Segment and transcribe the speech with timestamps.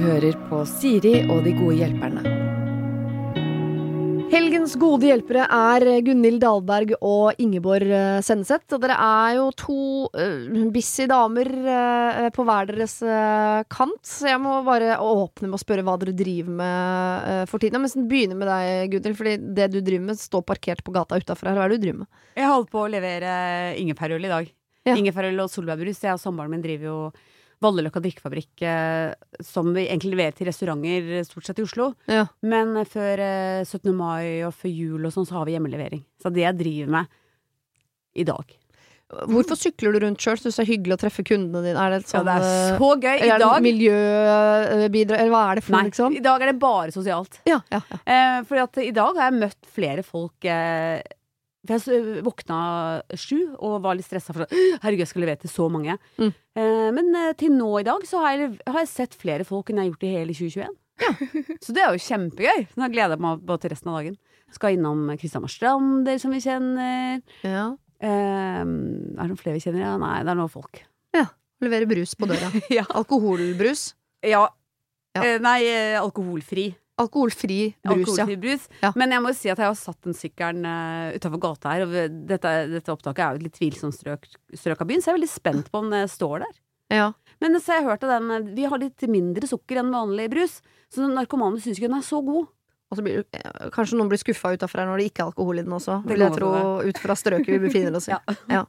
[0.00, 2.22] hører på Siri og de gode hjelperne.
[4.30, 8.62] Helgens gode hjelpere er Gunhild Dahlberg og Ingeborg eh, Senneset.
[8.76, 9.78] Og dere er jo to
[10.14, 13.98] uh, busy damer uh, på hver deres uh, kant.
[14.06, 17.82] Så jeg må bare åpne med å spørre hva dere driver med uh, for tiden.
[17.82, 21.50] Men begynner med deg, Gunhild, fordi det du driver med, står parkert på gata utafor
[21.50, 21.58] her.
[21.58, 22.12] Hva er det du driver med?
[22.38, 23.34] Jeg holdt på å levere
[23.82, 24.54] ingefærøl i dag.
[24.86, 24.94] Ja.
[24.94, 26.00] Ingefærøl og solbærbrus.
[26.06, 27.00] Jeg og samboeren min driver jo
[27.60, 29.10] Valleløkka drikkefabrikk, eh,
[29.44, 31.90] som vi egentlig leverer til restauranter eh, stort sett i Oslo.
[32.08, 32.24] Ja.
[32.40, 33.92] Men eh, før eh, 17.
[33.96, 36.02] mai og før jul og sånn, så har vi hjemmelevering.
[36.22, 37.20] Så det jeg driver med
[38.20, 38.56] i dag.
[39.10, 40.38] Hvorfor sykler du rundt sjøl?
[40.38, 41.82] Syns det er hyggelig å treffe kundene dine?
[41.82, 43.22] Er det sånn, Ja, sånn det er eh, så gøy.
[43.26, 46.14] I dag miljøbidrag, eller hva er det for noe, liksom?
[46.16, 47.40] i dag er det bare sosialt.
[47.50, 47.98] Ja, ja, ja.
[48.04, 51.00] Eh, at i dag har jeg møtt flere folk eh,
[51.68, 52.58] For jeg våkna
[53.20, 55.96] sju og var litt stressa for at herregud, jeg skal levere til så mange.
[56.16, 56.30] Mm.
[56.56, 59.68] Eh, men eh, til nå i dag så har jeg, har jeg sett flere folk
[59.68, 60.78] enn jeg har gjort i hele 2021.
[61.64, 62.66] så det er jo kjempegøy.
[62.70, 64.18] Så Nå gleder jeg meg bare til resten av dagen.
[64.50, 67.24] Skal innom Kristian Marstrander, som vi kjenner.
[67.46, 67.70] ja.
[68.00, 69.84] Eh, er det noen flere vi kjenner?
[69.84, 70.86] Ja, nei, det er noen folk.
[71.60, 72.48] Levere brus på døra.
[72.78, 72.86] ja.
[72.88, 73.92] Alkoholbrus.
[74.24, 74.46] ja.
[75.10, 75.24] Ja.
[75.26, 76.68] Eh, nei, eh, alkoholfri.
[77.00, 78.66] Alkoholfri brus, Alkoholfri brus.
[78.84, 78.92] Ja.
[79.00, 81.86] Men jeg må jo si at jeg har satt den sykkelen uh, utafor gata her.
[81.86, 85.16] Og dette, dette opptaket er jo et litt tvilsomt strøk, strøk av byen, så jeg
[85.16, 86.54] er veldig spent på om det står der.
[87.00, 87.10] ja.
[87.40, 90.26] Men så har jeg hørt at den eh, Vi har litt mindre sukker enn vanlig
[90.32, 90.58] brus,
[90.92, 92.50] så narkomane syns ikke den er så god.
[92.90, 95.60] Og så blir, eh, kanskje noen blir skuffa utafor her når det ikke er alkohol
[95.60, 96.00] i den også.
[96.10, 96.50] Vil jeg tro,
[96.84, 98.16] ut fra strøket vi befinner oss i.
[98.56, 98.64] Ja.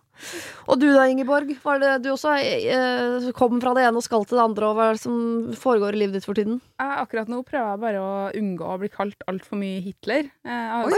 [0.69, 1.49] Og du da, Ingeborg?
[1.63, 4.75] Var det du også eh, kom fra det ene og skal til det andre, og
[4.77, 5.15] hva er det som
[5.57, 6.59] foregår i livet ditt for tiden?
[6.77, 10.29] Jeg, akkurat nå prøver jeg bare å unngå å bli kalt altfor mye Hitler.
[10.45, 10.51] Eh,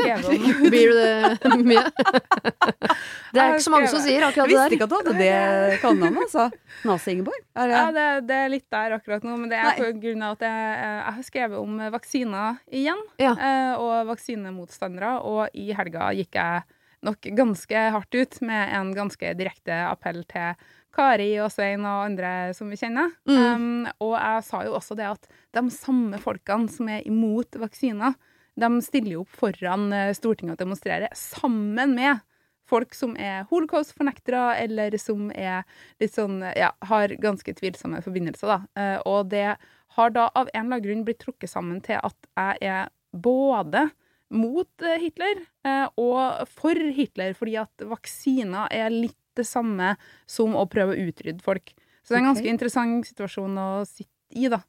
[0.04, 0.70] Jeg har Oi.
[0.74, 1.86] Blir du det mye?
[3.34, 5.14] Det er ikke så mange som sier akkurat Jeg det visste ikke at du hadde
[5.18, 6.44] det kallenavnet, altså.
[6.86, 7.40] Nazi-Ingeborg.
[7.58, 10.36] Det Ja, det, det er litt der akkurat nå, men det er på grunn av
[10.38, 13.02] at jeg, eh, jeg har skrevet om vaksiner igjen.
[13.22, 13.34] Ja.
[13.34, 15.16] eh, Og vaksinemotstandere.
[15.26, 16.64] Og i helga gikk jeg
[17.06, 20.58] nok ganske hardt ut med en ganske direkte appell til
[20.94, 23.14] Kari og Svein og andre som vi kjenner.
[23.30, 23.40] Mm.
[23.40, 28.16] Um, og jeg sa jo også det at de samme folkene som er imot vaksiner,
[28.54, 32.22] de stiller jo opp foran eh, Stortinget og demonstrerer sammen med
[32.70, 35.66] folk som er holocaust-fornektere, eller som er
[36.02, 38.60] litt sånn, ja, har ganske tvilsomme forbindelser, da.
[38.78, 39.56] Uh, og det
[39.98, 43.88] har da av en eller annen grunn blitt trukket sammen til at jeg er både
[44.34, 49.96] mot eh, Hitler eh, og for Hitler, fordi at vaksiner er litt det samme
[50.30, 51.74] som å prøve å utrydde folk.
[52.04, 52.54] Så det er en ganske okay.
[52.54, 54.62] interessant situasjon å sitte i, da.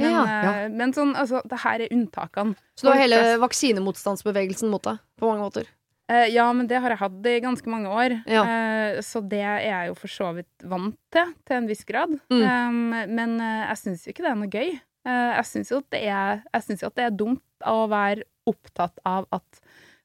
[0.00, 0.52] Men, Ja, ja.
[0.72, 2.56] men sånn, altså, det her er unntakene.
[2.78, 5.70] Så du har hele vaksinemotstandsbevegelsen mot deg, på mange måter.
[6.10, 8.16] Eh, ja, men det har jeg hatt i ganske mange år.
[8.30, 8.42] Ja.
[8.44, 12.16] Eh, så det er jeg jo for så vidt vant til, til en viss grad.
[12.32, 12.42] Mm.
[12.42, 14.74] Eh, men eh, jeg syns jo ikke det er noe gøy.
[15.02, 19.62] Eh, jeg syns jo, jo at det er dumt å være opptatt av at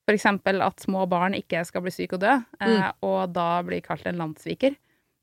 [0.08, 3.04] for eksempel at små barn ikke skal bli syke og dø, mm.
[3.04, 4.78] og da bli kalt en landssviker.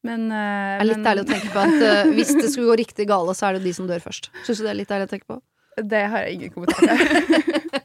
[0.04, 2.75] Men, eh, Det er litt men deilig å tenke på at eh, hvis det skulle
[2.75, 4.28] gå riktig gale, så er det de som dør først.
[4.44, 5.41] Syns du det er litt deilig å tenke på?
[5.82, 7.70] det har jeg ingen kommentar til.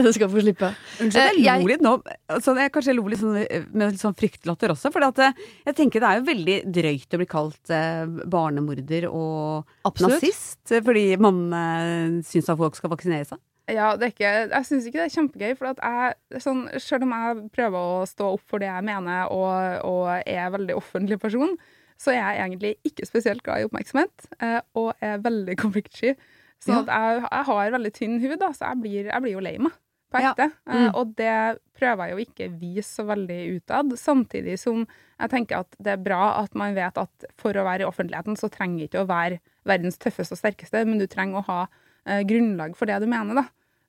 [0.00, 0.68] Det skal få slippe.
[1.02, 1.90] Unnskyld, Eh, jeg lo litt nå.
[2.30, 4.92] Altså, jeg kanskje lo litt sånn, eh, med litt sånn fryktelatter også.
[4.94, 10.16] For jeg tenker det er jo veldig drøyt å bli kalt eh, barnemorder og Absolutt.
[10.22, 10.62] nazist.
[10.72, 13.42] eh, Fordi man eh, syns at folk skal vaksinere seg.
[13.74, 15.52] Ja, det er ikke, jeg syns ikke det er kjempegøy.
[15.58, 19.30] For at jeg, sånn, selv om jeg prøver å stå opp for det jeg mener,
[19.34, 21.54] og, og er en veldig offentlig person,
[22.00, 26.14] så er jeg egentlig ikke spesielt glad i oppmerksomhet, eh, og er veldig konfliktsky.
[26.60, 26.80] Så Ja.
[26.82, 29.54] at jeg, jeg har veldig tynn hud, da, så jeg blir, jeg blir jo lei
[29.58, 29.76] meg.
[30.10, 30.32] På Ja.
[30.66, 30.72] Mm.
[30.74, 33.92] Eh, og det prøver jeg jo ikke vise så veldig utad.
[33.96, 34.82] Samtidig som
[35.20, 38.36] jeg tenker at det er bra at man vet at for å være i offentligheten,
[38.36, 39.38] så trenger ikke å være
[39.68, 41.60] verdens tøffeste og sterkeste, men du trenger å ha
[42.06, 43.46] eh, grunnlag for det du mener, da.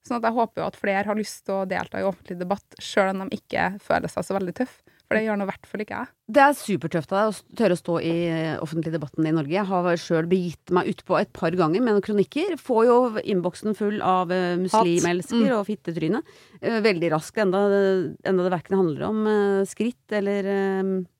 [0.07, 2.79] Sånn at jeg håper jo at flere har lyst til å delta i offentlig debatt,
[2.81, 4.79] sjøl om de ikke føler seg så veldig tøff.
[5.11, 6.07] For det gjør nå i hvert fall ikke jeg.
[6.31, 9.51] Det er supertøft av deg å tørre å stå i eh, offentlig debatten i Norge.
[9.57, 12.53] Jeg har sjøl begitt meg utpå et par ganger med noen kronikker.
[12.55, 15.57] Får jo innboksen full av eh, muslimelsker Mm.
[15.57, 16.23] og fittetryne.
[16.61, 17.59] Eh, veldig raskt, enda,
[18.23, 19.21] enda det verken handler om
[19.67, 20.47] skritt eller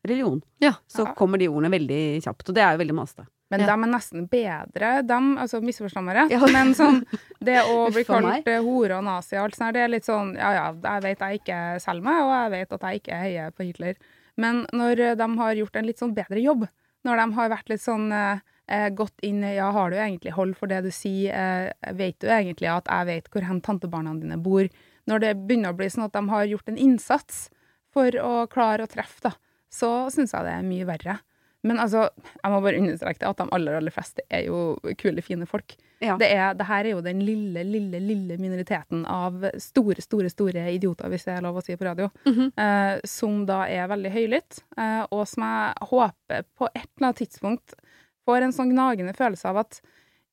[0.08, 0.40] religion.
[0.64, 0.78] Ja.
[0.88, 3.28] Så kommer de ordene veldig kjapt, og det er jo veldig masete.
[3.52, 3.66] Men Ja.
[3.68, 6.40] de er nesten bedre, dem, altså misforstå meg rett, Ja.
[6.54, 7.02] men sånn,
[7.44, 10.36] det å bli kalt eh, hore og nazi og alt sånt, det er litt sånn,
[10.40, 13.52] ja ja, jeg vet jeg ikke selger meg, og jeg vet at jeg ikke heier
[13.52, 13.96] på Hitler.
[14.38, 16.64] Men når eh, de har gjort en litt sånn bedre jobb,
[17.04, 18.40] når de har vært litt sånn, eh,
[18.72, 22.28] eh, gått inn, ja, har du egentlig hold for det du sier, eh, vet du
[22.32, 24.70] egentlig at jeg vet hvor hen tantebarna dine bor,
[25.10, 27.50] når det begynner å bli sånn at de har gjort en innsats
[27.92, 29.34] for å klare å treffe, da,
[29.70, 31.20] så synes jeg det er mye verre.
[31.64, 32.08] Men altså,
[32.42, 34.62] jeg må bare understreke det, at de aller, aller fleste er jo
[34.98, 35.76] kule, fine folk.
[36.02, 36.16] Ja.
[36.18, 40.64] Det, er, det her er jo den lille, lille, lille minoriteten av store, store, store
[40.74, 42.52] idioter, hvis det er lov å si på radio, Mhm.
[42.58, 47.22] eh, som da er veldig høylytt, eh, og som jeg håper på et eller annet
[47.22, 47.78] tidspunkt
[48.26, 49.82] får en sånn gnagende følelse av at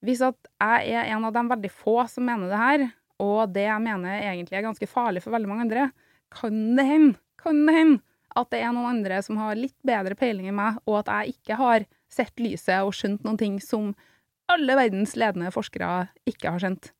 [0.04, 3.64] hvis at jeg er en av de veldig få som mener det her, og det
[3.66, 5.90] jeg mener egentlig er ganske farlig for veldig mange andre,
[6.31, 8.00] kan det hende, kan det hende
[8.38, 11.35] at det er noen andre som har litt bedre peiling enn meg, og at jeg
[11.38, 13.90] ikke har sett lyset og skjønt noen ting som
[14.49, 16.93] alle verdens ledende forskere ikke har skjønt.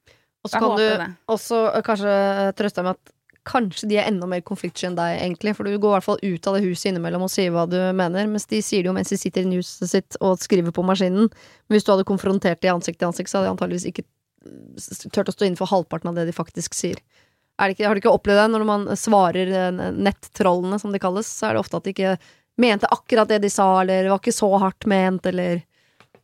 [0.45, 1.07] Og så kan du det.
[1.33, 2.13] også øh, kanskje
[2.59, 3.15] trøste deg med at
[3.49, 5.55] kanskje de er enda mer konfliktsky enn deg, egentlig.
[5.57, 7.79] For du går i hvert fall ut av det huset innimellom og sier hva du
[7.97, 10.85] mener, mens de sier det jo mens de sitter i huset sitt og skriver på
[10.85, 11.31] maskinen.
[11.33, 14.05] Men hvis du hadde konfrontert de ansikt til ansikt, så hadde de antageligvis ikke
[14.77, 17.01] s- turt å stå innenfor halvparten av det de faktisk sier.
[17.59, 21.01] Er det ikke, har du ikke opplevd det når man svarer eh, nettrollene, som de
[21.03, 22.19] kalles, så er det ofte at de ikke
[22.59, 25.65] mente akkurat det de sa, eller var ikke så hardt ment, eller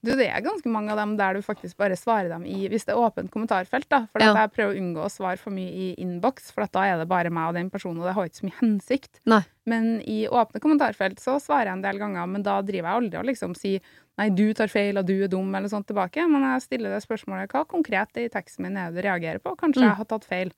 [0.04, 2.84] Du, det er ganske mange av dem der du faktisk bare svarer dem i Hvis
[2.84, 4.02] det er åpent kommentarfelt, da.
[4.12, 4.34] For Ja.
[4.36, 7.08] jeg prøver å unngå å svare for mye i innboks, for at da er det
[7.08, 9.20] bare meg og den personen, og det har ikke så mye hensikt.
[9.24, 9.40] Nei.
[9.66, 13.18] Men i åpne kommentarfelt så svarer jeg en del ganger, men da driver jeg aldri
[13.18, 13.80] og liksom sier
[14.18, 16.28] nei, du tar feil, og du er dum, eller sånt tilbake.
[16.28, 19.56] Men jeg stiller det spørsmålet hva konkret i teksten min er det du reagerer på?
[19.56, 19.88] Kanskje Mm.
[19.88, 20.52] jeg har tatt feil?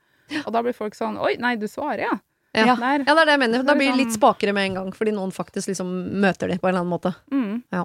[0.47, 2.17] Og da blir folk sånn oi, nei, du svarer, ja.
[2.57, 2.73] Ja.
[2.81, 3.03] Der.
[3.05, 3.63] Ja, det er det jeg mener.
[3.69, 5.91] Da blir det litt sånn- spakere med en gang, fordi noen faktisk liksom
[6.23, 7.13] møter dem på en eller annen måte.
[7.31, 7.63] Mm.
[7.75, 7.83] Ja.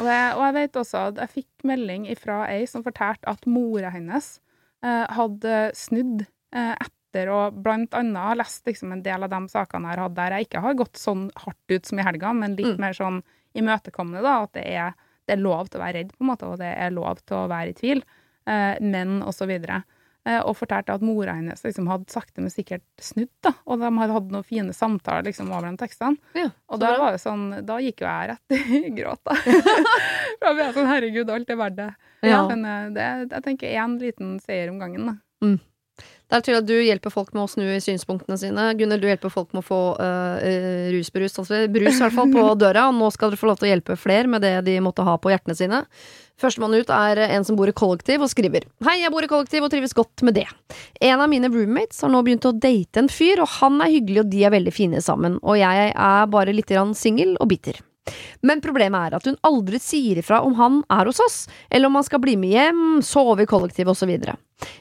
[0.00, 3.46] Og, det, og jeg vet også at jeg fikk melding fra ei som fortalte at
[3.48, 4.28] mora hennes
[4.84, 9.88] eh, hadde snudd eh, etter å blant annet lest liksom, en del av de sakene
[9.88, 12.56] jeg har hatt der jeg ikke har gått sånn hardt ut som i helga, men
[12.56, 12.80] litt Mm.
[12.80, 13.22] mer sånn
[13.56, 14.42] imøtekommende, da.
[14.44, 14.92] At det er,
[15.26, 17.36] det er lov til å være redd, på en måte, og det er lov til
[17.40, 18.02] å være i tvil.
[18.46, 19.82] Eh, men og så videre.
[20.30, 23.54] Eh, og fortalte at mora hennes liksom hadde sakte, men sikkert snudd, da.
[23.66, 26.20] Og de hadde hatt noen fine samtaler liksom over de tekstene.
[26.36, 29.34] Ja, Og da var det sånn, da gikk jo jeg rett i gråt, da.
[30.42, 31.88] da ble jeg sånn, herregud, alt er verdt det.
[32.28, 32.44] Ja.
[32.50, 35.16] Men eh, det, jeg tenker én liten seier om gangen, da.
[36.30, 38.68] Det er til at du hjelper folk med å snu i synspunktene sine.
[38.78, 40.36] Gunnhild, du hjelper folk med å få uh,
[40.94, 42.84] rusbrus, altså brus i hvert fall, på døra.
[42.86, 45.16] Og nå skal dere få lov til å hjelpe flere med det de måtte ha
[45.18, 45.80] på hjertene sine.
[46.40, 49.66] Førstemann ut er en som bor i kollektiv og skriver Hei, jeg bor i kollektiv
[49.66, 50.46] og trives godt med det.
[51.02, 54.22] En av mine roommates har nå begynt å date en fyr, og han er hyggelig
[54.22, 55.40] og de er veldig fine sammen.
[55.42, 57.82] Og jeg er bare litt grann singel og bitter.
[58.46, 61.98] Men problemet er at hun aldri sier ifra om han er hos oss, eller om
[61.98, 64.14] han skal bli med hjem, sove i kollektiv osv.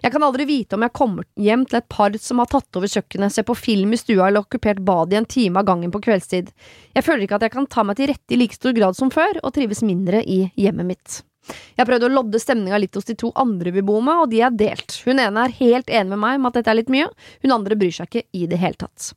[0.04, 2.92] Jeg kan aldri vite om jeg kommer hjem til et par som har tatt over
[2.92, 6.02] kjøkkenet, ser på film i stua eller okkupert badet i en time av gangen på
[6.04, 6.52] kveldstid.
[6.96, 9.12] Jeg føler ikke at jeg kan ta meg til rette i like stor grad som
[9.14, 11.20] før, og trives mindre i hjemmet mitt.
[11.50, 14.30] Jeg har prøvd å lodde stemninga litt hos de to andre vi bor med, og
[14.34, 15.00] de er delt.
[15.06, 17.08] Hun ene er helt enig med meg om at dette er litt mye,
[17.46, 19.12] hun andre bryr seg ikke i det hele tatt.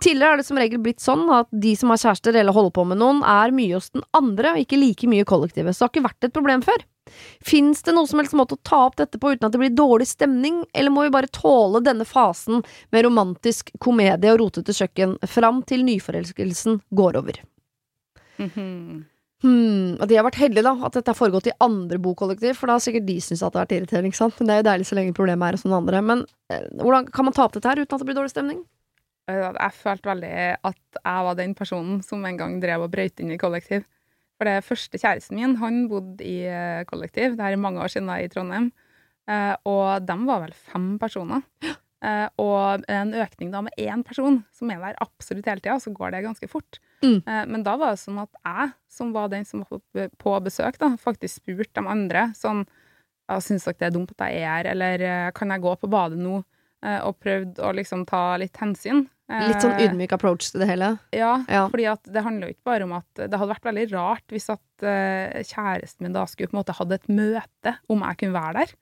[0.00, 2.86] Tidligere har det som regel blitt sånn at de som har kjærester eller holder på
[2.90, 5.94] med noen, er mye hos den andre og ikke like mye kollektivet, så det har
[5.94, 6.86] ikke vært et problem før.
[7.44, 9.74] Fins det noe som helst måte å ta opp dette på uten at det blir
[9.74, 12.64] dårlig stemning, eller må vi bare tåle denne fasen
[12.94, 17.42] med romantisk komedie og rotete kjøkken fram til nyforelskelsen går over?
[19.44, 22.70] Hmm, og de har vært heldige, da, at dette har foregått i andre bokollektiv, for
[22.70, 24.38] da har sikkert de syntes at det har vært irriterende, ikke sant.
[24.40, 26.00] Men det er jo deilig så lenge problemet er hos noen andre.
[26.08, 28.64] Men eh, hvordan kan man ta opp dette her uten at det blir dårlig stemning?
[29.26, 30.32] Jeg følte veldig
[30.70, 33.84] at jeg var den personen som en gang drev og brøyt inn i kollektiv.
[34.36, 37.88] For det første kjæresten min, han bodde i eh, kollektiv, det her er mange år
[37.92, 38.70] siden da, i Trondheim.
[39.28, 41.42] Eh, Og de var vel fem personer.
[42.04, 45.90] Eh, Og en økning da med én person, som er der absolutt hele tida, så
[45.96, 46.76] går det ganske fort.
[47.02, 47.22] Mm.
[47.26, 49.80] Eh, Men da var det sånn at jeg, som var den som var
[50.20, 52.66] på- besøk, da, faktisk spurte de andre sånn
[53.40, 56.18] Syns dere det er dumt at jeg er her, eller kan jeg gå på badet
[56.20, 56.44] nå?
[56.84, 59.08] Og prøvd å liksom ta litt hensyn.
[59.26, 60.98] Litt sånn Eh, ydmyk approach til det hele.
[61.12, 61.66] ja, Ja.
[61.68, 64.60] fordi det handler jo ikke bare om at Det hadde vært veldig rart hvis at
[64.86, 68.52] uh, kjæresten min da skulle på en måte hatt et møte om jeg kunne være
[68.60, 68.74] der.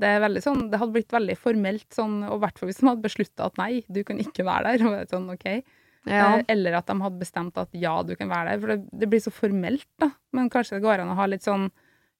[0.00, 2.80] Det, er veldig sånn, det hadde blitt veldig formelt, sånn, og i hvert fall hvis
[2.80, 4.84] de hadde beslutta at nei, du kan ikke være der.
[5.00, 5.62] Er sånn, ok.
[6.08, 6.36] Ja.
[6.38, 8.60] Eh, Eller at de hadde bestemt at ja, du kan være der.
[8.60, 10.10] For det, det blir så formelt, da.
[10.32, 11.70] Men kanskje det går an å ha litt sånn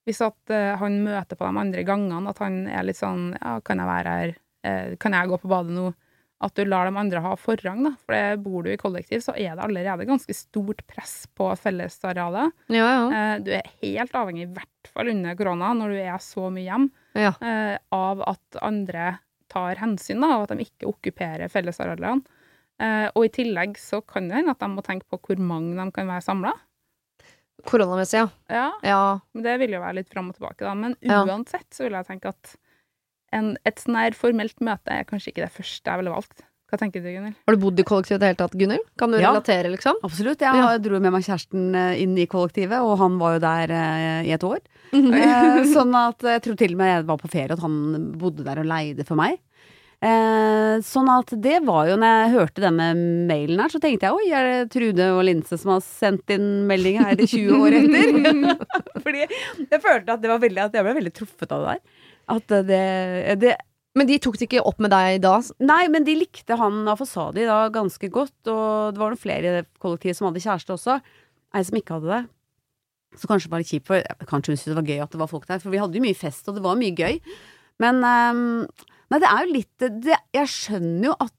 [0.05, 3.59] Hvis at uh, han møter på de andre gangene, at han er litt sånn Ja,
[3.61, 4.39] kan jeg være her?
[5.01, 5.91] Kan jeg gå på badet nå?
[6.41, 7.91] At du lar de andre ha forrang, da.
[8.01, 12.55] For det, bor du i kollektiv, så er det allerede ganske stort press på fellesarealet.
[12.73, 13.03] ja, ja.
[13.17, 16.65] Eh, du er helt avhengig, i hvert fall under korona, når du er så mye
[16.65, 17.35] hjem, ja.
[17.45, 19.13] eh, av at andre
[19.51, 22.39] tar hensyn, da, og at de ikke okkuperer fellesarealene.
[22.81, 25.75] Eh, og i tillegg så kan det hende at de må tenke på hvor mange
[25.77, 26.55] de kan være samla.
[27.69, 28.29] Koronamessig, ja.
[28.49, 29.01] Ja, ja.
[29.35, 30.73] men det vil jo være litt fram og tilbake, da.
[30.73, 32.55] Men uansett så vil jeg tenke at
[33.33, 36.43] en, et sånn her formelt møte er kanskje ikke det første jeg ville valgt.
[36.71, 37.35] Hva tenker du, Gunnhild?
[37.47, 38.85] Har du bodd i kollektiv i det hele tatt, Gunnhild?
[38.97, 39.33] Kan du Ja.
[39.33, 39.97] relatere, liksom?
[40.07, 40.39] Absolutt.
[40.39, 40.77] Jeg Ja.
[40.79, 44.31] dro med meg kjæresten eh, inn i kollektivet, og han var jo der eh, i
[44.31, 44.59] et år.
[44.93, 48.45] Eh, sånn at jeg tror til og med jeg var på ferie at han bodde
[48.47, 49.39] der og leide for meg.
[50.01, 52.87] Eh, sånn at det var jo, når jeg hørte denne
[53.29, 56.65] mailen her, så tenkte jeg oi, er det Trude og Linse som har sendt inn
[56.71, 58.55] melding her i 20 år etter?
[59.03, 61.99] Fordi jeg følte at det var veldig, at jeg ble veldig truffet av det der.
[62.29, 63.55] At det, det
[63.97, 65.39] Men de tok det ikke opp med deg da?
[65.63, 69.55] Nei, men de likte han av da ganske godt, og det var noen flere i
[69.59, 71.01] det kollektivet som hadde kjæreste også.
[71.51, 72.21] Ei som ikke hadde det.
[73.19, 75.19] Så kanskje det var litt kjipt, for kanskje hun syntes det var gøy at det
[75.19, 77.19] var folk der, for vi hadde jo mye fest, og det var mye gøy.
[77.83, 78.41] Men um,
[79.11, 81.33] Nei, det er jo litt det, Jeg skjønner jo at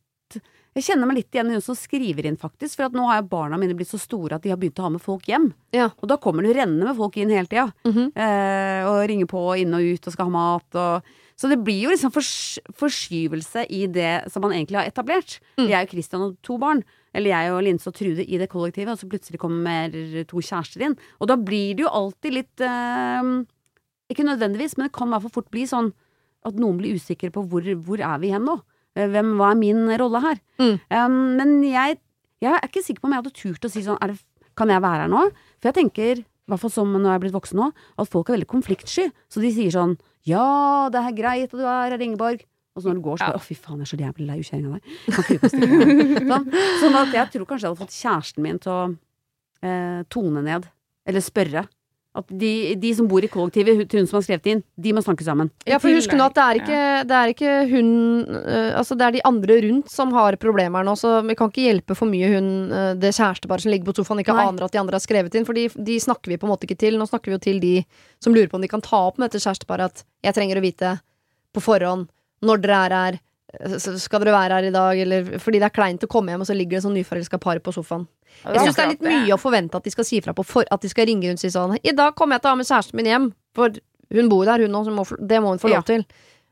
[0.72, 3.18] Jeg kjenner meg litt igjen i hun som skriver inn, faktisk, for at nå har
[3.20, 5.50] jo barna mine blitt så store at de har begynt å ha med folk hjem.
[5.76, 5.90] Ja.
[6.00, 7.66] Og da kommer det rennende med folk inn hele tida.
[7.84, 8.06] Mhm.
[8.16, 11.10] eh, og ringer på inn og ut og skal ha mat og
[11.42, 15.40] Så det blir jo liksom fors forskyvelse i det som man egentlig har etablert.
[15.58, 15.66] Mm.
[15.66, 16.84] Jeg og Christian og to barn.
[17.12, 19.90] Eller jeg og Linse og Trude i det kollektivet, og så plutselig kommer
[20.28, 20.96] to kjærester inn.
[21.20, 23.44] Og da blir det jo alltid litt eh,
[24.12, 25.92] Ikke nødvendigvis, men det kan i hvert fall fort bli sånn
[26.46, 28.60] at noen blir usikre på hvor, hvor er vi hen nå?
[28.98, 30.40] Eh, Hvem, hva er min rolle her?
[30.60, 30.74] Mm.
[30.92, 31.98] Um, men jeg,
[32.44, 34.18] jeg er ikke sikker på om jeg hadde turt å si sånn det,
[34.58, 35.22] Kan jeg være her nå?
[35.62, 38.28] For jeg tenker, i hvert fall som når jeg er blitt voksen nå, at folk
[38.28, 39.06] er veldig konfliktsky.
[39.32, 39.96] Så de sier sånn
[40.28, 42.44] Ja, det er greit at du er her, Ingeborg.
[42.72, 44.38] Og så når du går, så bare Å, fy faen, jeg er så jævlig lei
[44.40, 44.80] ukjerringa av?»
[46.32, 46.46] sånn.
[46.80, 48.84] sånn at jeg tror kanskje jeg hadde fått kjæresten min til å
[49.66, 50.68] eh, tone ned.
[51.08, 51.66] Eller spørre.
[52.12, 54.90] At de, de som bor i kollektivet, hun- til hun som har skrevet inn, de
[54.92, 55.48] må snakke sammen.
[55.64, 57.88] Ja, for husk nå at det er ikke, det er ikke hun
[58.28, 61.64] uh, Altså, det er de andre rundt som har problemer nå, så vi kan ikke
[61.64, 64.44] hjelpe for mye hun uh, det kjæresteparet som ligger på sofaen, ikke Nei.
[64.50, 66.68] aner at de andre har skrevet inn, for de, de snakker vi på en måte
[66.68, 67.00] ikke til.
[67.00, 67.74] Nå snakker vi jo til de
[68.20, 70.66] som lurer på om de kan ta opp med dette kjæresteparet at jeg trenger å
[70.68, 70.92] vite
[71.56, 72.10] på forhånd
[72.44, 73.20] når dere er her.
[73.78, 76.40] Så Skal dere være her i dag, eller Fordi det er kleint å komme hjem,
[76.40, 78.06] og så ligger det sånn nyforelska par på sofaen.
[78.46, 80.64] Jeg syns det er litt mye å forvente at de skal si fra på for,
[80.72, 82.56] At de skal ringe rundt og si sånn I dag kommer jeg til å ha
[82.62, 83.68] med kjæresten min hjem, for
[84.12, 84.88] hun bor der, hun òg,
[85.20, 86.04] Det må hun få lov til.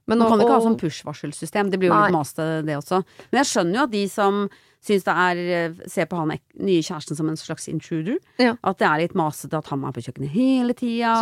[0.06, 1.70] Men Man nå- kan jo ikke ha sånn push-varselsystem.
[1.70, 2.08] Det blir jo Nei.
[2.08, 3.04] litt maste, det også.
[3.30, 4.50] Men jeg skjønner jo at de som
[4.82, 8.16] syns det er eh, Ser på han nye kjæresten som en slags intruder.
[8.38, 8.56] Ja.
[8.64, 11.14] At det er litt masete at han er på kjøkkenet hele tida.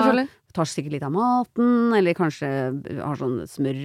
[0.59, 2.49] Tar sikkert litt av maten, eller kanskje
[2.99, 3.79] har sånn smør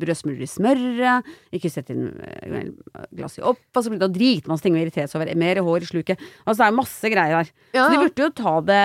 [0.00, 1.30] brødsmulere i smøret.
[1.56, 2.68] Ikke sett inn eh,
[3.16, 5.32] glass i opp, så blir det dritmasse ting å irritere seg over.
[5.40, 6.22] Mer hår i sluket.
[6.44, 7.50] Altså det er masse greier her.
[7.74, 8.80] Ja, Så de burde jo ta det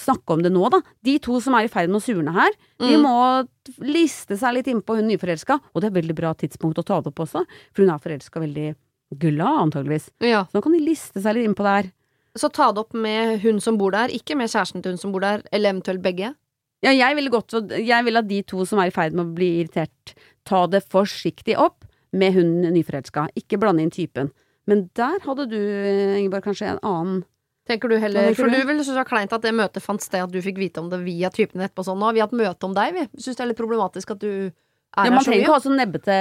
[0.00, 0.80] Snakke om det nå, da.
[1.06, 3.02] De to som er i ferd med å surne her, de Mm.
[3.04, 3.48] må
[3.84, 5.58] liste seg litt innpå hun nyforelska.
[5.74, 7.42] Og det er et veldig bra tidspunkt å ta det opp også,
[7.74, 8.74] for hun er forelska veldig
[9.18, 10.10] gulla, antageligvis.
[10.22, 10.44] ja.
[10.46, 11.90] Så nå kan de liste seg litt innpå der.
[12.38, 15.14] Så ta det opp med hun som bor der, ikke med kjæresten til hun som
[15.14, 16.34] bor der, eller eventuelt begge.
[16.80, 19.34] Ja, jeg ville godt Jeg vil at de to som er i ferd med å
[19.36, 20.14] bli irritert,
[20.48, 21.84] ta det forsiktig opp
[22.16, 23.28] med hun nyforelska.
[23.36, 24.30] Ikke blande inn typen.
[24.70, 27.20] Men der hadde du, Ingeborg, kanskje en annen
[27.68, 28.56] Tenker du heller, For du?
[28.56, 30.80] du vil synes det var kleint at det møtet fant sted, at du fikk vite
[30.80, 32.00] om det via typen etterpå sånn.
[32.00, 33.04] Nå har vi hatt møte om deg, vi.
[33.20, 34.50] Syns det er litt problematisk at du
[34.96, 36.16] er Ja, man trenger ikke ha sånn nebbete,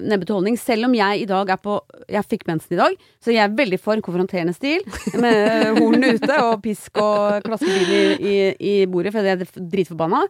[0.00, 0.56] nebbete holdning.
[0.60, 3.58] Selv om jeg i dag er på Jeg fikk mensen i dag, så jeg er
[3.58, 4.84] veldig for konfronterende stil.
[5.20, 8.36] Med hornene ute og pisk og klaskebil i, i,
[8.72, 10.24] i bordet, for jeg er dritforbanna.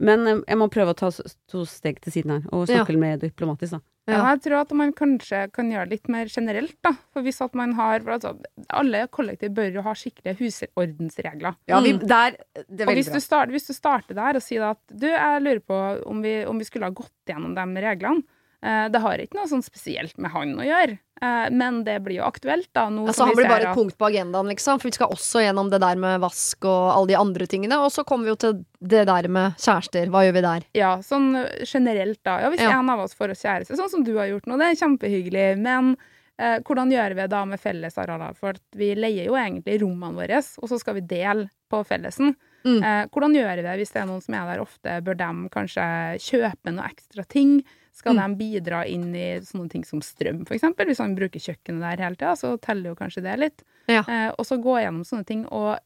[0.00, 3.02] Men eh, jeg må prøve å ta to steg til siden her, og snakke litt
[3.02, 3.84] mer diplomatisk, da.
[4.12, 6.92] Ja, jeg tror at man kanskje kan gjøre det litt mer generelt, da.
[7.14, 8.34] For hvis at man har altså,
[8.68, 11.56] Alle kollektiv bør jo ha skikkelige husordensregler.
[11.70, 12.06] Ja, vi, Mm.
[12.06, 12.36] der
[12.68, 15.42] Det er Og hvis du, starter, hvis du starter der og sier at du, jeg
[15.42, 18.22] lurer på om vi, om vi skulle ha gått gjennom de reglene.
[18.62, 22.18] Eh, det har ikke noe sånn spesielt med han å gjøre, eh, men det blir
[22.18, 22.90] jo aktuelt da.
[22.92, 24.76] Nå Altså, han blir bare et punkt på agendaen, liksom.
[24.82, 27.78] For vi skal også gjennom det der med vask og alle de andre tingene.
[27.80, 30.12] Og så kommer vi jo til det der med kjærester.
[30.12, 30.66] Hva gjør vi der?
[30.76, 31.32] Ja, sånn
[31.64, 32.38] generelt da.
[32.44, 32.78] Ja, hvis Ja.
[32.78, 35.56] en av oss får oss kjæreste, sånn som du har gjort nå, det er kjempehyggelig,
[35.58, 35.96] men
[36.38, 38.36] eh, hvordan gjør vi det da med fellesarealer?
[38.36, 42.34] For vi leier jo egentlig rommene våre, og så skal vi dele på fellesen.
[42.64, 42.82] Mm.
[42.84, 45.00] Eh, hvordan gjør vi det hvis det er noen som er der ofte?
[45.04, 45.84] Bør de kanskje
[46.20, 47.62] kjøpe noe ekstra ting?
[48.00, 48.20] Skal Mm.
[48.38, 50.86] de bidra inn i sånne ting som strøm, eksempel?
[50.88, 53.62] Hvis han bruker kjøkkenet der hele tida, så teller jo kanskje det litt.
[53.92, 54.00] Ja.
[54.08, 55.78] Eh, og så gå gjennom sånne ting og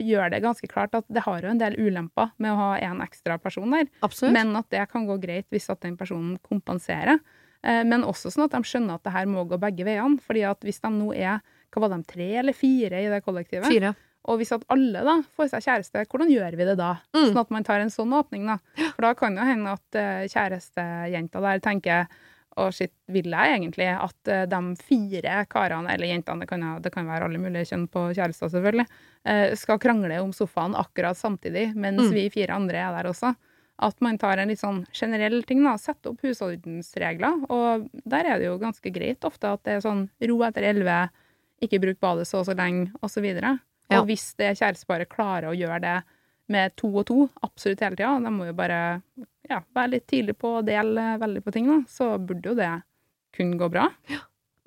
[0.00, 3.00] gjør det ganske klart at det har jo en del ulemper med å ha en
[3.04, 3.86] ekstra person der.
[4.02, 4.32] Absolutt.
[4.32, 7.20] Men at det kan gå greit hvis at den personen kompenserer.
[7.62, 10.18] Eh, Men også sånn at de skjønner at det her må gå begge veiene.
[10.20, 13.66] fordi at hvis de nå er hva var de, tre eller fire i det kollektivet,
[13.68, 13.94] Fire.
[14.28, 16.90] Og hvis at alle da får seg kjæreste, hvordan gjør vi det da?
[17.16, 17.30] Mm.
[17.30, 18.58] Sånn at man tar en sånn åpning, da.
[18.94, 22.10] For da kan jo hende at uh, kjærestejenta der tenker
[22.60, 26.92] å shit, vil jeg egentlig at uh, de fire karene, eller jentene, det kan, det
[26.92, 28.86] kan være alle mulige kjønn på kjærester selvfølgelig,
[29.30, 32.12] uh, skal krangle om sofaen akkurat samtidig, mens Mm.
[32.18, 33.34] vi fire andre er der også.
[33.80, 35.72] at man tar en litt sånn generell ting, da.
[35.80, 37.46] Sette opp husordensregler.
[37.48, 41.08] Og der er det jo ganske greit ofte at det er sånn ro etter elleve,
[41.64, 43.24] ikke bruk badet så og så lenge, osv.
[43.90, 44.00] Ja.
[44.00, 45.98] og hvis det kjæresteparet klarer å gjøre det
[46.50, 48.80] med to og to absolutt hele tida, de må jo bare
[49.50, 52.72] ja, være litt tidlig på og dele veldig på ting, da, så burde jo det
[53.36, 53.88] kunne gå bra.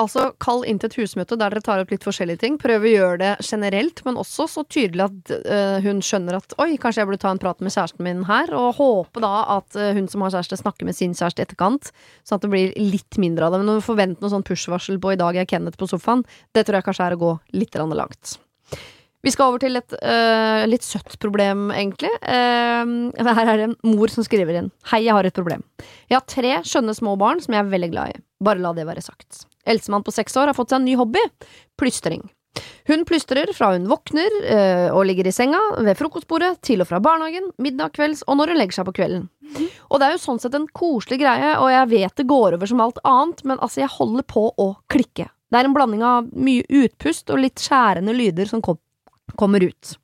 [0.01, 2.55] Altså, kall inn til et husmøte der dere tar opp litt forskjellige ting.
[2.59, 6.71] Prøv å gjøre det generelt, men også så tydelig at uh, hun skjønner at oi,
[6.81, 9.91] kanskje jeg burde ta en prat med kjæresten min her, og håpe da at uh,
[9.93, 11.93] hun som har kjæreste, snakker med sin kjæreste i etterkant,
[12.25, 13.61] sånn at det blir litt mindre av det.
[13.61, 16.25] Men å forvente noe sånn push-varsel på i dag er Kenneth på sofaen,
[16.57, 18.37] det tror jeg kanskje er å gå litt langt.
[19.23, 22.11] Vi skal over til et uh, litt søtt problem, egentlig.
[22.19, 24.69] Uh, her er det en mor som skriver inn.
[24.91, 25.63] Hei, jeg har et problem.
[26.11, 28.23] Jeg har tre skjønne små barn som jeg er veldig glad i.
[28.43, 29.45] Bare la det være sagt.
[29.63, 31.23] Eldstemann på seks år har fått seg en ny hobby
[31.79, 32.25] plystring.
[32.91, 36.99] Hun plystrer fra hun våkner øh, og ligger i senga, ved frokostbordet, til og fra
[37.01, 39.29] barnehagen, middag, kvelds og når hun legger seg på kvelden.
[39.87, 42.69] Og det er jo sånn sett en koselig greie, og jeg vet det går over
[42.69, 45.31] som alt annet, men altså, jeg holder på å klikke.
[45.31, 48.81] Det er en blanding av mye utpust og litt skjærende lyder som kom
[49.39, 49.95] kommer ut.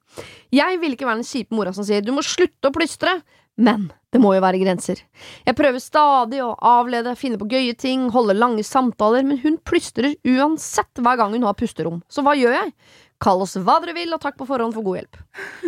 [0.54, 3.20] Jeg vil ikke være den kjipe mora som sier du må slutte å plystre,
[3.60, 5.02] men det må jo være grenser.
[5.46, 10.16] Jeg prøver stadig å avlede, finne på gøye ting, holde lange samtaler, men hun plystrer
[10.24, 12.00] uansett hver gang hun har pusterom.
[12.10, 12.74] Så hva gjør jeg?
[13.20, 15.20] Kall oss hva dere vil, og takk på forhånd for god hjelp.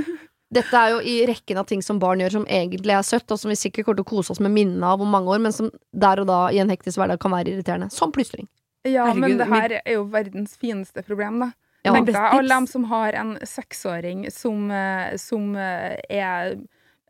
[0.55, 3.39] Dette er jo i rekken av ting som barn gjør som egentlig er søtt, og
[3.39, 5.55] som vi sikkert kommer til å kose oss med minnene av om mange år, men
[5.55, 7.91] som der og da i en hektisk hverdag kan være irriterende.
[7.93, 8.49] Som plystring.
[8.87, 11.51] Ja, Herregud, men det her er jo verdens fineste problem, da.
[11.83, 11.93] Ja.
[11.95, 16.55] Men alle dem som har en seksåring som, eh, som eh, er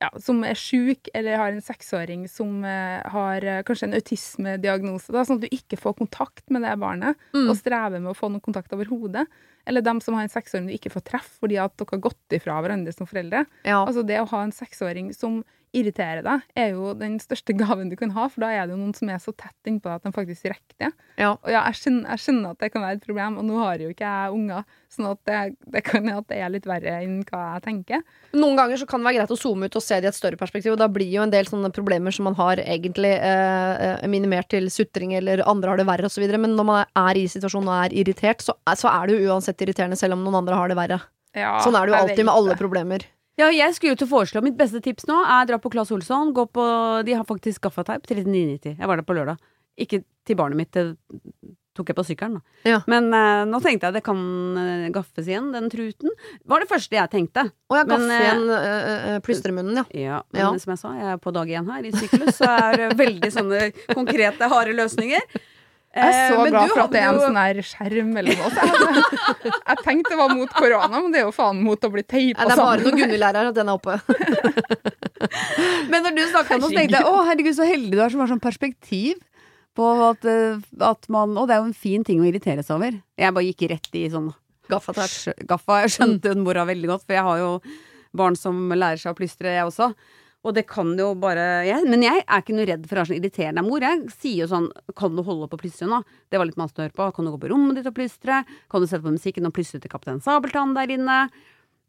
[0.01, 5.21] ja, som er sjuk, eller har en seksåring som eh, har kanskje en autismediagnose, da,
[5.27, 7.49] sånn at du ikke får kontakt med det barnet, Mm.
[7.51, 9.27] og strever med å få noen kontakt overhodet.
[9.67, 12.33] Eller dem som har en seksåring du ikke får treffe fordi at dere har gått
[12.33, 13.45] ifra hverandre som foreldre.
[13.63, 13.85] Ja.
[13.85, 15.43] Altså Det å ha en seksåring som
[15.75, 18.81] irriterer deg, er jo den største gaven du kan ha, for da er det jo
[18.81, 20.89] noen som er så tett innpå deg at de faktisk rekker det.
[21.21, 21.31] Ja.
[21.37, 23.83] Og ja, jeg skjønner, jeg skjønner at det kan være et problem, og nå har
[23.83, 25.39] jo ikke jeg unger, sånn at det,
[25.75, 28.03] det kan hende at det er litt verre enn hva jeg tenker.
[28.35, 30.19] Noen ganger så kan det være greit å zoome ut og se det i et
[30.19, 33.87] større perspektiv, og da blir jo en del sånne problemer som man har egentlig eh,
[33.87, 37.25] eh, minimert til sutring eller andre har det verre osv., men når man er i
[37.31, 40.59] situasjonen og er irritert, så, så er det jo uansett irriterende selv om noen andre
[40.59, 41.01] har det verre.
[41.37, 43.05] Ja, Sånn er det jo alltid med alle problemer.
[43.39, 45.91] Ja, jeg skulle jo til å foreslå Mitt beste tips nå er dra på Claes
[45.95, 46.33] Olsson.
[46.35, 46.65] Gå på,
[47.07, 48.77] de har faktisk gaffateip til 39,90.
[48.77, 49.39] Jeg var der på lørdag.
[49.79, 52.57] Ikke til barnet mitt, det tok jeg på sykkelen, da.
[52.67, 52.79] Ja.
[52.91, 54.19] Men uh, nå tenkte jeg det kan
[54.59, 56.11] eh, gaffes igjen, den truten.
[56.51, 57.45] Var det første jeg tenkte.
[57.71, 59.85] Å ja, gaffe eh, igjen uh, plystremunnen, ja.
[59.95, 60.49] Ja, men Ja.
[60.59, 63.31] som jeg sa, jeg er på dag én her i syklus, så er det veldig
[63.31, 65.23] sånne konkrete, harde løsninger.
[65.91, 68.11] Jeg er så Eh, men glad for at det er en jo- sånn her skjerm
[68.15, 68.55] mellom oss.
[68.55, 72.03] Jeg, jeg tenkte det var mot korona, men det er jo faen mot å bli
[72.03, 72.47] teipa sammen.
[72.47, 73.01] det er bare når sammen.
[73.01, 73.97] Gunhild er her at den er oppe.
[75.91, 78.31] Men når du snakka så tenkte jeg å herregud, så heldig du er som har
[78.31, 79.19] sånn perspektiv
[79.77, 82.75] på at, eh, at man Å, det er jo en fin ting å irritere seg
[82.79, 82.97] over.
[83.19, 84.31] Jeg bare gikk rett i sånn
[84.71, 84.95] gaffa.
[85.83, 87.51] Jeg skjønte den mora veldig godt, for jeg har jo
[88.15, 89.91] barn som lærer seg å plystre, jeg også.
[90.41, 93.11] Og det kan jo bare jeg, Men jeg er ikke noe redd for å være
[93.11, 93.83] sånn irriterende mor.
[93.85, 96.01] Jeg sier jo sånn Kan du holde opp å plystre nå?
[96.33, 97.09] Det var litt masete å høre på.
[97.15, 98.41] Kan du gå på rommet ditt og plystre?
[98.71, 101.19] Kan du sette på musikken og plystre til Kaptein Sabeltann der inne?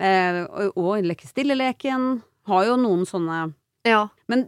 [0.02, 2.20] Eh, og, og leke stilleleken.
[2.50, 3.52] Har jo noen sånne
[3.83, 4.09] Ja.
[4.31, 4.47] Men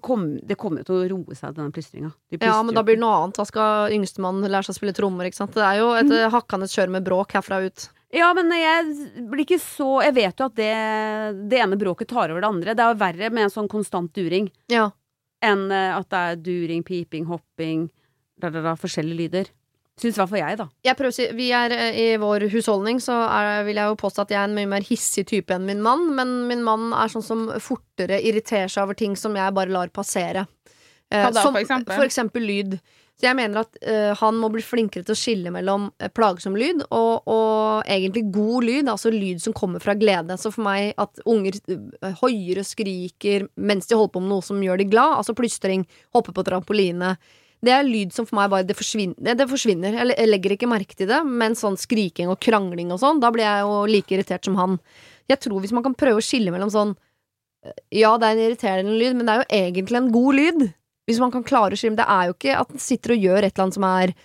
[0.00, 2.12] kom, det kommer jo til å roe seg, denne plystringa.
[2.30, 3.38] De ja, men da blir det noe annet.
[3.38, 5.56] Da skal yngstemann lære seg å spille trommer, ikke sant.
[5.56, 6.30] Det er jo et mm.
[6.34, 7.88] hakkende kjør med bråk herfra ut.
[8.14, 10.70] Ja, men jeg blir ikke så Jeg vet jo at det,
[11.50, 12.76] det ene bråket tar over det andre.
[12.76, 14.90] Det er jo verre med en sånn konstant during Ja.
[15.44, 17.88] enn eh, at det er during, piping, hopping,
[18.38, 19.50] da, da, da, forskjellige lyder.
[19.96, 20.66] Syns i hvert fall jeg, da.
[20.84, 24.00] Jeg prøver å si, vi er eh, I vår husholdning så er, vil jeg jo
[24.02, 26.90] påstå at jeg er en mye mer hissig type enn min mann, men min mann
[26.92, 30.44] er sånn som fortere irriterer seg over ting som jeg bare lar passere.
[31.08, 31.96] Eh, da, som, for eksempel?
[31.96, 32.76] For eksempel lyd.
[33.16, 36.58] Så jeg mener at eh, han må bli flinkere til å skille mellom eh, plagsom
[36.60, 40.36] lyd og, og egentlig god lyd, altså lyd som kommer fra glede.
[40.36, 41.56] Så for meg at unger
[42.20, 45.88] hoier og skriker mens de holder på med noe som gjør de glad, altså plystring,
[46.12, 47.14] hoppe på trampoline,
[47.64, 49.36] det er lyd som for meg bare det forsvinner.
[49.36, 49.96] Det, forsvinner.
[49.96, 53.32] Jeg, jeg legger ikke merke til det, men sånn skriking og krangling og sånn, da
[53.34, 54.78] blir jeg jo like irritert som han.
[55.30, 56.94] Jeg tror hvis man kan prøve å skille mellom sånn
[57.66, 60.64] eh, Ja, det er en irriterende lyd, men det er jo egentlig en god lyd.
[61.06, 63.44] Hvis man kan klare å skille Det er jo ikke at den sitter og gjør
[63.46, 64.16] et eller annet som er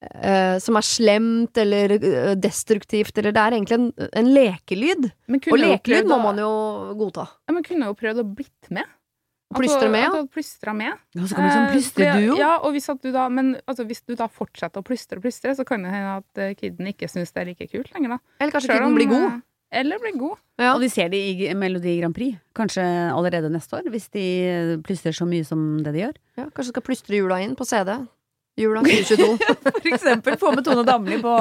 [0.00, 5.10] Uh, som er slemt eller uh, destruktivt, eller det er egentlig en, en lekelyd.
[5.28, 6.48] Og lekelyd må man jo
[6.96, 7.26] godta.
[7.44, 8.88] Ja, men kunne jo prøvd å blitt med.
[9.56, 10.10] Plystre med, ja.
[10.20, 10.26] ja.
[10.30, 10.92] Plystra med.
[11.16, 12.36] Ja, så kan du sånn Eh, plystreduo.
[12.38, 15.24] Ja, og hvis at du da, men altså, hvis du da fortsetter å plystre og
[15.24, 18.14] plystre, så kan det hende at eh, kiden ikke syns det er like kult lenger,
[18.14, 18.18] da.
[18.40, 19.26] Eller kanskje Selv kiden blir god.
[19.32, 19.40] eh,
[19.80, 20.38] Eller blir god.
[20.58, 20.74] Ja.
[20.74, 22.82] Og de ser det i Melodi Grand Prix, kanskje
[23.14, 24.24] allerede neste år, hvis de
[24.86, 26.16] plystrer så mye som det de gjør.
[26.38, 27.94] Ja, kanskje skal plystre jula inn på CD.
[28.56, 29.38] Jula 2022.
[29.82, 31.34] For eksempel få med Tone Damli på,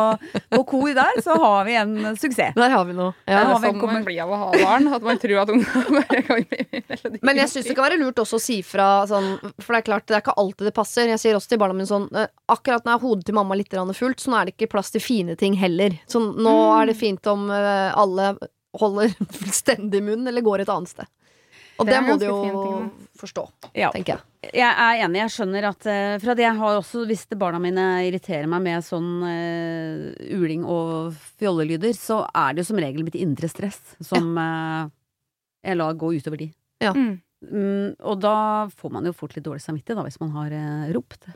[0.53, 2.53] på kor der, så har vi en suksess.
[2.55, 3.11] Der har vi noe.
[3.25, 3.43] Det Ja.
[3.43, 4.87] har er sånn man blir av å ha barn.
[4.93, 7.19] At man tror at ungdom bare kan bli melodi.
[7.25, 9.87] Men jeg syns det kan være lurt også å si fra sånn For det er
[9.89, 11.09] klart, det er ikke alltid det passer.
[11.11, 12.29] Jeg sier også til barna mine sånn Akkurat
[12.69, 15.01] Akkurat når hodet til mamma er litt fullt, så nå er det ikke plass til
[15.03, 15.95] fine ting heller.
[16.07, 18.33] Så nå er det fint om eh, alle
[18.79, 21.09] holder fullstendig munn, eller går et annet sted.
[21.79, 22.89] Og Det det, må du jo ting,
[23.19, 23.43] forstå,
[23.77, 23.89] Ja.
[23.95, 24.51] tenker jeg.
[24.55, 27.85] Jeg er enig, jeg skjønner at eh, For at jeg har også, hvis barna mine
[28.07, 33.17] irriterer meg med sånn uh, uling og fjollelyder, så er det jo som regel mitt
[33.19, 34.87] indre stress som uh,
[35.63, 36.49] jeg lar gå utover de.
[36.83, 37.19] Mm.
[37.39, 40.89] Mm, og da får man jo fort litt dårlig samvittighet, da, hvis man har uh,
[40.95, 41.29] ropt.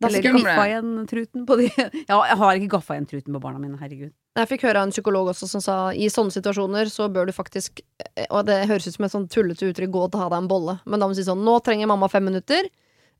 [0.00, 1.66] Da Eller jeg gaffa igjen truten på de
[2.08, 4.12] Ja, jeg har ikke gaffa igjen truten på barna mine, herregud.
[4.38, 7.34] Jeg fikk høre av en psykolog også som sa i sånne situasjoner så bør du
[7.36, 10.38] faktisk eh, Og det høres ut som et sånn tullete uttrykk, gå og ta deg
[10.38, 10.78] en bolle.
[10.88, 12.70] Men da må du si sånn Nå trenger mamma fem minutter.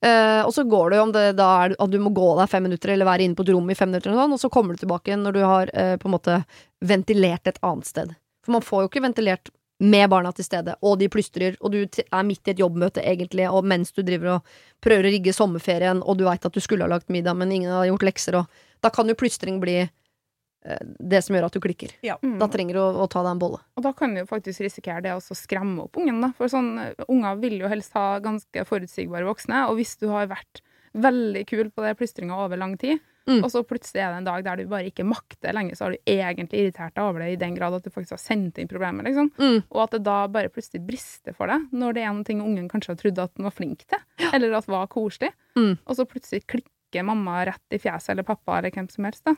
[0.00, 2.64] Eh, og så går jo om det da er at du må gå deg fem
[2.64, 4.72] minutter eller være inne på et rom i fem minutter, noe sånt, og så kommer
[4.72, 6.38] du tilbake når du har eh, på en måte
[6.80, 8.14] ventilert et annet sted.
[8.40, 11.78] For man får jo ikke ventilert med barna til stede, og de plystrer, og du
[11.82, 16.02] er midt i et jobbmøte egentlig, og mens du driver og prøver å rigge sommerferien,
[16.04, 18.60] og du veit at du skulle ha lagt middag, men ingen har gjort lekser, og
[18.84, 21.94] da kan jo plystring bli eh, det som gjør at du klikker.
[22.04, 22.18] Ja.
[22.20, 23.62] Da trenger du å, å ta deg en bolle.
[23.80, 26.32] Og da kan du faktisk risikere det å skremme opp ungen, da.
[26.36, 30.28] For sånn, eh, unger vil jo helst ha ganske forutsigbare voksne, og hvis du har
[30.32, 30.60] vært
[30.92, 33.44] veldig kul på det plystringa over lang tid, Mm.
[33.44, 35.92] og så plutselig er det en dag der du bare ikke makter lenger, så har
[35.92, 38.68] du egentlig irritert deg over det i den grad at du faktisk har sendt inn
[38.70, 39.28] problemet, liksom.
[39.38, 39.62] Mm.
[39.70, 42.68] Og at det da bare plutselig brister for deg, når det er noen ting ungen
[42.72, 43.98] kanskje har trodd at den var flink til,
[44.33, 45.78] eller at var koselig, Mm.
[45.85, 49.35] og så plutselig klikker mamma rett i fjeset, eller pappa, eller hvem som helst, da.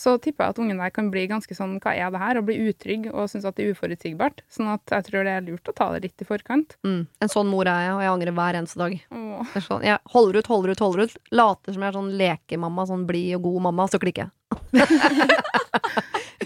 [0.00, 2.48] Så tipper jeg at ungen der kan bli ganske sånn, hva er det her, og
[2.48, 4.42] bli utrygg og synes at det er uforutsigbart.
[4.50, 6.76] Sånn at jeg tror det er lurt å ta det litt i forkant.
[6.86, 7.04] Mm.
[7.22, 8.96] En sånn mor er jeg, og jeg angrer hver eneste dag.
[9.14, 9.54] Åh.
[9.62, 11.18] Sånn, jeg holder ut, holder ut, holder ut.
[11.34, 14.30] Later som jeg er sånn lekemamma, sånn blid og god mamma, så klikker jeg.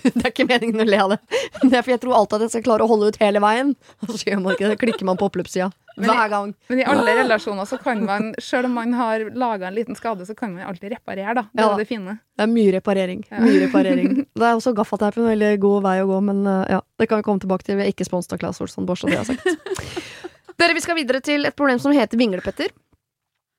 [0.05, 1.21] det er ikke meningen å le av det.
[1.65, 3.75] Det er for jeg tror alltid at jeg skal klare å holde ut hele veien.
[4.05, 4.81] Og så gjør man ikke det.
[4.85, 5.71] Klikker man på oppløpssida.
[5.99, 6.55] Men Hver gang.
[6.71, 10.27] Men i alle relasjoner så kan man, selv om man har laga en liten skade,
[10.27, 11.45] så kan man alltid reparere, da.
[11.53, 11.73] Det Ja.
[11.75, 12.19] er det fine.
[12.39, 13.25] Det er mye reparering.
[13.31, 13.41] Ja.
[13.43, 14.13] Mye reparering.
[14.39, 17.19] Det er også gaffateip en veldig god vei å gå, men uh, ja, det kan
[17.19, 17.77] vi komme tilbake til.
[17.81, 20.05] Vi er ikke sponset av Claes Olsson Bors og det har jeg sagt.
[20.59, 22.71] Dere, vi skal videre til et problem som heter vinglepetter.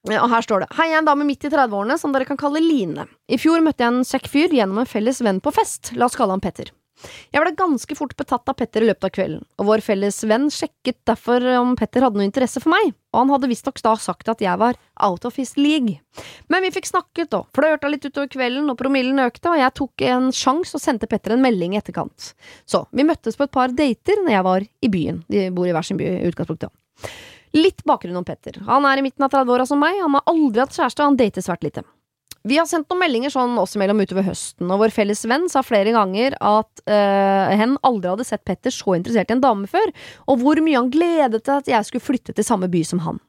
[0.08, 2.38] Og her står det Hei, jeg er en dame midt i 30-årene som dere kan
[2.40, 3.04] kalle Line.
[3.28, 5.92] I fjor møtte jeg en kjekk fyr gjennom en felles venn på fest.
[6.00, 6.72] La oss kalle han Petter.
[7.32, 10.50] Jeg ble ganske fort betatt av Petter i løpet av kvelden, og vår felles venn
[10.52, 14.30] sjekket derfor om Petter hadde noe interesse for meg, og han hadde visstnok da sagt
[14.32, 16.00] at jeg var out of his league.
[16.52, 20.06] Men vi fikk snakket og flørta litt utover kvelden, og promillen økte, og jeg tok
[20.10, 22.34] en sjanse og sendte Petter en melding i etterkant.
[22.70, 25.24] Så vi møttes på et par dater når jeg var i byen.
[25.32, 26.74] De bor i hver sin by i utgangspunktet.
[27.56, 28.60] Litt bakgrunn om Petter.
[28.68, 31.18] Han er i midten av 30-åra som meg, han har aldri hatt kjæreste, og han
[31.24, 31.86] dater svært lite.
[32.50, 35.62] Vi har sendt noen meldinger sånn oss imellom utover høsten, og vår felles venn sa
[35.66, 39.92] flere ganger at øh, hen aldri hadde sett Petter så interessert i en dame før,
[40.26, 43.22] og hvor mye han gledet til at jeg skulle flytte til samme by som han.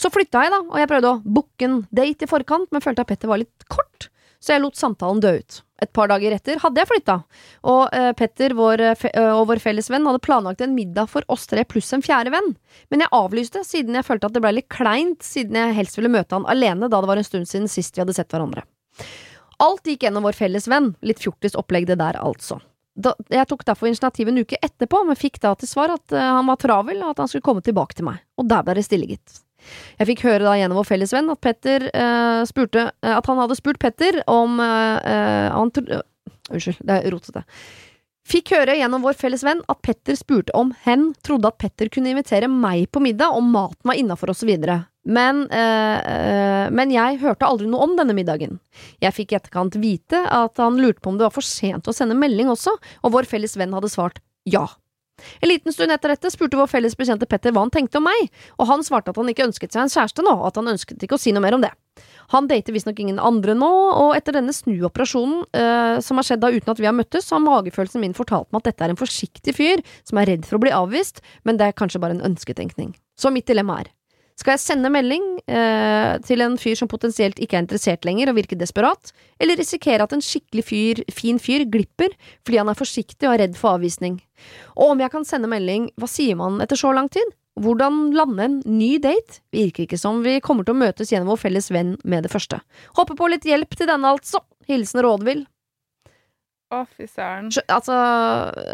[0.00, 3.04] Så flytta jeg, da, og jeg prøvde å booke en date i forkant, men følte
[3.04, 5.58] at Petter var litt kort, så jeg lot samtalen dø ut.
[5.80, 7.16] Et par dager etter hadde jeg flytta,
[7.72, 11.46] og eh, Petter vår, eh, og vår felles venn hadde planlagt en middag for oss
[11.48, 12.52] tre pluss en fjerde venn,
[12.92, 16.12] men jeg avlyste siden jeg følte at det ble litt kleint, siden jeg helst ville
[16.12, 18.66] møte han alene da det var en stund siden sist vi hadde sett hverandre.
[19.60, 22.60] Alt gikk gjennom vår felles venn, litt fjortis opplegg det der, altså.
[23.00, 26.20] Da, jeg tok derfor initiativ en uke etterpå, men fikk da til svar at uh,
[26.40, 28.20] han var travel, og at han skulle komme tilbake til meg.
[28.40, 29.40] Og der ble det stille, gitt.
[30.00, 33.40] Jeg fikk høre da gjennom vår felles venn at Petter eh, spurte eh, At han
[33.42, 36.02] hadde spurt Petter om eh, eh, han tro- øh,
[36.50, 37.44] Unnskyld, det er rotete.
[38.30, 42.10] Fikk høre gjennom vår felles venn at Petter spurte om hen trodde at Petter kunne
[42.12, 44.50] invitere meg på middag om maten var innafor osv.
[45.08, 48.58] Men, eh, eh, men jeg hørte aldri noe om denne middagen.
[49.02, 51.94] Jeg fikk i etterkant vite at han lurte på om det var for sent å
[51.96, 54.20] sende melding også, og vår felles venn hadde svart
[54.50, 54.66] ja.
[55.40, 58.30] En liten stund etter dette spurte vår felles bekjente Petter hva han tenkte om meg,
[58.58, 61.06] og han svarte at han ikke ønsket seg en kjæreste nå, og at han ønsket
[61.06, 61.72] ikke å si noe mer om det.
[62.30, 63.70] Han dater visstnok ingen andre nå,
[64.04, 67.36] og etter denne snuoperasjonen eh, som har skjedd da uten at vi har møttes, så
[67.36, 70.60] har magefølelsen min fortalt meg at dette er en forsiktig fyr som er redd for
[70.60, 72.94] å bli avvist, men det er kanskje bare en ønsketenkning.
[73.18, 73.90] Så mitt dilemma er
[74.40, 78.38] skal jeg sende melding eh, til en fyr som potensielt ikke er interessert lenger og
[78.38, 82.14] virker desperat, eller risikere at en skikkelig fyr, fin fyr glipper
[82.46, 84.16] fordi han er forsiktig og er redd for avvisning?
[84.78, 87.36] Og om jeg kan sende melding, hva sier man etter så lang tid?
[87.60, 89.42] Hvordan lande en ny date?
[89.52, 92.62] Virker ikke som vi kommer til å møtes gjennom vår felles venn med det første.
[92.96, 94.40] Håper på litt hjelp til denne, altså.
[94.70, 95.44] Hilsen Rådvill.
[96.70, 97.48] Å, fy søren.
[97.66, 97.94] Altså,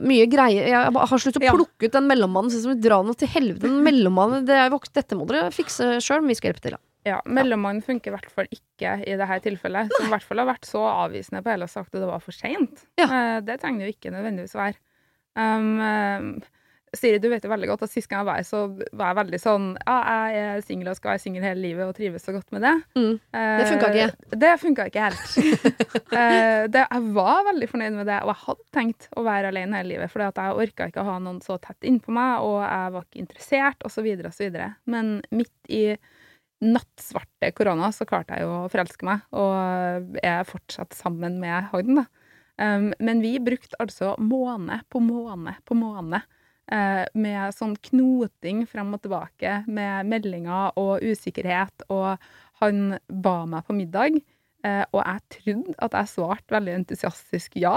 [0.04, 0.66] mye greier.
[0.68, 1.54] Jeg har sluttet å Ja.
[1.56, 2.50] plukke ut den mellommannen.
[2.52, 3.62] Synes som drar noe til helvete.
[3.62, 6.76] Den mellommannen, det er vokst, dette må dere fikse sjøl, men vi skal hjelpe til.
[6.76, 6.82] Da.
[7.06, 9.88] Ja, Mellommannen funker i hvert fall ikke i dette tilfellet.
[9.96, 12.20] Som i hvert fall har vært så avvisende på hele og sagt at det var
[12.20, 12.84] for seint.
[12.98, 13.06] Ja.
[13.06, 14.80] Eh, det trenger det jo ikke nødvendigvis å være.
[15.36, 16.20] Um, eh,
[16.98, 18.60] Siri, du vet jo veldig godt at sist gang jeg var her, så
[18.96, 19.96] var jeg veldig sånn Ja,
[20.32, 22.74] jeg er singel og skal være singel hele livet og trives så godt med det.
[22.98, 23.12] Mm.
[23.36, 24.36] Eh, Det funka ikke.
[24.44, 25.30] Det funka ikke helt.
[26.16, 29.80] Eh, det, jeg var veldig fornøyd med det, og jeg hadde tenkt å være alene
[29.80, 32.92] hele livet, at jeg orka ikke å ha noen så tett innpå meg, og jeg
[32.94, 34.56] var ikke interessert, osv., osv.
[34.88, 35.82] Men midt i
[36.64, 42.00] nattsvarte korona så klarte jeg jo å forelske meg, og er fortsatt sammen med han,
[42.00, 42.06] da.
[42.56, 46.35] Um, men vi brukte altså måned på måned på måned eh,
[46.66, 52.16] med sånn knoting frem og tilbake med meldinger og usikkerhet, og
[52.62, 54.16] han ba meg på middag,
[54.64, 57.76] eh, og jeg trodde at jeg svarte veldig entusiastisk ja,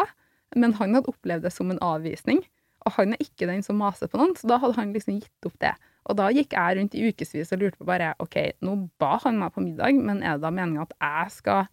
[0.56, 2.42] men han hadde opplevd det som en avvisning,
[2.88, 5.50] og han er ikke den som maser på noen, så da hadde han liksom gitt
[5.50, 5.74] opp det.
[6.10, 9.38] Og da gikk jeg rundt i ukevis og lurte på bare OK, nå ba han
[9.42, 11.68] meg på middag, men er det da meninga at jeg skal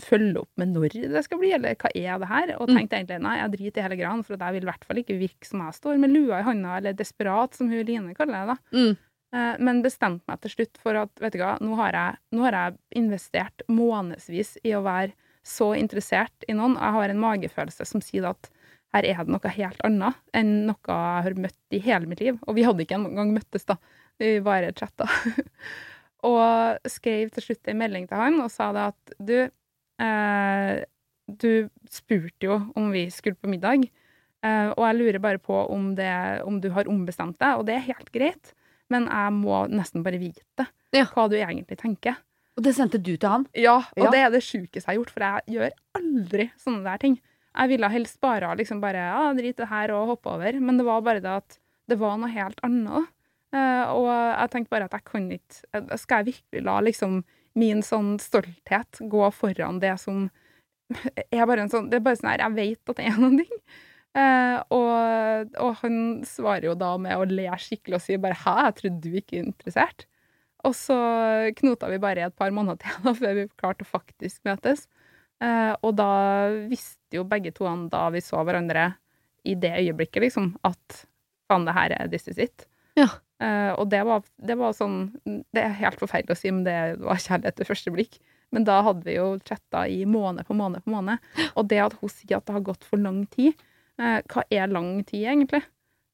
[0.00, 2.52] følge opp med når det skal bli, eller hva er det her?
[2.60, 2.76] Og Mm.
[2.78, 4.96] tenkte egentlig nei, jeg driter i hele greia, for det jeg vil i hvert fall
[5.02, 8.46] ikke virke som jeg står med lua i handa, eller desperat, som hun Line kaller
[8.46, 8.56] det.
[8.72, 8.78] da.
[8.78, 8.96] Mm.
[9.34, 12.42] Eh, Men bestemte meg til slutt for at vet du hva, nå har jeg, nå
[12.42, 15.12] har jeg investert månedsvis i å være
[15.44, 16.74] så interessert i noen.
[16.78, 18.50] Jeg har en magefølelse som sier at
[18.94, 22.38] her er det noe helt annet enn noe jeg har møtt i hele mitt liv.
[22.46, 23.76] Og vi hadde ikke engang møttes, da.
[24.20, 25.08] Vi bare chatta.
[26.28, 29.50] og skrev til slutt en melding til han og sa det at du,
[30.02, 30.82] eh,
[31.30, 33.86] du spurte jo om vi skulle på middag,
[34.42, 36.10] eh, og jeg lurer bare på om, det,
[36.48, 38.52] om du har ombestemt deg, og det er helt greit,
[38.92, 41.06] men jeg må nesten bare vite Ja.
[41.14, 42.18] hva du egentlig tenker.
[42.58, 43.46] Og det sendte du til han?
[43.56, 44.10] Ja, og Ja.
[44.12, 47.20] det er det sjukeste jeg har gjort, for jeg gjør aldri sånne der ting.
[47.56, 50.84] Jeg ville helst bare liksom bare ja, drit det her og hoppe over, men det
[50.84, 53.08] var bare det at det var noe helt annet.
[53.52, 57.18] Uh, og jeg tenkte bare at jeg kan ikke Skal jeg virkelig la liksom
[57.58, 60.28] min sånn stolthet gå foran det som
[61.32, 63.40] er bare en sånn Det er bare sånn her Jeg vet at det er noen
[63.40, 63.58] ting.
[64.12, 65.94] Eh, og, og han
[66.28, 69.38] svarer jo da med å le skikkelig og si bare 'hæ, jeg trodde du ikke
[69.38, 70.04] er interessert'.
[70.68, 70.96] Og så
[71.58, 74.86] knota vi bare et par måneder til da, før vi klarte å faktisk møtes.
[75.42, 76.12] Eh, og da
[76.70, 78.92] visste jo begge to han da vi så hverandre
[79.48, 81.02] i det øyeblikket, liksom, at
[81.50, 82.68] faen, det her er this is it.
[82.94, 83.08] Ja.
[83.42, 86.76] Eh, og det var, det var sånn Det er helt forferdelig å si, men det
[87.02, 88.18] var kjærlighet ved første blikk.
[88.52, 91.18] Men da hadde vi jo chatta i måned på måned på måned.
[91.56, 93.54] Og det at hun sier at det har gått for lang tid
[93.98, 95.62] uh, Hva er lang tid, egentlig?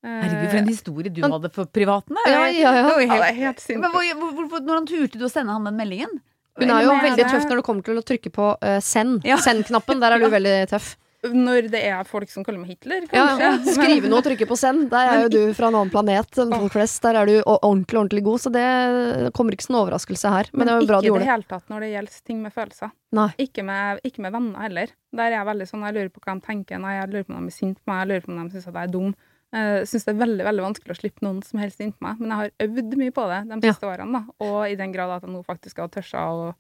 [0.07, 2.15] Eh, Herregud, for en historie du Han- hadde for privaten.
[2.15, 2.31] da.
[2.31, 2.83] Ja, ja, ja.
[2.87, 5.33] Det var ja, helt- det er helt Men hvor, hvor, hvor, Hvordan turte du å
[5.33, 6.21] sende han den meldingen?
[6.59, 8.47] Hun er jo veldig tøff når det kommer til å trykke på
[8.83, 9.21] send.
[9.27, 9.37] Ja.
[9.43, 10.97] Send-knappen, der er du veldig tøff.
[11.27, 13.41] Når det er folk som kaller meg Hitler, kanskje.
[13.43, 13.51] ja.
[13.59, 14.85] Men- Skrive noe og trykke på send.
[14.93, 17.03] Der er jo du fra en annen planet enn folk flest.
[17.03, 20.51] Der er du ordentlig, ordentlig god, så det kommer ikke som en overraskelse her.
[20.53, 21.31] Men, det jo bra ikke i det det.
[21.33, 22.93] hele tatt når det gjelder ting med følelser.
[23.39, 24.87] Ikke med, ikke med venner heller.
[25.13, 26.79] Der er jeg veldig sånn, jeg lurer på hva de tenker.
[26.79, 28.55] Nei, jeg lurer på om de er sinte på meg, jeg lurer på om de
[28.55, 29.15] syns at jeg er dum.
[29.51, 32.21] Jeg syns det er veldig veldig vanskelig å slippe noen som helst inn på meg,
[32.21, 34.13] men jeg har øvd mye på det de siste årene.
[34.13, 34.23] da.
[34.45, 36.55] Og i den grad at jeg nå faktisk har tørsa å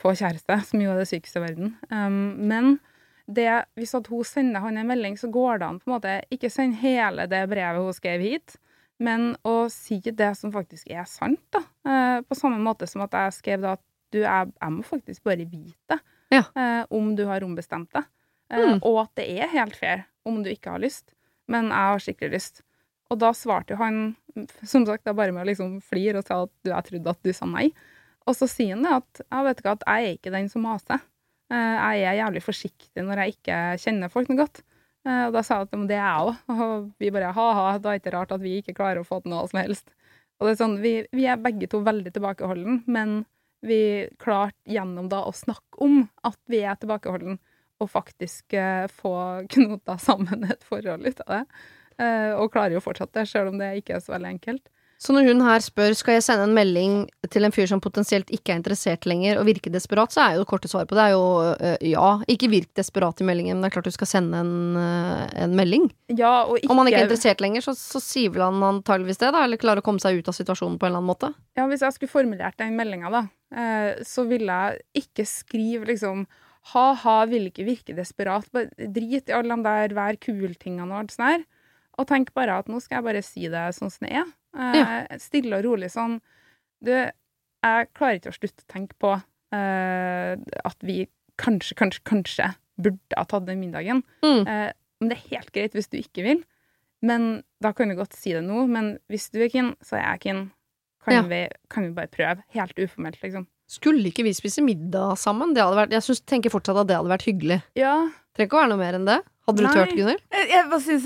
[0.00, 1.76] få kjæreste, som jo er det sykeste i verden.
[1.92, 2.80] Um, men
[3.26, 6.50] det, hvis hun sender han en melding, så går det an på en måte ikke
[6.52, 8.56] sende hele det brevet hun skrev hit,
[9.00, 11.62] men å si det som faktisk er sant, da.
[11.88, 13.82] Eh, på samme måte som at jeg skrev da at
[14.14, 15.98] du, jeg, jeg må faktisk bare vite
[16.30, 16.44] Ja.
[16.54, 18.04] eh, om du har ombestemt deg.
[18.52, 18.78] Eh, Mm.
[18.84, 21.14] Og at det er helt fair om du ikke har lyst,
[21.48, 22.60] men jeg har skikkelig lyst.
[23.10, 24.16] Og da svarte jo han,
[24.62, 27.22] som sagt, da bare med å liksom flire og sa at du, jeg trodde at
[27.24, 27.72] du sa nei.
[28.28, 30.62] Og så sier han det at jeg vet ikke at jeg er ikke den som
[30.68, 31.00] maser.
[31.52, 34.62] Eh, Jeg er jævlig forsiktig når jeg ikke kjenner folk noe godt.
[35.06, 36.34] Eh, Og da sa jeg at det er jeg òg.
[36.64, 39.20] Og vi bare ha-ha, da er det ikke rart at vi ikke klarer å få
[39.22, 39.90] til noe som helst.
[40.40, 43.20] Og det er sånn, vi, vi er begge to veldig tilbakeholden, men
[43.64, 47.38] vi klarte gjennom da å snakke om at vi er tilbakeholden,
[47.80, 49.14] og faktisk eh, få
[49.54, 51.44] knota sammen et forhold ut av det.
[51.94, 54.64] Og klarer jo fortsatt det, selv om det ikke er så veldig enkelt.
[55.04, 56.92] Så når hun her spør skal jeg sende en melding
[57.28, 60.44] til en fyr som potensielt ikke er interessert lenger, og virke desperat, så er jo
[60.44, 62.06] det korte svaret på det er jo øh, ja.
[62.32, 65.56] Ikke virk desperat i meldingen, men det er klart du skal sende en, øh, en
[65.58, 65.90] melding.
[66.08, 69.20] Ja, og ikke, Om han ikke er interessert lenger, så, så sier vel han antageligvis
[69.20, 71.30] det, da, eller klarer å komme seg ut av situasjonen på en eller annen måte.
[71.58, 76.24] Ja, hvis jeg skulle formulert den meldinga, da, eh, så ville jeg ikke skrive liksom
[76.72, 78.48] ha-ha, vil ikke virke desperat.
[78.96, 81.44] Drit i alle de der vær kul-tingene og alt sånt her.
[82.00, 84.32] Og tenk bare at nå skal jeg bare si det sånn som det er.
[84.54, 86.18] Eh, Stille og rolig sånn.
[86.84, 89.12] Du, jeg klarer ikke å slutte å tenke på
[89.54, 91.04] eh, at vi
[91.40, 94.02] kanskje, kanskje, kanskje burde ha tatt den middagen.
[94.24, 94.42] Mm.
[94.46, 96.42] Eh, men det er helt greit hvis du ikke vil.
[97.04, 98.64] Men da kan du godt si det nå.
[98.70, 100.44] Men hvis du er keen, så er jeg keen.
[101.04, 101.22] Kan, Ja.
[101.28, 102.44] vi, kan vi bare prøve?
[102.54, 103.46] Helt uformelt, liksom.
[103.68, 105.52] Skulle ikke vi spise middag sammen?
[105.56, 107.58] Vært, jeg synes, tenker fortsatt at det hadde vært hyggelig.
[107.76, 107.94] Ja.
[108.36, 109.18] Trenger ikke å være noe mer enn det.
[109.44, 109.72] Hadde du Nei.
[109.76, 110.22] turt, Gunnhild?
[110.32, 111.00] Jeg, jeg,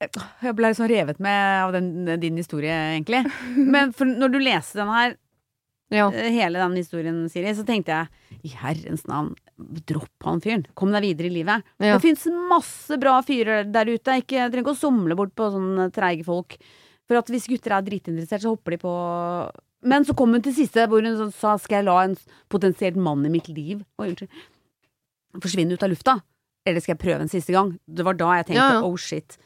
[0.00, 1.90] jeg, jeg ble liksom revet med av den,
[2.22, 3.20] din historie, egentlig.
[3.58, 5.16] Men når du leste den her,
[5.92, 6.06] Ja.
[6.08, 9.34] eh, hele den historien, Siri, så tenkte jeg i herrens navn,
[9.84, 10.64] dropp han fyren.
[10.74, 11.66] Kom deg videre i livet.
[11.84, 11.98] Ja.
[11.98, 14.16] Det fins masse bra fyrer der ute.
[14.22, 16.56] Ikke, jeg trenger ikke å somle bort på sånne treige folk.
[17.10, 18.94] For at hvis gutter er dritinteressert, så hopper de på
[19.84, 22.16] Men så kom hun til siste, hvor hun sa skal jeg la en
[22.48, 24.30] potensielt mann i mitt liv Oi, unnskyld.
[25.42, 26.14] forsvinne ut av lufta?
[26.66, 27.72] Eller skal jeg prøve en siste gang?
[27.86, 28.84] Det var da jeg tenkte Ja, ja.
[28.86, 29.38] oh shit.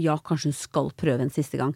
[0.00, 1.74] Ja, kanskje hun skal prøve en siste gang.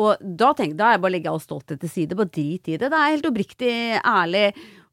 [0.00, 2.16] Og da tenkte da er jeg bare å legge all stolthet til side.
[2.18, 2.88] Bare drit i det.
[2.88, 4.46] Det er helt oppriktig, ærlig.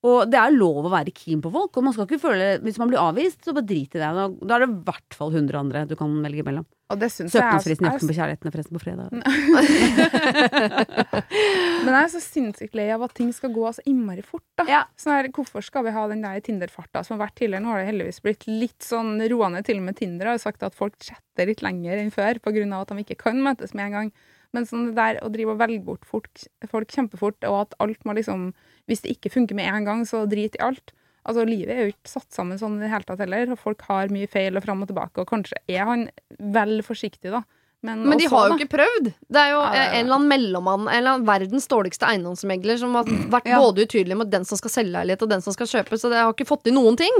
[0.07, 1.75] Og det er lov å være keen på folk.
[1.75, 4.11] Og man skal ikke føle Hvis man blir avvist, så bare drit i det.
[4.15, 6.65] Da, da er det i hvert fall 100 andre du kan velge mellom.
[6.89, 9.07] Søknadsfristen i Jakten på kjærligheten er forresten på fredag.
[11.85, 14.47] Men jeg er så sinnssykt lei av at ting skal gå så innmari fort.
[14.57, 14.63] da.
[14.71, 14.81] Ja.
[14.97, 17.61] Sånn her, hvorfor skal vi ha den der Tinder-farta som har vært tidligere?
[17.61, 19.61] Nå har det heldigvis blitt litt sånn roende.
[19.67, 22.65] Til og med Tinder har sagt at folk chatter litt lenger enn før pga.
[22.79, 24.09] at de ikke kan møtes med en gang.
[24.53, 26.29] Men sånn det der å drive og velge bort folk,
[26.71, 28.53] folk kjempefort, og at alt må liksom
[28.89, 30.91] Hvis det ikke funker med en gang, så drit i alt.
[31.29, 33.83] Altså, Livet er jo ikke satt sammen sånn i det hele tatt heller, og folk
[33.85, 36.07] har mye feil og fram og tilbake, og kanskje er han
[36.39, 37.43] vel forsiktig, da.
[37.85, 39.05] Men, Men de også, har jo ikke prøvd.
[39.29, 42.09] Det er jo Ja, ja, eh, en eller annen mellommann, en eller annen verdens dårligste
[42.09, 43.59] eiendomsmegler, som har vært Ja.
[43.61, 46.17] både utydelig med den som skal selge leilighet og den som skal kjøpe, så det
[46.17, 47.13] har ikke fått til noen ting.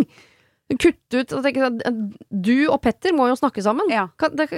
[0.78, 1.80] Kutt ut og tenke at
[2.30, 3.88] Du og Petter må jo snakke sammen.
[3.89, 4.08] Ja.
[4.18, 4.50] Kan, det,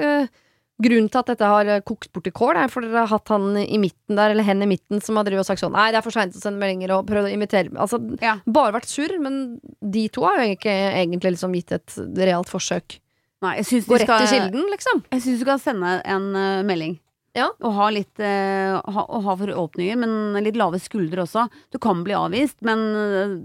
[0.83, 3.31] grunnen til at dette har eh, kokt bort i kål, er fordi dere har hatt
[3.33, 5.89] han i midten der, eller hen i midten, som har drevet og sagt sånn Nei,
[5.93, 8.37] det er for seint å sende meldinger, og prøvd å invitere Altså, Ja.
[8.45, 12.99] bare vært surr, men de to har jo ikke egentlig liksom gitt et realt forsøk.
[13.41, 15.05] Nei, jeg Gå rett skal i kilden, liksom.
[15.11, 16.99] Jeg syns du kan sende en uh, melding.
[17.33, 17.47] Ja.
[17.63, 21.47] Og ha litt uh, ha, ha forhåpninger, men litt lave skuldre også.
[21.73, 22.83] Du kan bli avvist, men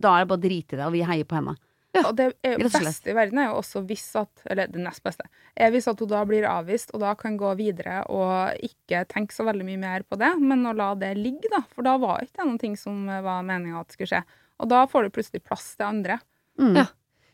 [0.02, 1.56] da er det bare å drite i det, og vi heier på henne.
[2.04, 5.02] Og det er jo beste i verden er jo også hvis at Eller det nest
[5.06, 5.24] beste.
[5.56, 9.32] Er hvis at hun da blir avvist, og da kan gå videre og ikke tenke
[9.32, 11.62] så veldig mye mer på det, men å la det ligge, da.
[11.74, 14.22] For da var ikke det noen ting som var meninga at skulle skje.
[14.60, 16.20] Og da får du plutselig plass til andre.
[16.60, 16.76] Mm.
[16.76, 16.86] Ja.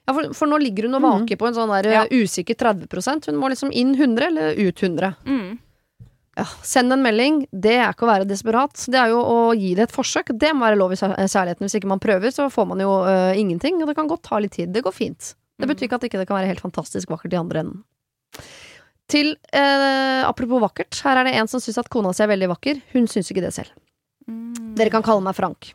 [0.03, 2.01] Ja, for, for nå ligger hun og vaker på en sånn der Ja.
[2.11, 5.13] eh, usikker 30% Hun må liksom inn 100 eller ut 100.
[5.27, 5.59] Mm.
[6.37, 7.43] Ja, send en melding.
[7.53, 8.87] Det er ikke å være desperat.
[8.89, 10.33] Det er jo å gi det et forsøk.
[10.33, 11.67] Det må være lov i særligheten.
[11.67, 13.83] Hvis ikke man prøver, så får man jo uh, ingenting.
[13.83, 14.73] Og det kan godt ta litt tid.
[14.73, 15.35] Det går fint.
[15.61, 17.85] Det betyr ikke at ikke det kan være helt fantastisk vakkert i andre enden.
[19.13, 22.49] Til uh, Apropos vakkert, her er det en som syns at kona si er veldig
[22.55, 22.81] vakker.
[22.95, 23.77] Hun syns ikke det selv.
[24.25, 24.73] Mm.
[24.79, 25.75] Dere kan kalle meg Frank.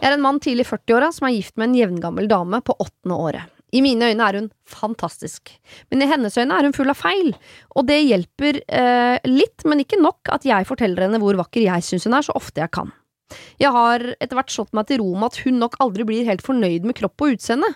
[0.00, 2.78] Jeg er en mann tidlig i 40-åra som er gift med en jevngammel dame på
[2.80, 3.59] åttende året.
[3.72, 5.52] I mine øyne er hun fantastisk,
[5.90, 7.34] men i hennes øyne er hun full av feil,
[7.76, 11.86] og det hjelper eh, litt, men ikke nok, at jeg forteller henne hvor vakker jeg
[11.86, 12.90] syns hun er, så ofte jeg kan.
[13.62, 16.42] Jeg har etter hvert slått meg til ro med at hun nok aldri blir helt
[16.42, 17.68] fornøyd med kropp og utseende,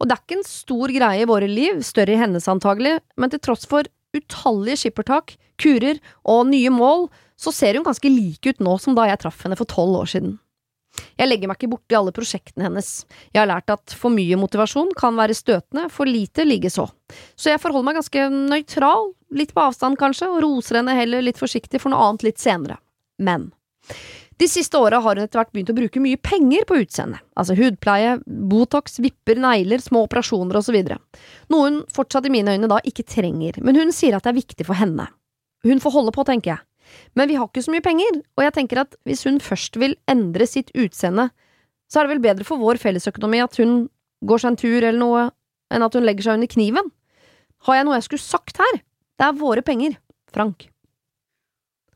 [0.00, 3.32] og det er ikke en stor greie i våre liv, større i hennes antagelig, men
[3.32, 7.06] til tross for utallige skippertak, kurer og nye mål,
[7.38, 10.10] så ser hun ganske like ut nå som da jeg traff henne for tolv år
[10.10, 10.36] siden.
[11.16, 12.90] Jeg legger meg ikke borti alle prosjektene hennes.
[13.32, 16.86] Jeg har lært at for mye motivasjon kan være støtende, for lite likeså.
[17.38, 21.40] Så jeg forholder meg ganske nøytral, litt på avstand kanskje, og roser henne heller litt
[21.40, 22.78] forsiktig for noe annet litt senere.
[23.22, 23.50] Men
[24.36, 27.24] de siste åra har hun etter hvert begynt å bruke mye penger på utseendet.
[27.40, 30.76] Altså hudpleie, Botox, vipper, negler, små operasjoner osv.
[31.52, 34.42] Noe hun fortsatt i mine øyne da ikke trenger, men hun sier at det er
[34.42, 35.08] viktig for henne.
[35.64, 36.65] Hun får holde på, tenker jeg.
[37.18, 39.96] Men vi har ikke så mye penger, og jeg tenker at hvis hun først vil
[40.10, 41.28] endre sitt utseende,
[41.90, 43.86] så er det vel bedre for vår fellesøkonomi at hun
[44.26, 45.26] går seg en tur eller noe,
[45.72, 46.90] enn at hun legger seg under kniven.
[47.66, 48.80] Har jeg noe jeg skulle sagt her?
[49.16, 49.96] Det er våre penger,
[50.32, 50.68] Frank.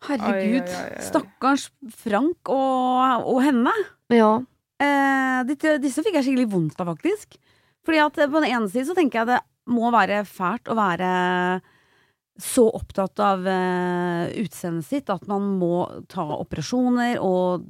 [0.06, 0.64] Herregud.
[0.64, 1.04] Oi, oi, oi.
[1.04, 1.66] Stakkars
[2.00, 3.74] Frank og, og henne.
[4.14, 4.38] Ja.
[4.80, 7.36] Eh, disse, disse fikk jeg skikkelig vondt av, faktisk.
[7.84, 11.10] Fordi at på den ene siden så tenker jeg det må være fælt å være
[12.40, 17.66] så opptatt av eh, utseendet sitt at man må ta operasjoner og,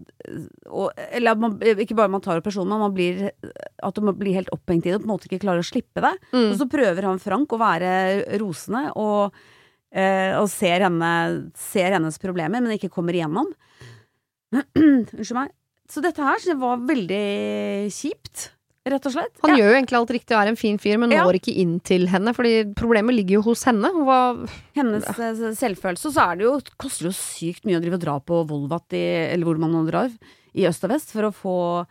[0.70, 3.22] og Eller man, ikke bare man tar operasjoner, men man blir,
[3.83, 6.04] at man blir helt opphengt i det og på en måte ikke klarer å slippe
[6.04, 6.12] det.
[6.33, 6.51] Mm.
[6.53, 7.92] Og så prøver han Frank å være
[8.42, 9.40] rosende og,
[9.90, 11.12] eh, og ser, henne,
[11.59, 13.51] ser hennes problemer, men ikke kommer igjennom.
[14.78, 15.55] Unnskyld meg.
[15.90, 17.24] Så dette her jeg var veldig
[17.90, 18.51] kjipt,
[18.93, 19.32] rett og slett.
[19.43, 19.57] Han Ja.
[19.61, 21.24] gjør jo egentlig alt riktig og er en fin fyr, men Ja.
[21.24, 23.91] når ikke inn til henne, fordi problemet ligger jo hos henne.
[23.95, 25.12] Hva, Hennes ja.
[25.57, 28.43] selvfølelse, så er det jo, koster det jo sykt mye å drive og dra på
[28.47, 30.11] Volvat, i, eller hvor man nå drar,
[30.55, 31.86] i øst og vest, for å få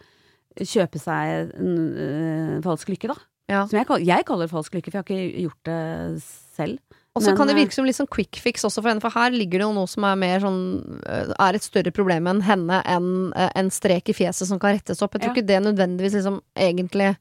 [0.60, 3.16] kjøpe seg en øh, falsk lykke, da.
[3.50, 3.66] Ja.
[3.66, 6.22] Som jeg, jeg kaller falsk lykke, for jeg har ikke gjort det
[6.56, 6.80] selv.
[7.18, 9.12] Og så kan det eh, virke som litt sånn quick fix også for henne, for
[9.12, 10.60] her ligger det jo noe som er mer sånn
[11.10, 14.78] øh, Er et større problem enn henne enn øh, en strek i fjeset som kan
[14.78, 15.18] rettes opp.
[15.18, 15.41] Jeg tror Ja.
[15.41, 17.16] ikke det nødvendigvis liksom egentlig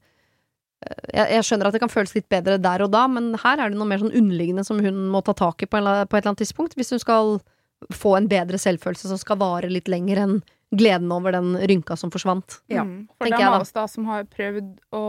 [1.10, 3.72] jeg, jeg skjønner at det kan føles litt bedre der og da, men her er
[3.72, 6.20] det noe mer sånn underliggende som hun må ta tak i på, en, på et
[6.20, 7.40] eller annet tidspunkt, hvis hun skal
[7.94, 10.36] få en bedre selvfølelse som skal vare litt lenger enn
[10.74, 12.60] gleden over den rynka som forsvant.
[12.70, 13.08] Ja, Mm.
[13.16, 15.02] For det er jeg av oss da som har prøvd å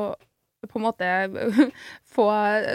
[0.68, 1.10] på en måte
[2.16, 2.28] få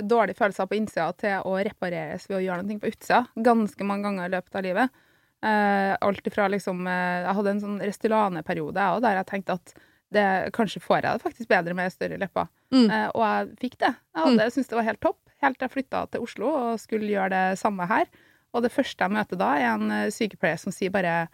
[0.07, 4.09] dårlige følelser på innsida til å repareres ved å gjøre noe på utsida, ganske mange
[4.09, 5.03] ganger i løpet av livet.
[5.45, 9.59] Eh, alt ifra liksom eh, Jeg hadde en sånn Restylane-periode, jeg òg, der jeg tenkte
[9.59, 9.75] at
[10.15, 10.27] det,
[10.57, 12.49] kanskje får jeg det faktisk bedre med større lepper.
[12.73, 12.87] Mm.
[12.87, 13.91] Eh, og jeg fikk det.
[14.15, 17.11] Jeg hadde, syntes det var helt topp, helt til jeg flytta til Oslo og skulle
[17.11, 18.09] gjøre det samme her.
[18.55, 21.27] Og det første jeg møter da, er en sykepleier som sier bare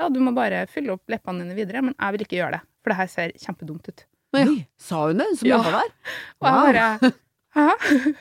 [0.00, 2.62] ja, du må bare fylle opp leppene dine videre, men jeg vil ikke gjøre det,
[2.80, 4.06] for det her ser kjempedumt ut.
[4.36, 4.44] Ja.
[4.46, 5.26] Oi, sa hun det?
[5.38, 5.58] Som Ja.
[5.58, 5.90] jobba der?
[6.40, 7.12] Og jeg bare
[7.50, 7.66] Hæ?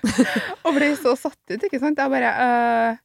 [0.66, 2.00] og ble så satt ut, ikke sant.
[2.02, 2.98] Jeg bare «Øh,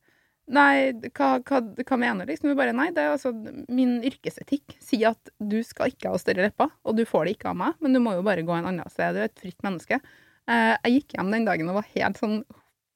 [0.55, 2.33] Nei, hva, hva, hva mener du?
[2.33, 2.51] Liksom?
[2.51, 3.31] Jeg bare, nei, det er altså
[3.73, 7.49] Min yrkesetikk sier at du skal ikke ha større lepper, og du får det ikke
[7.53, 9.17] av meg, men du må jo bare gå en annen sted.
[9.17, 10.01] Du er et fritt menneske.
[10.49, 12.43] Eh, jeg gikk hjem den dagen og var helt sånn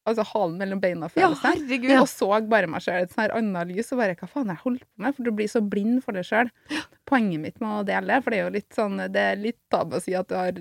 [0.08, 1.52] Altså halen mellom Ja, beina-følelse.
[1.90, 4.62] Ja, Og så bare meg sjøl et sånn annet lys, og bare hva faen jeg
[4.64, 5.16] holder på med?
[5.16, 6.50] For du blir så blind for det sjøl.
[7.08, 9.96] Poenget mitt med å dele for det er jo litt sånn Det er litt tabu
[9.96, 10.52] å si at du har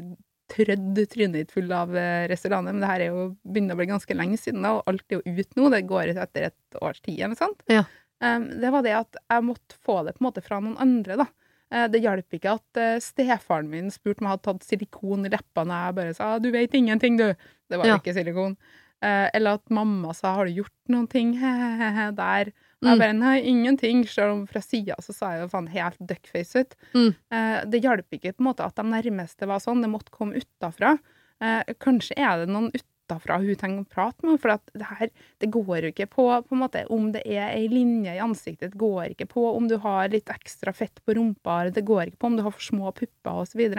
[0.47, 2.27] trødd trynet ditt full av eh,
[2.63, 5.19] men det her er jo begynner å bli ganske lenge siden, da, og alt er
[5.19, 5.69] jo ut nå.
[5.73, 7.63] Det går ut etter et års tid, eller sånt.
[7.67, 7.83] Ja.
[8.23, 11.19] Um, det var det at jeg måtte få det på en måte fra noen andre,
[11.19, 11.27] da.
[11.71, 15.31] Eh, Det hjalp ikke at eh, stefaren min spurte om jeg hadde tatt silikon i
[15.33, 17.35] leppene, og jeg bare sa 'du vet ingenting, du'.
[17.69, 17.97] Det var jo Ja.
[17.99, 18.55] ikke silikon.
[19.03, 22.51] Eh, eller at mamma sa 'har du gjort noen ting?' Hehehe, der.
[22.81, 22.99] Og jeg Mm.
[22.99, 26.75] bare 'nei, ingenting', selv om fra sida så sa jeg jo faen helt duckface ut.
[26.95, 27.15] Mm.
[27.31, 30.33] Eh, det hjalp ikke på en måte at de nærmeste var sånn, det måtte komme
[30.41, 30.97] utafra.
[31.41, 35.09] Eh, kanskje er det noen utafra hun trenger å prate med, for at det her,
[35.39, 38.71] det går jo ikke på, på en måte, om det er ei linje i ansiktet,
[38.73, 42.17] det går ikke på om du har litt ekstra fett på rumpa, det går ikke
[42.19, 43.69] på om du har for små pupper osv.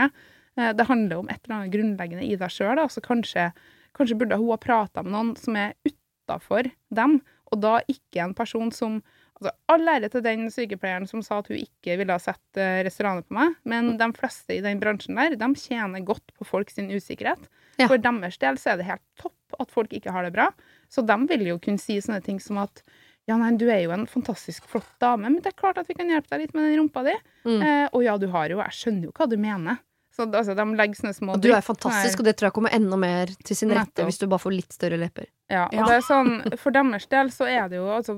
[0.56, 3.52] Det handler om et eller annet grunnleggende i deg sjøl, så kanskje,
[3.99, 8.36] kanskje burde hun ha prata med noen som er utafor dem, og da ikke en
[8.38, 9.01] person som
[9.38, 12.80] Altså, All ære til den sykepleieren som sa at hun ikke ville ha sett uh,
[12.82, 16.72] restauranter på meg, men de fleste i den bransjen der, de tjener godt på folk
[16.74, 17.44] sin usikkerhet.
[17.78, 17.86] Ja.
[17.86, 20.49] For deres del så er det helt topp at folk ikke har det bra.
[20.90, 22.82] Så de vil jo kunne si sånne ting som at
[23.28, 25.94] ja, nei, du er jo en fantastisk flott dame, men det er klart at vi
[25.99, 27.14] kan hjelpe deg litt med den rumpa di.
[27.44, 27.59] Mm.
[27.61, 29.82] Eh, og ja, du har jo Jeg skjønner jo hva du mener.
[30.18, 32.22] Så altså, de legger sånne små Og du er fantastisk, her.
[32.22, 34.08] og det tror jeg kommer enda mer til sin rette Nettopp.
[34.08, 35.28] hvis du bare får litt større lepper.
[35.48, 35.84] Ja, og Ja.
[35.86, 38.16] det er sånn, for deres del så er det jo altså,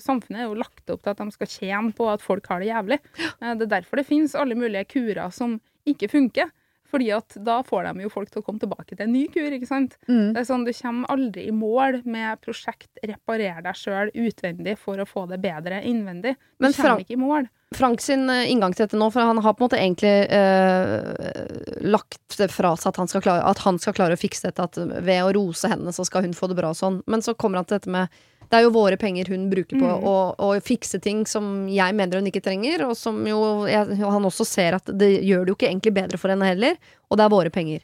[0.00, 2.68] Samfunnet er jo lagt opp til at de skal tjene på at folk har det
[2.72, 2.98] jævlig.
[3.42, 6.50] Eh, Det er derfor det finnes alle mulige kurer som ikke funker.
[6.92, 9.48] Fordi at da får de jo folk til å komme tilbake til en ny kur,
[9.56, 9.96] ikke sant.
[10.10, 10.34] Mm.
[10.34, 15.00] Det er sånn, Du kommer aldri i mål med prosjekt 'reparer deg sjøl utvendig' for
[15.00, 16.36] å få det bedre innvendig.
[16.36, 17.48] Du Men kommer ikke i mål.
[17.72, 21.80] Frank sin eh, inngang til dette nå, for han har på en måte egentlig eh,
[21.80, 24.68] lagt det fra seg at han, skal klare, at han skal klare å fikse dette,
[24.68, 27.00] at ved å rose henne så skal hun få det bra og sånn.
[27.08, 28.12] Men så kommer han til dette med
[28.52, 30.02] det er jo våre penger hun bruker på Mm.
[30.04, 34.28] å, å fikse ting som jeg mener hun ikke trenger, og som jo jeg, han
[34.28, 36.76] også ser at det gjør det jo ikke egentlig bedre for henne heller,
[37.08, 37.80] og det er våre penger.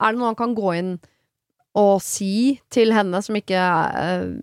[0.00, 0.92] Er det noe han kan gå inn
[1.80, 4.40] og si til henne som ikke er øh,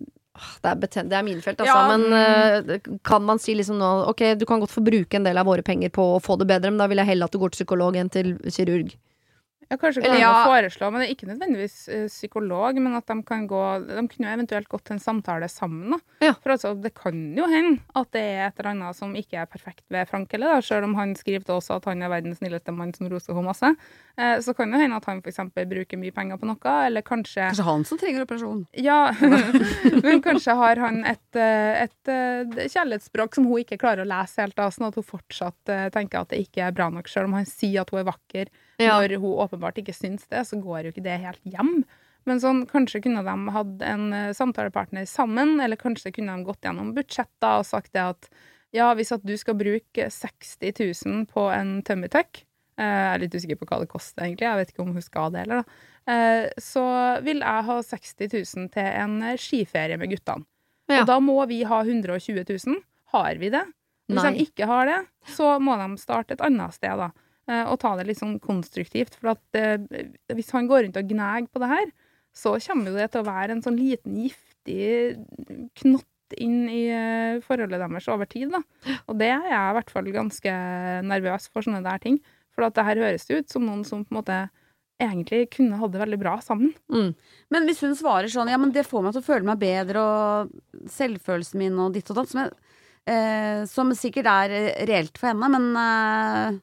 [0.62, 3.88] det er, betent, det er minefelt, altså, Ja, men eh, kan man si liksom nå
[4.12, 6.46] Ok, du kan godt få bruke en del av våre penger på å få det
[6.46, 8.92] bedre, men da vil jeg heller at du går til psykolog enn til kirurg.
[9.68, 10.32] Ja, kanskje kan ja.
[10.48, 14.30] foreslå, men det er ikke nødvendigvis eh, psykolog, men at de kan gå De kunne
[14.30, 15.98] jo eventuelt gått til en samtale sammen, da.
[16.24, 16.30] Ja.
[16.40, 19.50] For altså, det kan jo hende at det er et eller annet som ikke er
[19.50, 22.72] perfekt ved Frank Helle, selv om han skriver til oss at han er verdens snilleste
[22.72, 23.72] mann som roser henne masse.
[24.16, 25.42] Eh, så kan det hende at han f.eks.
[25.52, 28.64] bruker mye penger på noe, eller kanskje Kanskje han som trenger operasjon.
[28.72, 29.10] Ja,
[30.06, 34.40] men kanskje har han et, et, et, eh, kjærlighetsspråk som hun ikke klarer å lese
[34.46, 37.28] helt, da, sånn at hun fortsatt eh, tenker at det ikke er bra nok, selv
[37.28, 38.56] om han sier at hun er vakker.
[38.78, 38.98] Ja.
[39.00, 41.82] Når hun åpenbart ikke syns det, så går jo ikke det helt hjem.
[42.28, 46.66] Men sånn, kanskje kunne de hatt en eh, samtalepartner sammen, eller kanskje kunne de gått
[46.66, 48.30] gjennom budsjetter og sagt det at
[48.76, 50.74] ja, hvis at du skal bruke 60
[51.06, 52.28] 000 på en tummy eh,
[52.76, 55.32] jeg er litt usikker på hva det koster egentlig, jeg vet ikke om hun skal
[55.32, 56.84] det heller, da, eh, så
[57.24, 60.44] vil jeg ha 60 000 til en skiferie med guttene.
[60.88, 61.02] Ja.
[61.02, 62.78] Og da må vi ha 120 000.
[63.12, 63.64] Har vi det?
[64.08, 64.30] Hvis Nei.
[64.32, 65.00] de ikke har det,
[65.34, 67.10] så må de starte et annet sted, da.
[67.48, 69.16] Eh, Og ta det litt sånn konstruktivt.
[69.18, 70.04] For at eh,
[70.36, 71.90] hvis han går rundt og gnager på det her,
[72.36, 75.18] så kommer jo det til å være en sånn liten giftig
[75.80, 78.60] knott inn i eh, forholdet deres over tid, da.
[79.08, 80.54] Og det er jeg i hvert fall ganske
[81.08, 82.20] nervøs for sånne der ting.
[82.54, 84.38] For at det her høres ut som noen som på en måte
[84.98, 86.72] egentlig kunne hatt det veldig bra sammen.
[86.90, 87.12] Mm.
[87.54, 90.02] Men hvis hun svarer sånn ja, men det får meg til å føle meg bedre,
[90.02, 92.48] og selvfølelsen min og ditt og datt, som,
[93.06, 94.56] eh, som sikkert er
[94.90, 96.58] reelt for henne, men eh,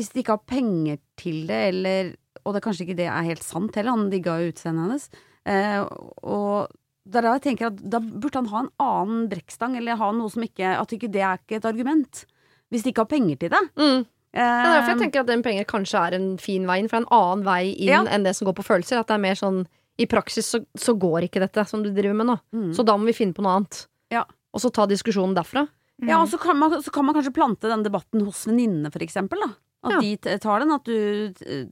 [0.00, 2.14] hvis de ikke har penger til det, eller
[2.46, 5.08] Og det er kanskje ikke det er helt sant heller, han digga jo utseendet hennes.
[5.44, 5.82] Eh,
[6.24, 6.70] og
[7.04, 10.08] det er da jeg tenker at da burde han ha en annen brekkstang, eller ha
[10.16, 12.24] noe som ikke At ikke det er ikke et argument.
[12.70, 13.60] Hvis de ikke har penger til det.
[13.76, 14.04] Mm.
[14.30, 16.88] Det er derfor jeg Eh, tenker at den penger kanskje er en fin vei inn,
[16.88, 18.02] for det er en annen vei inn Ja.
[18.06, 19.00] enn det som går på følelser.
[19.00, 19.66] At det er mer sånn
[19.98, 22.38] i praksis så, så går ikke dette som du driver med nå.
[22.54, 22.70] mm.
[22.78, 23.86] Så da må vi finne på noe annet.
[24.14, 24.22] Ja.
[24.54, 25.66] Og så ta diskusjonen derfra.
[26.00, 29.02] Ja, og så kan, man, så kan man kanskje plante den debatten hos venninnene, for
[29.04, 29.36] eksempel.
[29.44, 29.50] Da.
[29.82, 30.00] At Ja.
[30.00, 30.72] de tar den.
[30.72, 31.66] At du eh,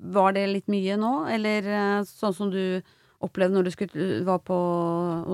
[0.00, 1.26] Var det litt mye nå?
[1.28, 2.80] Eller eh, sånn som du
[3.20, 4.54] opplevde når du skulle, var på,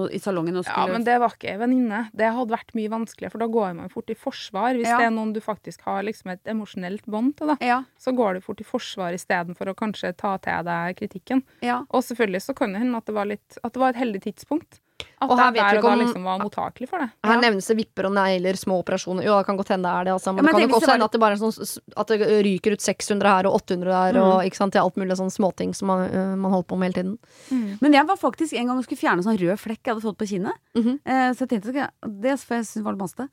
[0.08, 2.06] i salongen og Ja, men det var ikke ei venninne.
[2.16, 4.72] Det hadde vært mye vanskeligere, for da går man fort i forsvar.
[4.78, 4.96] Hvis Ja.
[5.02, 8.34] det er noen du faktisk har liksom et emosjonelt bånd til, da, Ja, så går
[8.34, 11.42] du fort i forsvar istedenfor å kanskje ta til deg kritikken.
[11.60, 11.82] ja.
[11.90, 14.22] Og selvfølgelig så kan det hende at det var, litt, at det var et heldig
[14.32, 14.80] tidspunkt.
[15.24, 17.08] At Og her vet vi der og ikke da om- liksom var mottakelig for det.
[17.24, 17.40] Her Ja.
[17.40, 19.24] nevnes det vipper og negler, små operasjoner.
[19.24, 20.26] Jo, det kan godt hende det er det, altså.
[20.34, 22.20] Men, Ja, men det kan nok også hende at det bare er sånn At det
[22.44, 25.74] ryker ut 600 her og 800 der, og ikke sant, til alt mulig sånn småting
[25.74, 27.78] som man, uh, man holder på med hele tiden.
[27.80, 30.18] Men jeg var faktisk en gang og skulle fjerne sånn rød flekk jeg hadde fått
[30.18, 30.54] på kinnet.
[30.76, 31.00] Mhm.
[31.06, 33.28] eh, så jeg tenkte det for jeg syntes var litt masete.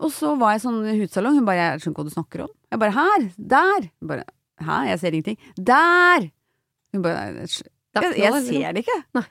[0.00, 1.34] Og så var jeg i sånn hudsalong.
[1.36, 2.54] Hun bare 'Jeg skjønner ikke hva du snakker om'.
[2.72, 3.32] Jeg bare 'Her!
[3.38, 4.24] Der!' Jeg bare
[4.60, 4.86] 'Hæ?
[4.88, 5.38] Jeg ser ingenting'.
[5.62, 6.30] Der!
[6.92, 7.62] Hun bare Det
[8.02, 8.40] 'Jeg, jeg, eller?
[8.40, 9.04] ser det ikke'.
[9.14, 9.22] Nei.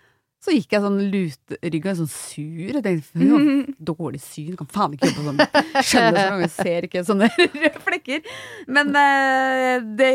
[0.44, 2.74] Så gikk jeg sånn luterygga, sånn sur.
[2.76, 5.42] Jeg tenkte hun har dårlig syn, kan faen ikke jobbe sånn.
[5.88, 8.34] Skjønner så mange ser ikke sånne røde flekker.
[8.68, 10.14] Men eh, det,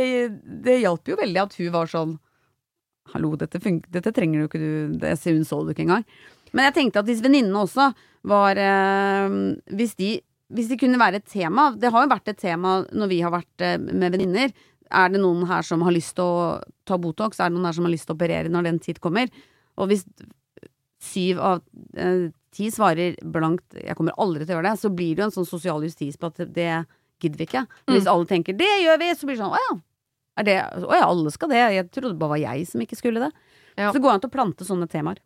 [0.66, 2.18] det hjalp jo veldig at hun var sånn
[3.14, 3.56] Hallo, dette,
[3.88, 6.02] dette trenger du ikke du det, Hun så det ikke engang.
[6.52, 7.86] Men jeg tenkte at hvis venninnene også
[8.28, 9.36] var eh,
[9.78, 10.10] hvis, de,
[10.52, 13.32] hvis de kunne være et tema Det har jo vært et tema når vi har
[13.32, 14.52] vært eh, med venninner.
[14.92, 16.58] Er det noen her som har lyst til å
[16.88, 17.40] ta Botox?
[17.40, 19.32] Er det noen her som har lyst til å operere når den tid kommer?
[19.78, 20.04] Og hvis
[21.02, 21.60] syv av
[21.96, 25.28] eh, ti svarer blankt 'jeg kommer aldri til å gjøre det', så blir det jo
[25.28, 26.86] en sånn sosial justis på at det
[27.22, 27.66] gidder vi ikke.
[27.86, 29.82] Men hvis alle tenker 'det gjør vi', så blir det sånn 'å ja'.
[30.38, 30.56] Er det,
[30.86, 31.58] å ja, alle skal det.
[31.74, 33.32] Jeg trodde det bare var jeg som ikke skulle det.
[33.76, 33.90] Ja.
[33.90, 35.18] Så det går an å plante sånne temaer.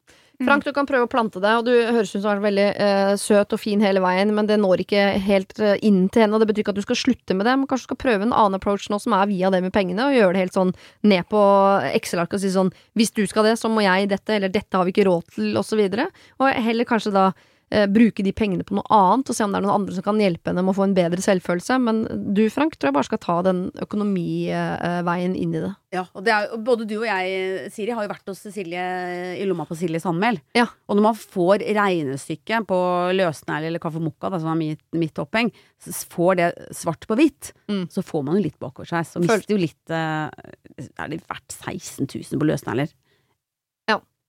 [0.47, 2.67] Frank, du kan prøve å plante det, og du høres ut som du er veldig
[2.77, 6.37] uh, søt og fin hele veien, men det når ikke helt uh, inn til henne,
[6.37, 8.27] og det betyr ikke at du skal slutte med det, men kanskje du skal prøve
[8.27, 10.75] en annen approach nå som er via det med pengene, og gjøre det helt sånn
[11.09, 11.45] ned på
[11.93, 14.89] Excel-arket og si sånn hvis du skal det, så må jeg dette, eller dette har
[14.89, 16.11] vi ikke råd til, og så videre.
[16.43, 17.31] Og heller kanskje da
[17.73, 20.05] eh, bruke de pengene på noe annet, og se om det er noen andre som
[20.07, 21.79] kan hjelpe henne med å få en bedre selvfølelse.
[21.83, 22.03] Men
[22.37, 25.73] du, Frank, tror jeg bare skal ta den økonomiveien inn i det.
[25.93, 28.85] Ja, og det er, både du og jeg, Siri, har jo vært hos Cecilie
[29.41, 30.39] i lomma på Silje Sandmæl.
[30.57, 30.67] Ja.
[30.89, 32.79] Og når man får regnestykket på
[33.17, 35.51] løsnegl eller kaffe mokka, da, som er mitt, mitt oppheng,
[35.83, 37.87] får det svart på hvitt, Mm.
[37.89, 39.07] så får man jo litt bakover seg.
[39.09, 40.29] Så mister jo litt eh,
[41.01, 42.91] Er det verdt 16 000 på løsnegler?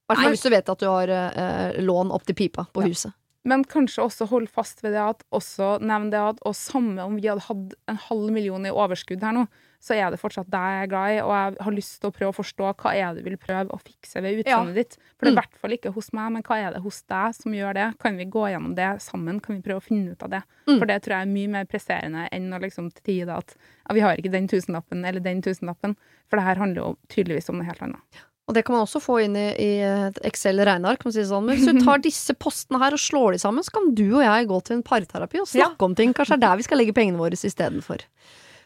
[0.04, 2.82] I hvert fall hvis du vet at du har eh, lån opp til pipa på
[2.84, 2.88] Ja.
[2.92, 3.12] huset.
[3.44, 7.18] Men kanskje også holde fast ved det at også nevn det at og samme om
[7.20, 9.42] vi hadde hatt en halv million i overskudd her nå,
[9.84, 12.14] så er det fortsatt deg jeg er glad i, og jeg har lyst til å
[12.16, 14.96] prøve å forstå hva er det du vil prøve å fikse ved utseendet ditt.
[15.18, 15.40] For det er i Mm.
[15.42, 17.98] hvert fall ikke hos meg, men hva er det hos deg som gjør det?
[18.00, 19.42] Kan vi gå gjennom det sammen?
[19.44, 20.42] Kan vi prøve å finne ut av det?
[20.66, 20.78] Mm.
[20.78, 23.92] For det tror jeg er mye mer presserende enn å liksom til tide at ja,
[23.92, 25.96] vi har ikke den tusenlappen eller den tusenlappen.
[26.30, 28.24] For det her handler jo tydeligvis om noe helt annet.
[28.44, 31.06] Og det kan man også få inn i, i et Excel-regneark.
[31.08, 31.46] Si sånn.
[31.48, 34.24] Men hvis du tar disse postene her og slår de sammen, så kan du og
[34.24, 36.12] jeg gå til en parterapi og snakke om ting.
[36.16, 38.04] Kanskje det er der vi skal legge pengene våre istedenfor.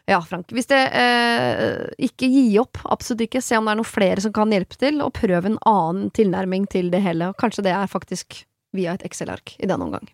[0.09, 0.51] Ja, Frank.
[0.51, 2.81] Hvis det eh, Ikke gi opp.
[2.91, 3.43] Absolutt ikke.
[3.45, 6.67] Se om det er noen flere som kan hjelpe til, og prøv en annen tilnærming
[6.71, 7.31] til det hele.
[7.31, 8.41] Og kanskje det er faktisk
[8.75, 10.09] via et Excel-ark i denne omgang.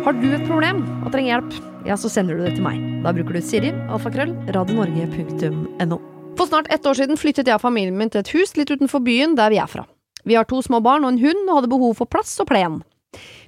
[0.00, 2.80] Har du et problem og trenger hjelp, ja, så sender du det til meg.
[3.04, 6.00] Da bruker du Siri, alfakrøll, radionorge.no.
[6.40, 9.02] For snart ett år siden flyttet jeg og familien min til et hus litt utenfor
[9.04, 9.82] byen der vi er fra.
[10.24, 12.78] Vi har to små barn og en hund og hadde behov for plass og plen.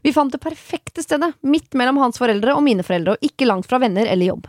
[0.05, 3.71] Vi fant det perfekte stedet, midt mellom hans foreldre og mine foreldre, og ikke langt
[3.71, 4.45] fra venner eller jobb.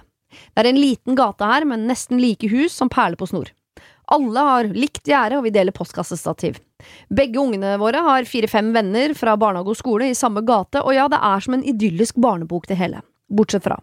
[0.52, 3.54] Det er en liten gate her, med nesten like hus som perler på snor.
[4.12, 6.60] Alle har likt gjerde, og vi deler postkassestativ.
[7.08, 11.08] Begge ungene våre har fire–fem venner fra barnehage og skole i samme gate, og ja,
[11.08, 13.06] det er som en idyllisk barnebok det hele.
[13.32, 13.80] Bortsett fra.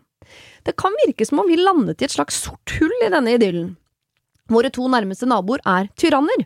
[0.68, 3.78] Det kan virke som om vi landet i et slags sort hull i denne idyllen.
[4.50, 6.44] Våre to nærmeste naboer er tyranner.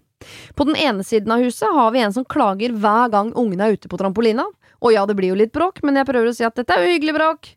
[0.56, 3.76] På den ene siden av huset har vi en som klager hver gang ungene er
[3.78, 4.46] ute på trampolina.
[4.84, 6.84] Og ja, det blir jo litt bråk, men jeg prøver å si at dette er
[6.84, 7.54] uhyggelig bråk.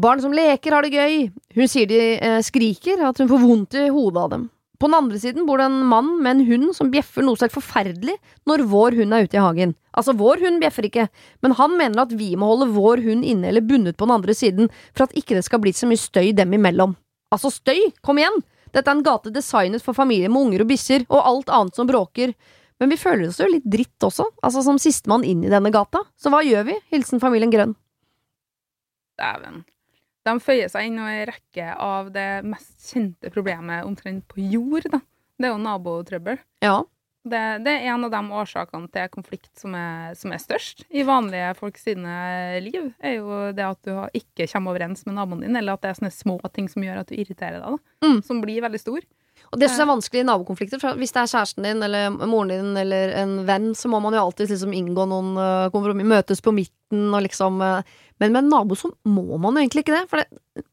[0.00, 1.28] Barn som leker har det gøy.
[1.56, 4.48] Hun sier de eh, skriker, at hun får vondt i hodet av dem.
[4.80, 7.44] På den andre siden bor det en mann med en hund som bjeffer noe så
[7.44, 8.14] helt forferdelig
[8.48, 9.74] når vår hund er ute i hagen.
[9.92, 11.04] Altså, vår hund bjeffer ikke,
[11.44, 14.36] men han mener at vi må holde vår hund inne eller bundet på den andre
[14.36, 16.96] siden for at ikke det skal bli så mye støy dem imellom.
[17.34, 17.90] Altså, støy!
[18.00, 18.40] Kom igjen!
[18.70, 21.88] Dette er en gate designet for familier med unger og bikkjer, og alt annet som
[21.88, 22.34] bråker.
[22.80, 26.00] Men vi føler oss jo litt dritt også, altså som sistemann inn i denne gata.
[26.16, 26.78] Så hva gjør vi?
[26.94, 27.74] Hilsen familien Grønn.
[29.20, 29.64] Dæven.
[30.24, 34.88] De føyer seg inn i en rekke av det mest kjente problemet omtrent på jord,
[34.92, 35.00] da.
[35.40, 36.40] Det er jo nabotrøbbel.
[36.64, 36.78] Ja.
[37.20, 41.04] Det, det er en av de årsakene til konflikt som er, som er størst i
[41.04, 42.14] vanlige folk sine
[42.64, 42.94] liv.
[42.96, 45.98] er jo det at du ikke kommer overens med naboen din, eller at det er
[46.00, 47.76] sånne små ting som gjør at du irriterer deg.
[47.76, 48.22] da, Mm.
[48.24, 49.04] Som blir veldig stor.
[49.50, 50.80] Og det synes jeg er vanskelig i nabokonflikter.
[50.82, 54.14] For hvis det er kjæresten din eller moren din eller en venn, så må man
[54.14, 56.08] jo alltid liksom inngå noen uh, kompromiss.
[56.10, 57.80] Møtes på midten og liksom uh,
[58.20, 60.04] Men med en nabo så må man jo egentlig ikke det.
[60.10, 60.64] For det,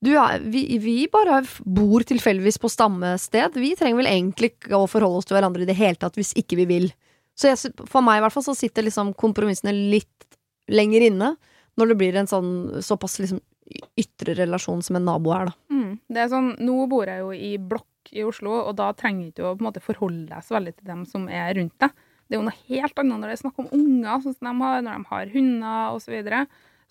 [0.00, 0.14] du
[0.48, 3.56] vi, vi bare bor tilfeldigvis på stammested.
[3.60, 6.32] Vi trenger vel egentlig ikke å forholde oss til hverandre i det hele tatt hvis
[6.40, 6.88] ikke vi vil.
[7.36, 10.38] Så jeg, for meg i hvert fall så sitter liksom kompromissene litt
[10.70, 11.34] lenger inne
[11.78, 12.50] når det blir en sånn
[12.84, 13.40] såpass liksom
[14.00, 15.54] ytre relasjon som en nabo er, da.
[15.72, 15.92] Mm.
[16.10, 19.30] Det er sånn, Nå bor jeg jo i blokk i Oslo, og da trenger du
[19.30, 21.94] ikke å på en måte forholde deg så veldig til dem som er rundt deg.
[22.26, 24.64] Det er jo noe helt annet når det er snakk om unger, sånn som de
[24.64, 26.16] har, når de har hunder osv.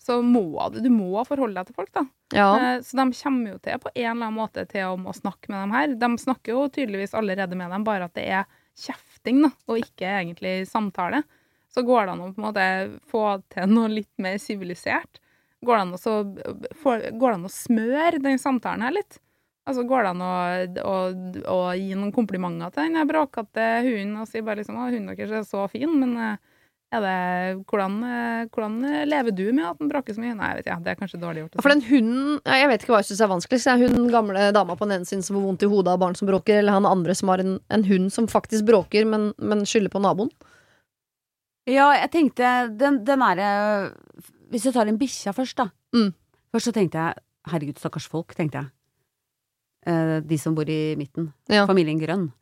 [0.00, 0.42] Så, må
[0.72, 2.06] du, du må forholde deg til folk, da.
[2.32, 2.48] Ja.
[2.56, 5.52] Eh, Så de kommer jo til på en eller annen måte til om å snakke
[5.52, 5.94] med dem her.
[6.00, 8.48] De snakker jo tydeligvis allerede med dem, bare at det er
[8.80, 11.22] kjefting, da, og ikke egentlig samtale.
[11.70, 12.68] Så går det an å på en måte
[13.12, 15.20] få til noe litt mer sivilisert.
[15.60, 16.14] Går å,
[17.20, 19.20] går det an å smøre den samtalen her litt?
[19.68, 20.32] Altså Går det an å,
[20.88, 20.94] å,
[21.52, 25.34] å gi noen komplimenter til den bråkete hunden og si bare liksom at hunden deres
[25.42, 26.49] er så fin, men eh,
[26.90, 30.34] det, hvordan, eh, hvordan lever du med at den bråker så mye?
[30.34, 31.60] Nei, jeg vet ikke, det er kanskje dårlig gjort.
[31.62, 33.70] For den hunden Jeg vet ikke hva jeg syns er vanskeligst.
[33.70, 36.18] Er hun gamle dama på den ene siden som får vondt i hodet av barn
[36.18, 39.62] som bråker, eller han andre som har en, en hund som faktisk bråker, men, men
[39.62, 40.34] skylder på naboen?
[41.70, 43.92] Ja, jeg tenkte Den, den er
[44.50, 45.70] Hvis jeg tar en bikkja først, da.
[45.94, 46.10] Mm.
[46.50, 48.72] Først så tenkte jeg herregud, stakkars folk, tenkte jeg.
[49.86, 51.30] Eh, de som bor i midten.
[51.48, 51.66] Ja.
[51.70, 52.32] Familien Grønn.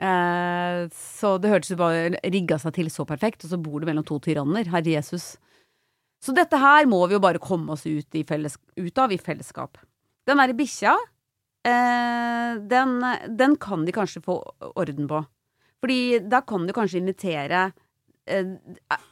[0.00, 3.90] Eh, så det hørtes ut bare rigga seg til så perfekt, og så bor det
[3.90, 4.68] mellom to tyranner.
[4.72, 5.34] Herre Jesus.
[6.24, 9.20] Så dette her må vi jo bare komme oss ut, i felles, ut av i
[9.20, 9.80] fellesskap.
[10.28, 10.94] Den derre bikkja,
[11.68, 12.96] eh, den,
[13.36, 14.40] den kan de kanskje få
[14.74, 15.22] orden på.
[15.80, 17.70] Fordi da kan du kanskje invitere
[18.28, 18.50] eh,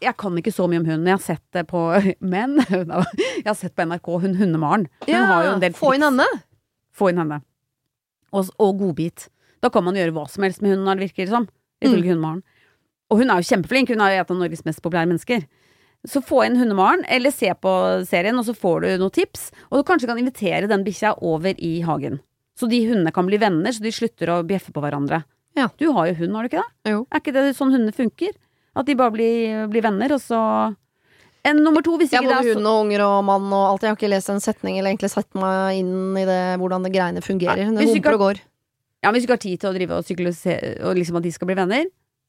[0.04, 1.80] Jeg kan ikke så mye om hunden, jeg har sett det på
[2.34, 4.84] Men jeg har sett på NRK, hun Hundemaren.
[5.06, 6.28] Hun har jo en del Få inn henne!
[6.92, 7.40] Få inn henne.
[8.36, 9.30] Og, og godbit.
[9.64, 11.48] Da kan man gjøre hva som helst med hunden, når det virker som.
[11.82, 12.42] Ifølge Hundemaren.
[13.08, 15.46] Og hun er jo kjempeflink, hun er jo et av Norges mest populære mennesker.
[16.06, 17.72] Så få inn Hundemaren, eller se på
[18.06, 19.48] serien, og så får du noen tips.
[19.70, 22.20] Og du kanskje kan invitere den bikkja over i hagen.
[22.58, 25.22] Så de hundene kan bli venner, så de slutter å bjeffe på hverandre.
[25.58, 25.68] Ja.
[25.78, 26.92] Du har jo hund, har du ikke det?
[26.92, 27.04] Jo.
[27.14, 28.34] Er ikke det sånn hundene funker?
[28.78, 30.40] At de bare blir, blir venner, og så
[31.46, 33.84] en, Nummer to, hvis ikke det både hund og unger og mann og alt.
[33.86, 36.92] Jeg har ikke lest en setning eller egentlig satt meg inn i det, hvordan det
[36.94, 37.70] greiene fungerer.
[37.70, 38.40] Nei, Det humper og går.
[39.04, 41.30] Ja, Hvis du ikke har tid til å drive og psykologise, og liksom at de
[41.34, 41.84] skal bli venner,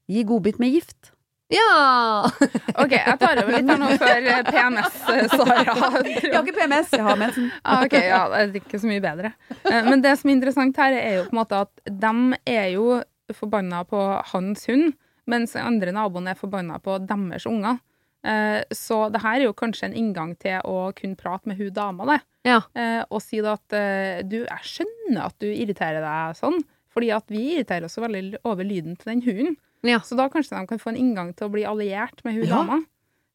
[0.10, 1.12] gi godbit med gift.
[1.50, 2.30] Ja!
[2.84, 5.64] OK, jeg tar over litt her nå før eh, PMS, eh, Sara.
[6.06, 7.48] Jeg har ikke PMS, jeg har mensen.
[7.64, 9.32] Ah, ok, ja, det er ikke så mye bedre.
[9.66, 12.14] Eh, Men det som er interessant her, er jo på en måte at de
[12.54, 13.00] er jo
[13.34, 14.94] forbanna på hans hund,
[15.30, 17.82] mens andre naboen er forbanna på deres unger.
[18.26, 21.72] Eh, Så det her er jo kanskje en inngang til å kunne prate med hun
[21.74, 22.20] dama, det.
[22.46, 22.62] Ja.
[22.76, 26.60] Eh, Og si det at eh, du, jeg skjønner at du irriterer deg sånn,
[26.92, 29.58] fordi at vi irriterer oss veldig over lyden til den hunden.
[29.84, 30.00] Ja.
[30.04, 32.56] Så da kanskje de kan få en inngang til å bli alliert med hun Ja.
[32.58, 32.82] dama.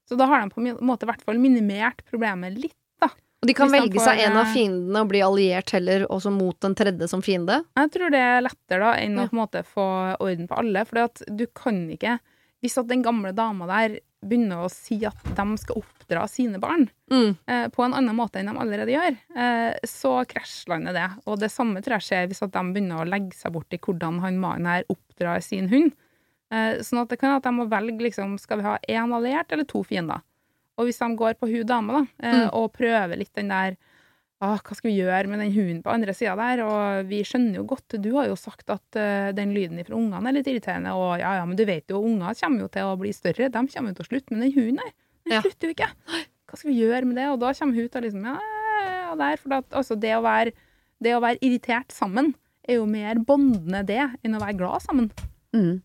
[0.06, 3.08] Så da har de på en måte i hvert fall minimert problemet litt, da.
[3.40, 6.04] Og de kan Hvis de velge får, seg en av fiendene og bli alliert heller,
[6.12, 7.62] også mot den tredje som fiende.
[7.76, 9.86] Jeg tror det er lettere da enn å på en måte få
[10.20, 10.84] orden på alle.
[10.84, 12.18] For du kan ikke
[12.64, 13.98] Hvis at den gamle dama der
[14.28, 17.36] begynner å si at de skal oppdra sine barn Mm.
[17.46, 21.06] eh, på en annen måte enn de allerede gjør, eh, så krasjlander det.
[21.26, 23.78] Og det samme tror jeg skjer hvis at de begynner å legge seg bort i
[23.78, 25.92] hvordan han mannen her oppdrar sin hund.
[26.50, 29.50] Eh, sånn at det kan at de må velge liksom, skal vi ha én alliert
[29.52, 30.20] eller to fiender.
[30.78, 32.50] Og hvis de går på hun dama da, eh, Mm.
[32.54, 33.76] og prøver litt den der
[34.44, 36.62] ah, hva skal vi gjøre med den hunden på andre sida der?
[36.66, 40.30] Og vi skjønner jo godt, du har jo sagt at uh, den lyden fra ungene
[40.30, 42.98] er litt irriterende, og ja ja, men du vet jo, unger kommer jo til å
[43.00, 44.92] bli større, de kommer jo til å slutte, men den hunden her,
[45.24, 45.42] den Ja.
[45.44, 45.90] slutter jo ikke.
[46.50, 47.26] Hva skal vi gjøre med det?
[47.32, 48.36] Og da kommer hun til å liksom, ja,
[48.84, 50.52] ja, ja, der, for at, altså, det, å være,
[51.02, 52.34] det å være irritert sammen
[52.68, 55.10] er jo mer bondende det enn å være glad sammen.
[55.56, 55.82] Mm.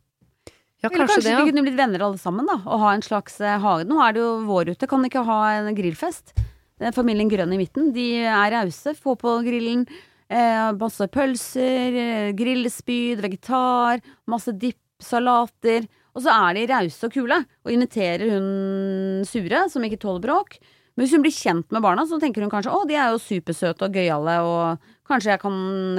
[0.80, 1.38] Ja, Eller kanskje kanskje det.
[1.44, 2.56] de kunne blitt venner alle sammen, da.
[2.64, 3.84] Og ha en slags eh, hage.
[3.90, 6.32] Nå er det jo vår ute, kan de ikke ha en grillfest?
[6.80, 8.96] Den Familien Grønn i midten, de er rause.
[8.96, 9.84] Få på grillen.
[10.30, 14.00] Eh, masse pølser, eh, grillspyd, vegetar,
[14.30, 15.88] masse dipp, salater.
[16.16, 20.60] Og så er de rause og kule, og inviterer hun sure, som ikke tåler bråk,
[20.96, 23.22] Men hvis hun blir kjent med barna, så tenker hun kanskje å, de er jo
[23.24, 25.54] supersøte og gøyale, og kanskje, kan,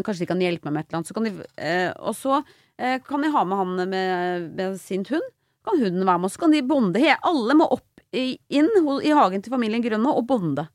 [0.05, 1.09] kanskje de kan hjelpe meg med et eller annet.
[1.09, 2.43] Så de, eh, og så
[2.77, 5.25] eh, kan de ha med han med, med sin hund.
[5.65, 7.17] Kan hunden være med, og så kan de bonde.
[7.17, 8.71] Alle må opp inn
[9.05, 10.67] i hagen til familien Grønne og bonde.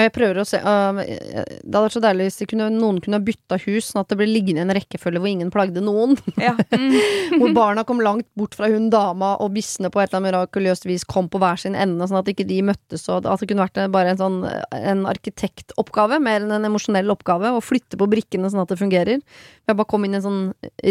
[0.00, 3.24] Jeg prøver å se uh, Det hadde vært så deilig hvis kunne, noen kunne ha
[3.24, 6.16] bytta hus, sånn at det ble liggende en rekkefølge hvor ingen plagde noen.
[6.40, 6.54] Ja.
[7.38, 10.88] hvor barna kom langt bort fra hun dama, og bissene på et eller annet mirakuløst
[10.88, 13.66] vis kom på hver sin ende, sånn at ikke de møttes, og at det kunne
[13.66, 14.40] vært bare en sånn
[14.80, 19.20] en arkitektoppgave, mer enn en emosjonell oppgave, å flytte på brikkene sånn at det fungerer.
[19.20, 20.42] Jeg bare kom inn i en sånn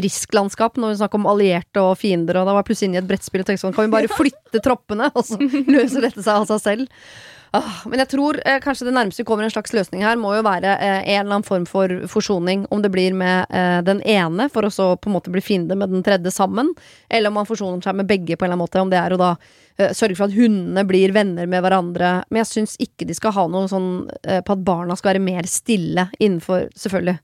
[0.05, 3.03] risklandskap når vi snakker om allierte og fiender, og da var jeg plutselig inne i
[3.03, 6.35] et brettspill og tenkte sånn, kan vi bare flytte troppene, og så løser dette seg
[6.37, 7.05] av seg selv?
[7.51, 10.29] Ah, men jeg tror eh, kanskje det nærmeste vi kommer en slags løsning her, må
[10.37, 12.63] jo være eh, en eller annen form for forsoning.
[12.71, 15.75] Om det blir med eh, den ene, for å så på en måte bli fiende
[15.75, 16.71] med den tredje sammen.
[17.11, 18.85] Eller om man forsoner seg med begge, på en eller annen måte.
[18.85, 22.13] Om det er å da eh, sørge for at hundene blir venner med hverandre.
[22.29, 23.91] Men jeg syns ikke de skal ha noe sånn
[24.23, 27.19] eh, på at barna skal være mer stille innenfor Selvfølgelig.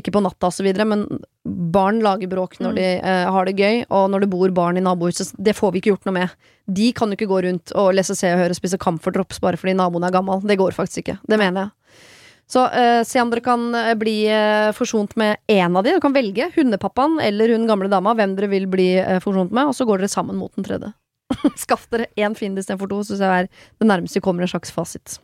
[0.00, 1.06] Ikke på natta og så videre, men
[1.48, 4.84] barn lager bråk når de eh, har det gøy, og når det bor barn i
[4.84, 6.36] nabohuset, det får vi ikke gjort noe med.
[6.68, 9.40] De kan jo ikke gå rundt og lese Se og Hør og spise Camphor Drops
[9.42, 10.44] bare fordi naboen er gammel.
[10.44, 11.18] Det går faktisk ikke.
[11.28, 11.74] Det mener jeg.
[12.48, 15.92] Så eh, se om dere kan eh, bli eh, forsont med én av de.
[15.92, 19.68] Dere kan velge hundepappaen eller hun gamle dama, hvem dere vil bli eh, forsont med,
[19.68, 20.94] og så går dere sammen mot den tredje.
[21.62, 24.72] Skaff dere én fiende istedenfor to, syns jeg er det nærmeste vi kommer en slags
[24.72, 25.18] fasit.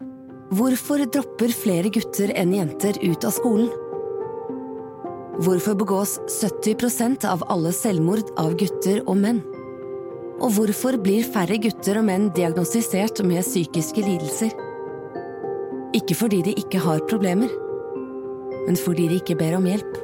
[0.54, 3.72] Hvorfor dropper flere gutter enn jenter ut av skolen?
[5.34, 9.40] Hvorfor begås 70% av alle selvmord av gutter og menn?
[10.38, 14.54] Og hvorfor blir færre gutter og menn diagnostisert med psykiske lidelser?
[15.98, 17.50] Ikke fordi de ikke har problemer,
[18.68, 19.98] men fordi de ikke ber om hjelp.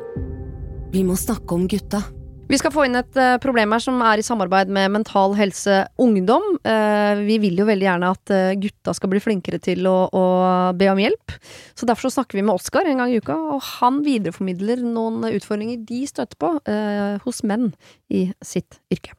[0.90, 2.02] Vi må snakke om gutta.
[2.50, 5.84] Vi skal få inn et uh, problem her som er i samarbeid med Mental Helse
[6.02, 6.42] Ungdom.
[6.66, 10.24] Uh, vi vil jo veldig gjerne at uh, gutta skal bli flinkere til å, å
[10.74, 11.36] be om hjelp.
[11.78, 15.22] Så derfor så snakker vi med Oskar en gang i uka, og han videreformidler noen
[15.30, 16.50] utfordringer de støter på
[17.22, 17.70] hos menn
[18.10, 19.14] i sitt yrke.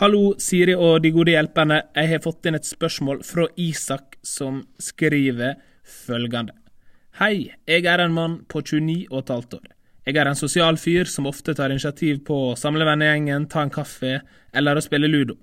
[0.00, 1.82] Hallo, Siri og de gode hjelperne.
[1.96, 5.56] Jeg har fått inn et spørsmål fra Isak, som skriver
[6.04, 6.52] følgende.
[7.20, 9.68] Hei, jeg er en mann på 29 og et halvt år.
[10.08, 13.72] Jeg er en sosial fyr som ofte tar initiativ på å samle vennegjengen, ta en
[13.72, 14.20] kaffe
[14.56, 15.36] eller å spille ludo.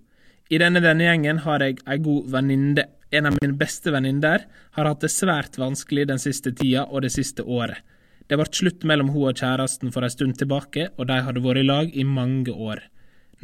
[0.49, 2.87] I denne vennegjengen har jeg ei god venninne.
[3.11, 7.13] En av mine beste venninner har hatt det svært vanskelig den siste tida og det
[7.13, 7.79] siste året.
[8.27, 11.61] Det ble slutt mellom hun og kjæresten for ei stund tilbake, og de hadde vært
[11.61, 12.81] i lag i mange år.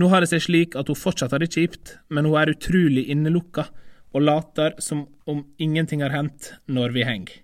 [0.02, 3.06] Nå har det seg slik at hun fortsatt har det kjipt, men hun er utrolig
[3.14, 3.70] innelukka
[4.14, 7.43] og later som om ingenting har hendt når vi henger.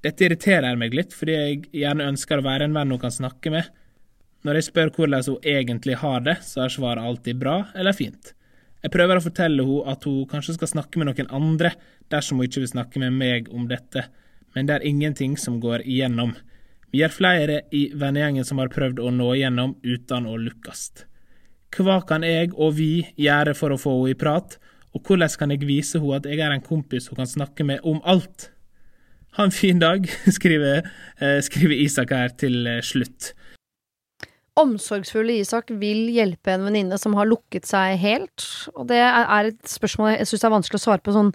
[0.00, 3.52] Dette irriterer meg litt, fordi jeg gjerne ønsker å være en venn hun kan snakke
[3.52, 3.68] med.
[4.46, 8.32] Når jeg spør hvordan hun egentlig har det, så er svaret alltid bra eller fint.
[8.80, 11.74] Jeg prøver å fortelle henne at hun kanskje skal snakke med noen andre
[12.12, 14.06] dersom hun ikke vil snakke med meg om dette,
[14.56, 16.32] men det er ingenting som går igjennom.
[16.90, 21.04] Vi er flere i vennegjengen som har prøvd å nå igjennom uten å lukkast.
[21.76, 24.56] Hva kan jeg og vi gjøre for å få henne i prat,
[24.96, 27.84] og hvordan kan jeg vise henne at jeg er en kompis hun kan snakke med
[27.86, 28.48] om alt?
[29.38, 30.08] Ha en fin dag,
[30.38, 33.32] skriver, eh, skriver Isak her til eh, slutt.
[34.60, 39.70] Omsorgsfulle Isak vil hjelpe en venninne som har lukket seg helt, og det er et
[39.70, 41.30] spørsmål jeg syns er vanskelig å svare på sånn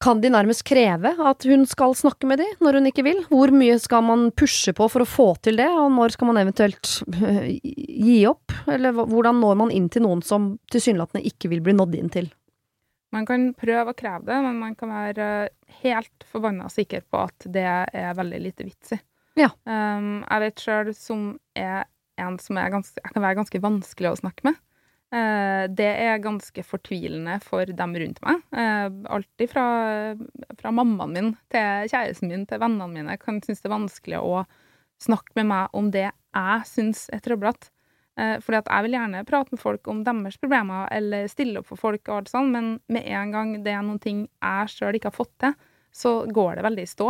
[0.00, 3.18] Kan de nærmest kreve at hun skal snakke med de når hun ikke vil?
[3.28, 6.40] Hvor mye skal man pushe på for å få til det, og når skal man
[6.40, 8.54] eventuelt øh, gi opp?
[8.64, 12.30] Eller hvordan når man inn til noen som tilsynelatende ikke vil bli nådd inn til?
[13.14, 15.28] Man kan prøve å kreve det, men man kan være
[15.82, 19.00] helt forbanna sikker på at det er veldig lite vits i.
[19.38, 19.50] Ja.
[19.64, 21.24] Um, jeg vet sjøl som
[21.58, 21.86] er
[22.20, 24.60] en som er ganske, jeg kan være ganske vanskelig å snakke med.
[25.10, 28.44] Uh, det er ganske fortvilende for dem rundt meg.
[28.54, 28.86] Uh,
[29.16, 29.66] alt fra,
[30.60, 34.44] fra mammaen min til kjæresten min til vennene mine kan synes det er vanskelig å
[35.00, 37.72] snakke med meg om det jeg syns er trøblete.
[38.18, 41.70] Eh, fordi at jeg vil gjerne prate med folk om deres problemer, eller stille opp
[41.70, 44.98] for folk, og alt sånt, men med en gang det er noen ting jeg sjøl
[44.98, 45.56] ikke har fått til,
[45.94, 47.08] så går det veldig i stå.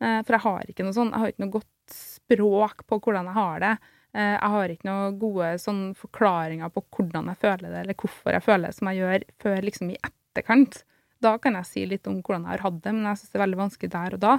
[0.00, 3.30] Eh, for jeg har ikke noe sånn, jeg har ikke noe godt språk på hvordan
[3.30, 3.72] jeg har det.
[4.16, 8.36] Eh, jeg har ikke noen gode sånn forklaringer på hvordan jeg føler det, eller hvorfor
[8.36, 10.82] jeg føler det som jeg gjør, før liksom i etterkant.
[11.24, 13.38] Da kan jeg si litt om hvordan jeg har hatt det, men jeg syns det
[13.38, 14.38] er veldig vanskelig der og da.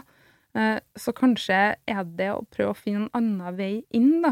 [0.98, 4.32] Så kanskje er det å prøve å finne en annen vei inn, da.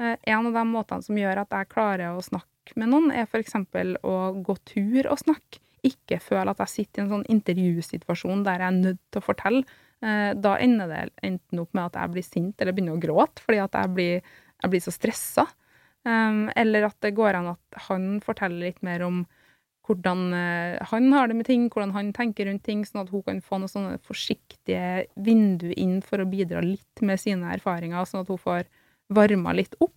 [0.00, 3.26] Eh, En av de måtene som gjør at jeg klarer å snakke med noen, er
[3.26, 3.54] f.eks.
[4.02, 5.60] å gå tur og snakke.
[5.82, 9.26] Ikke føle at jeg sitter i en sånn intervjusituasjon der jeg er nødt til å
[9.26, 9.64] fortelle.
[10.02, 13.42] Eh, Da ender det enten opp med at jeg blir sint eller begynner å gråte
[13.42, 14.22] fordi at jeg blir,
[14.62, 15.46] jeg blir så stressa.
[16.04, 19.20] Eller at det går an at han forteller litt mer om
[19.86, 23.22] hvordan eh, han har det med ting, hvordan han tenker rundt ting, sånn at hun
[23.22, 28.22] kan få noen sånne forsiktige vindu inn for å bidra litt med sine erfaringer, sånn
[28.22, 28.66] at hun får
[29.16, 29.96] varma litt opp.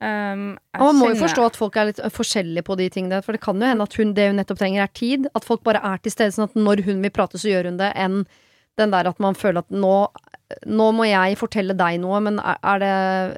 [0.00, 3.20] Um, Og man må jo forstå at folk er litt forskjellige på de tingene.
[3.24, 5.28] For det kan jo hende at hun, det hun nettopp trenger, er tid.
[5.36, 7.80] At folk bare er til stede, sånn at når hun vil prate, så gjør hun
[7.80, 7.92] det.
[8.00, 8.22] Enn
[8.80, 9.94] den der at man føler at nå,
[10.70, 12.94] nå må jeg fortelle deg noe, men er, det,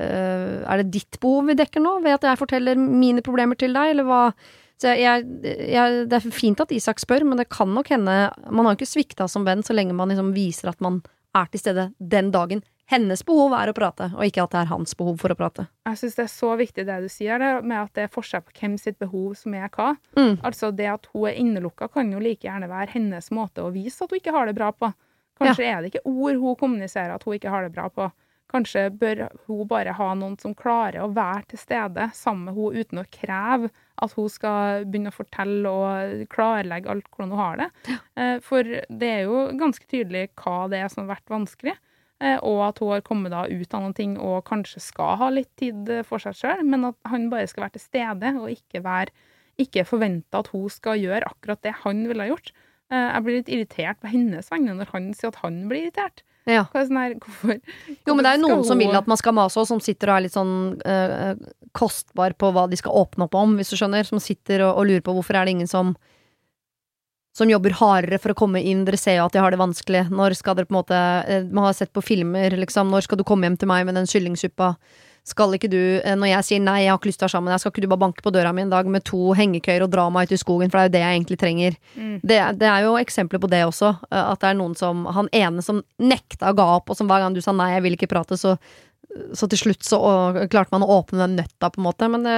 [0.06, 1.96] øh, er det ditt behov vi dekker nå?
[2.04, 4.20] Ved at jeg forteller mine problemer til deg, eller hva?
[4.82, 8.16] Så jeg, jeg, det er fint at Isak spør, men det kan nok hende
[8.50, 10.98] Man har ikke svikta som venn så lenge man liksom viser at man
[11.38, 12.64] er til stede den dagen.
[12.90, 15.68] Hennes behov er å prate, og ikke at det er hans behov for å prate.
[15.88, 18.42] Jeg syns det er så viktig det du sier, det med at det er forskjell
[18.44, 19.94] på hvem sitt behov som er hva.
[20.18, 20.34] Mm.
[20.44, 24.04] Altså Det at hun er innelukka, kan jo like gjerne være hennes måte å vise
[24.04, 24.92] at hun ikke har det bra på.
[25.40, 28.10] Kanskje er det ikke ord hun kommuniserer at hun ikke har det bra på.
[28.52, 32.76] Kanskje bør hun bare ha noen som klarer å være til stede sammen med hun
[32.76, 33.70] uten å kreve
[34.02, 37.70] at hun skal begynne å fortelle og klarlegge alt hvordan hun har det.
[38.20, 41.74] Eh, For det er jo ganske tydelig hva det er som har vært vanskelig.
[42.22, 45.28] Eh, Og at hun har kommet da ut av noen ting og kanskje skal ha
[45.34, 48.50] litt tid eh, for seg sjøl, men at han bare skal være til stede og
[48.54, 49.12] ikke være
[49.60, 52.52] ikke forvente at hun skal gjøre akkurat det han ville ha gjort.
[52.90, 56.22] Eh, Jeg blir litt irritert på hennes vegne når han sier at han blir irritert.
[56.48, 56.64] Ja.
[56.72, 57.58] Hva er sånn her, hvorfor,
[58.08, 58.64] Jo, men det er jo noen hun...
[58.66, 61.36] som vil at man skal mase, og som sitter og er litt sånn øh,
[61.78, 64.08] kostbar på hva de skal åpne opp om, hvis du skjønner.
[64.08, 65.92] Som sitter og, og lurer på hvorfor er det ingen som
[67.36, 68.84] som jobber hardere for å komme inn.
[68.84, 70.06] Dere ser jo at de har det vanskelig.
[70.12, 72.90] Når skal dere på en måte eh, Man har sett på filmer, liksom.
[72.92, 74.74] Når skal du komme hjem til meg med den kyllingsuppa?
[75.24, 77.34] Skal ikke du, eh, når jeg sier nei, jeg har ikke lyst til å være
[77.36, 79.32] sammen med deg, skal ikke du bare banke på døra mi en dag med to
[79.38, 81.76] hengekøyer og dra meg ut i skogen, for det er jo det jeg egentlig trenger.
[81.94, 82.16] Mm.
[82.26, 83.92] Det, det er jo eksempler på det også.
[84.10, 87.06] eh, At det er noen som Han ene som nekta å ga opp, og som
[87.06, 88.56] hver gang du sa nei, jeg vil ikke prate, så,
[89.36, 89.98] så til slutt så
[90.52, 92.08] klarte man å åpne den nøtta, på en måte.
[92.12, 92.36] Men det,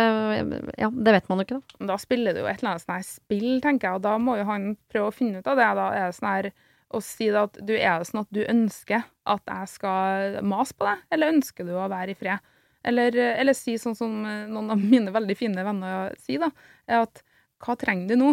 [0.80, 1.88] ja, det vet man jo ikke, da.
[1.92, 4.36] Da spiller det jo et eller annet sånn her spill, tenker jeg, og da må
[4.40, 5.68] jo han prøve å finne ut av det.
[5.78, 6.48] Da er det sånn her
[6.94, 9.04] å si det at du er det sånn at du ønsker
[9.34, 12.42] at jeg skal mase på deg, eller ønsker du å være i fred?
[12.84, 16.50] Eller, eller si sånn som noen av mine veldig fine venner sier, da,
[16.90, 17.22] er at
[17.64, 18.32] hva trenger du nå?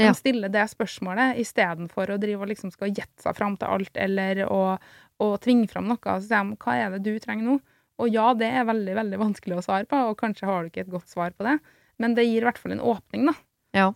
[0.00, 0.14] De Ja.
[0.16, 4.40] stiller det spørsmålet istedenfor å drive og liksom skal gjette seg fram til alt, eller
[4.48, 4.78] å,
[5.20, 6.00] å tvinge fram noe.
[6.00, 7.58] Så sier de hva er det du trenger nå?
[8.00, 10.86] Og ja, det er veldig, veldig vanskelig å svare på, og kanskje har du ikke
[10.86, 11.58] et godt svar på det,
[12.00, 13.34] men det gir i hvert fall en åpning, da.
[13.76, 13.88] Ja.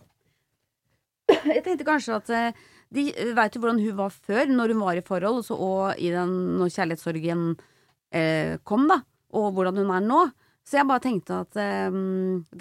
[1.27, 4.99] Jeg tenkte kanskje at eh, de veit jo hvordan hun var før, når hun var
[4.99, 7.47] i forhold, og, så, og i den, når kjærlighetssorgen
[8.15, 9.01] eh, kom, da,
[9.35, 10.21] og hvordan hun er nå.
[10.67, 12.01] Så jeg bare tenkte at eh,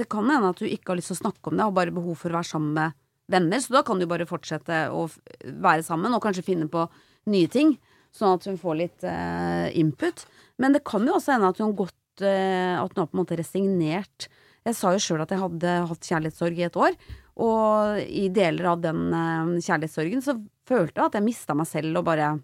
[0.01, 1.95] det kan hende at hun ikke har lyst til å snakke om det, og bare
[1.95, 2.97] behov for å være sammen med
[3.31, 5.07] venner, så da kan du bare fortsette å
[5.45, 6.85] være sammen, og kanskje finne på
[7.33, 7.75] nye ting,
[8.15, 10.27] sånn at hun får litt eh, input.
[10.63, 13.23] Men det kan jo også hende at hun gått eh, At hun har på en
[13.23, 14.29] måte resignert.
[14.67, 16.99] Jeg sa jo sjøl at jeg hadde hatt kjærlighetssorg i et år.
[17.47, 22.01] Og i deler av den eh, kjærlighetssorgen så følte jeg at jeg mista meg selv
[22.01, 22.35] og bare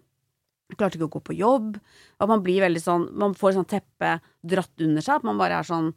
[0.77, 1.77] klarte ikke å gå på jobb.
[2.21, 5.19] At man blir veldig sånn Man får sånn teppe dratt under seg.
[5.19, 5.91] At man bare er sånn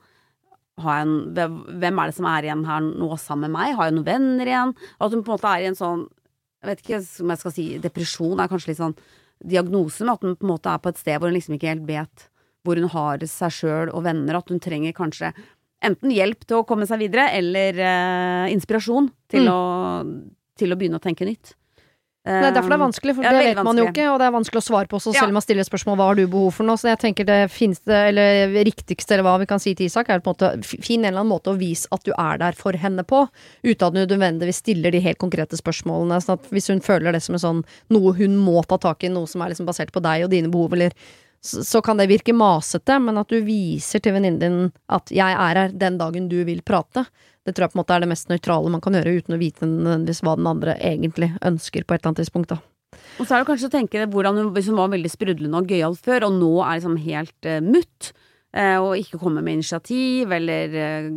[0.77, 3.77] en, hvem er det som er igjen her nå sammen med meg?
[3.77, 4.75] Har jeg noen venner igjen?
[5.01, 6.03] At hun på en måte er i en sånn
[6.61, 8.97] Jeg vet ikke om jeg skal si depresjon, er kanskje litt sånn
[9.45, 11.73] diagnose, men at hun på en måte er på et sted hvor hun liksom ikke
[11.75, 12.29] helt vet
[12.67, 14.35] hvor hun har seg sjøl og venner.
[14.41, 15.33] At hun trenger kanskje
[15.87, 19.53] enten hjelp til å komme seg videre, eller eh, inspirasjon til, Mm.
[19.53, 21.55] å, til å begynne å tenke nytt.
[22.27, 24.27] Det er derfor det er vanskelig, for det veldig vet man jo ikke, og det
[24.27, 26.57] er vanskelig å svare på også, selv om man stiller spørsmål hva har du behov
[26.57, 26.75] for nå.
[26.81, 30.25] Så jeg tenker det fineste, eller riktigste, eller hva vi kan si til Isak, er
[30.25, 32.75] på en måte finn en eller annen måte å vise at du er der for
[32.83, 33.23] henne på,
[33.63, 36.19] uten at du nødvendigvis stiller de helt konkrete spørsmålene.
[36.25, 37.63] Sånn at hvis hun føler det som en sånn
[37.95, 40.51] noe hun må ta tak i, noe som er liksom basert på deg og dine
[40.51, 40.99] behov, eller
[41.47, 45.63] så kan det virke masete, men at du viser til venninnen din at 'jeg er
[45.63, 47.07] her den dagen du vil prate'.
[47.47, 49.39] Det tror jeg på en måte er det mest nøytrale man kan gjøre, uten å
[49.39, 52.49] vite nødvendigvis hva den andre egentlig ønsker på et eller annet tidspunkt.
[52.49, 52.59] da.
[53.21, 55.71] Og så er det kanskje å tenke hvordan hun, hvis hun var veldig sprudlende og
[55.71, 58.13] gøyal før, og nå er liksom helt uh, mutt,
[58.57, 61.11] uh, og ikke kommer med initiativ, eller uh,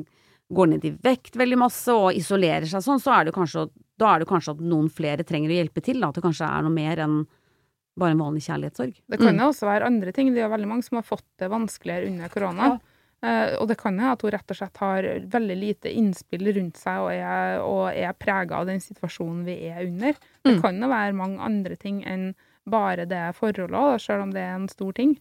[0.53, 3.67] går ned i vekt veldig masse og isolerer seg sånn, så er det kanskje,
[3.99, 6.47] da er det kanskje at noen flere trenger å hjelpe til, da, at det kanskje
[6.47, 7.19] er noe mer enn
[7.99, 8.95] bare en vanlig kjærlighetssorg.
[9.09, 9.39] Det kan Mm.
[9.43, 10.33] jo også være andre ting.
[10.33, 12.79] Det er jo veldig mange som har fått det vanskeligere under korona.
[13.21, 16.77] Eh, og det kan jo at hun rett og slett har veldig lite innspill rundt
[16.79, 20.13] seg og er, og er prega av den situasjonen vi er under.
[20.45, 20.61] Det Mm.
[20.61, 22.33] kan jo være mange andre ting enn
[22.65, 25.17] bare det forholdet, selv om det er en stor ting.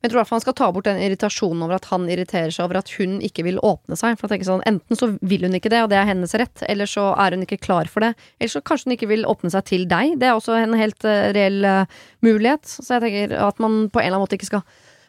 [0.00, 2.06] Men jeg tror i hvert fall han skal ta bort den irritasjonen over at han
[2.08, 4.14] irriterer seg over at hun ikke vil åpne seg.
[4.16, 6.88] For jeg sånn, Enten så vil hun ikke det, og det er hennes rett, eller
[6.88, 8.14] så er hun ikke klar for det.
[8.40, 10.14] Eller så kanskje hun ikke vil åpne seg til deg.
[10.22, 12.64] Det er også en helt eh, reell eh, mulighet.
[12.64, 14.64] Så jeg tenker at man på en eller annen måte ikke skal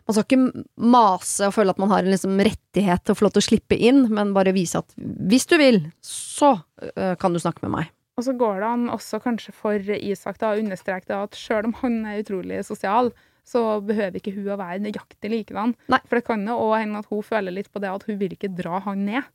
[0.10, 3.28] Man skal ikke mase og føle at man har en liksom rettighet til å få
[3.28, 7.32] lov til å slippe inn, men bare vise at hvis du vil, så øh, kan
[7.32, 7.92] du snakke med meg.
[8.18, 11.78] Og så går det an også kanskje for Isak da, å understreke at selv om
[11.84, 13.14] han er utrolig sosial,
[13.48, 15.76] så behøver ikke hun å være nøyaktig likedan.
[15.92, 16.00] Nei.
[16.08, 18.36] For det kan jo òg hende at hun føler litt på det at hun vil
[18.38, 19.30] ikke dra han ned.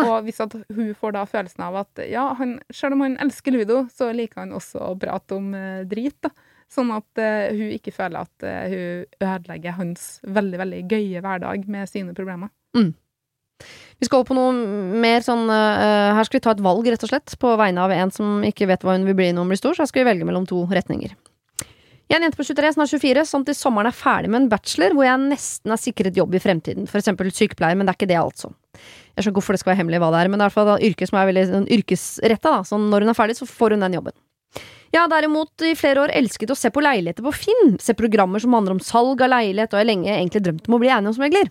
[0.00, 3.52] Og hvis at hun får da følelsen av at ja, han, selv om han elsker
[3.52, 6.16] ludo, så liker han også å prate om eh, drit.
[6.24, 6.32] da.
[6.72, 11.68] Sånn at eh, hun ikke føler at eh, hun ødelegger hans veldig veldig gøye hverdag
[11.68, 12.52] med sine problemer.
[14.00, 17.04] Vi skal over på noe mer sånn uh, Her skal vi ta et valg, rett
[17.06, 19.52] og slett, på vegne av en som ikke vet hva hun vil bli når hun
[19.52, 21.12] blir stor, så her skal vi velge mellom to retninger.
[22.12, 24.48] Jeg er en jente på 23, snart 24, som til sommeren er ferdig med en
[24.52, 27.96] bachelor hvor jeg nesten er sikret jobb i fremtiden, for eksempel sykepleier, men det er
[27.96, 28.50] ikke det, altså.
[28.76, 28.82] Jeg
[29.14, 30.58] skjønner ikke hvorfor det skal være hemmelig hva det er, men det er i hvert
[30.58, 33.76] fall yrke som er veldig sånn, yrkesretta, da, så når hun er ferdig, så får
[33.76, 34.16] hun den jobben.
[34.92, 38.44] Jeg har derimot i flere år elsket å se på leiligheter på Finn, se programmer
[38.44, 40.92] som handler om salg av leilighet, og jeg har lenge egentlig drømt om å bli
[40.92, 41.48] eiendomsmegler.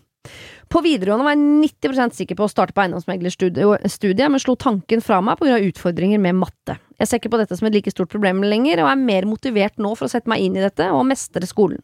[0.70, 5.18] På videregående var jeg 90% sikker på å starte på eiendomsmeglerstudiet, men slo tanken fra
[5.26, 5.58] meg pga.
[5.72, 6.78] utfordringer med matte.
[7.02, 9.82] Jeg ser ikke på dette som et like stort problem lenger, og er mer motivert
[9.82, 11.82] nå for å sette meg inn i dette og mestre skolen.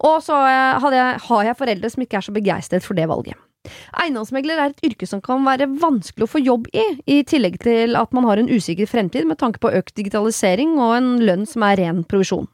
[0.00, 0.88] Og så eh,
[1.20, 3.36] har jeg foreldre som ikke er så begeistret for det valget.
[4.00, 7.98] Eiendomsmegler er et yrke som kan være vanskelig å få jobb i, i tillegg til
[8.00, 11.66] at man har en usikker fremtid med tanke på økt digitalisering og en lønn som
[11.68, 12.48] er ren provisjon.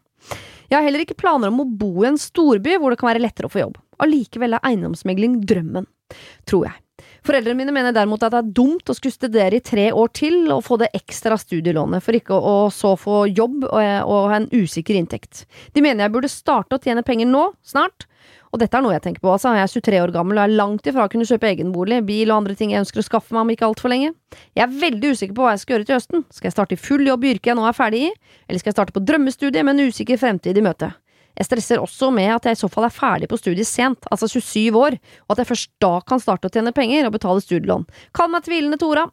[0.67, 3.23] Jeg har heller ikke planer om å bo i en storby hvor det kan være
[3.23, 3.79] lettere å få jobb.
[4.03, 5.87] Allikevel er eiendomsmegling drømmen,
[6.51, 6.81] tror jeg.
[7.27, 10.45] Foreldrene mine mener derimot at det er dumt å skulle studere i tre år til
[10.55, 14.95] og få det ekstra studielånet, for ikke å så få jobb og, ha en usikker
[14.95, 15.43] inntekt.
[15.75, 18.07] De mener jeg burde starte å tjene penger nå, snart,
[18.55, 19.57] og dette er noe jeg tenker på, altså.
[19.59, 22.31] Jeg er 23 år gammel og er langt ifra å kunne kjøpe egen bolig, bil
[22.31, 24.13] og andre ting jeg ønsker å skaffe meg om ikke altfor lenge.
[24.55, 26.25] Jeg er veldig usikker på hva jeg skal gjøre til høsten.
[26.31, 28.13] Skal jeg starte i full jobb i yrket jeg nå er ferdig i,
[28.47, 30.95] eller skal jeg starte på drømmestudiet med en usikker fremtid i møte?
[31.37, 34.29] Jeg stresser også med at jeg i så fall er ferdig på studiet sent, altså
[34.31, 37.85] 27 år, og at jeg først da kan starte å tjene penger og betale studielån.
[38.17, 39.05] Kall meg tvilende Tora.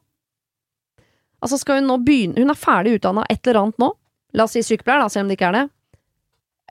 [1.44, 3.90] Altså, skal hun nå begynne Hun er ferdig utdanna et eller annet nå,
[4.34, 5.66] la oss si sykepleier, da, selv om det ikke er det.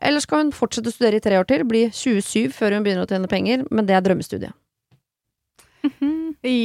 [0.03, 3.05] Eller skal hun fortsette å studere i tre år til, bli 27 før hun begynner
[3.05, 4.57] å tjene penger, men det er drømmestudiet.
[6.49, 6.59] I,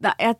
[0.00, 0.38] Nei, jeg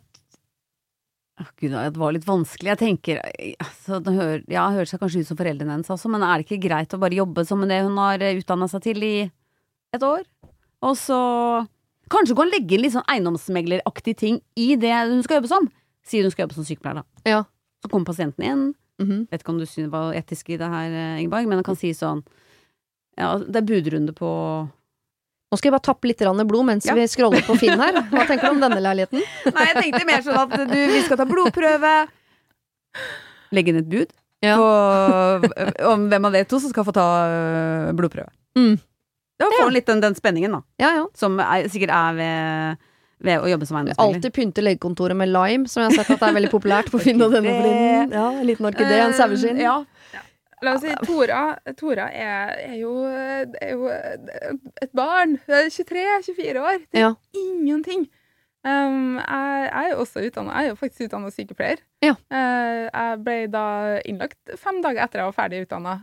[1.59, 2.71] Gud, det var litt vanskelig.
[2.73, 3.19] Jeg tenker
[3.61, 6.47] altså, det hører, Ja, det høres kanskje ut som foreldrene hennes også, men er det
[6.47, 9.15] ikke greit å bare jobbe som det hun har utdanna seg til i
[9.95, 10.25] et år?
[10.81, 11.19] Og så
[12.11, 15.69] Kanskje hun kan legge inn litt sånn eiendomsmegleraktig ting i det hun skal jobbe som.
[16.03, 17.29] Sier hun skal jobbe som sykepleier, da.
[17.29, 17.37] Ja.
[17.79, 18.65] Så kommer pasienten inn.
[18.99, 19.21] Mhm.
[19.31, 21.63] Vet ikke om du synes det var etisk i det her, eh, Ingeborg, men han
[21.63, 22.23] kan si sånn
[23.17, 24.69] Ja, det er budrunde på
[25.51, 26.93] Nå skal jeg bare tappe litt blod mens Ja.
[26.95, 27.97] vi scroller på Finn her.
[28.07, 29.19] Hva tenker du om denne leiligheten?
[29.55, 31.91] Nei, jeg tenkte mer sånn at du, vi skal ta blodprøve.
[33.51, 34.55] Legge inn et bud Ja.
[34.57, 38.31] på om hvem av de to som skal få ta øh, blodprøve.
[38.57, 38.77] Mm.
[39.41, 40.61] Da får man litt den, den spenningen, da.
[40.79, 41.03] Ja, ja.
[41.17, 42.81] Som er, sikkert er ved,
[43.27, 44.15] ved å jobbe som eiendomsmegler.
[44.21, 47.21] Alltid pynte legekontoret med lime, som jeg har sett at er veldig populært på Finn
[47.25, 48.15] og denne for.
[48.15, 49.59] Ja, en liten orkidé, en saueskinn.
[49.59, 49.81] Eh, Ja.
[50.61, 51.41] La oss si Tora,
[51.79, 55.37] Tora er, er, jo, er jo et barn.
[55.49, 56.83] Er 23-24 år.
[56.91, 57.13] Det er Ja.
[57.33, 58.07] ingenting.
[58.61, 61.79] Um, jeg, jeg er jo også utdannet, jeg er jo faktisk utdannet sykepleier.
[62.05, 62.11] Ja.
[62.29, 63.63] Uh, jeg ble da
[64.05, 65.95] innlagt fem dager etter jeg var ferdig utdanna.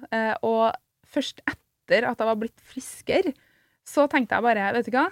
[0.43, 0.73] og
[1.07, 3.31] først etter at jeg var blitt friskere,
[3.87, 5.07] så tenkte jeg bare, vet du hva,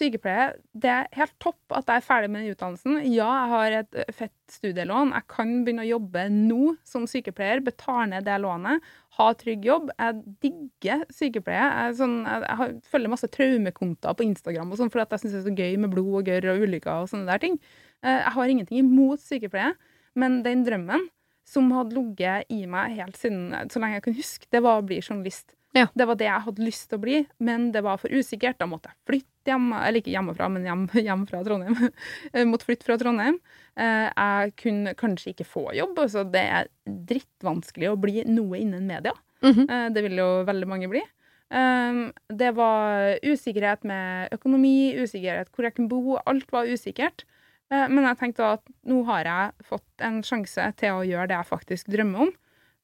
[0.00, 2.96] sykepleie, det er helt topp at jeg er ferdig med den utdannelsen.
[3.12, 5.12] Ja, jeg har et fett studielån.
[5.14, 8.88] Jeg kan begynne å jobbe nå som sykepleier, betale ned det lånet,
[9.20, 9.92] ha trygg jobb.
[10.00, 11.68] Jeg digger sykepleie.
[11.68, 15.40] Jeg, sånn, jeg, har, følger masse traumekonter på Instagram og sånn, fordi jeg syns det
[15.42, 17.60] er så gøy med blod og gørr og ulykker og sånne der ting.
[18.02, 19.74] Eh, Jeg har ingenting imot sykepleie,
[20.18, 21.08] men den drømmen
[21.50, 24.86] som hadde ligget i meg helt siden så lenge jeg kan huske, det var å
[24.86, 25.54] bli journalist.
[25.76, 25.86] Ja.
[25.94, 28.58] Det var det jeg hadde lyst til å bli, men det var for usikkert.
[28.58, 31.76] Da måtte jeg flytte hjemme, eller ikke hjemmefra, men hjem, hjem fra Trondheim.
[32.34, 33.38] Jeg måtte flytte fra Trondheim.
[33.78, 35.94] Eh, Jeg kunne kanskje ikke få jobb.
[36.02, 39.14] Altså det er drittvanskelig å bli noe innen media.
[39.46, 39.64] Mhm.
[39.70, 41.02] Eh, Det vil jo veldig mange bli.
[41.50, 46.18] Um, det var usikkerhet med økonomi, usikkerhet hvor jeg kunne bo.
[46.30, 47.24] Alt var usikkert.
[47.72, 51.40] Eh, men jeg tenkte at nå har jeg fått en sjanse til å gjøre det
[51.40, 52.30] jeg faktisk drømmer om.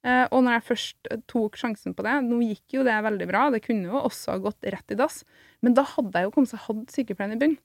[0.07, 3.49] Eh, og når jeg først tok sjansen på det Nå gikk jo det veldig bra,
[3.51, 5.25] det kunne jo også ha gått rett i dass,
[5.67, 7.57] men da hadde jeg jo kommet til å ha sykepleien i bunn.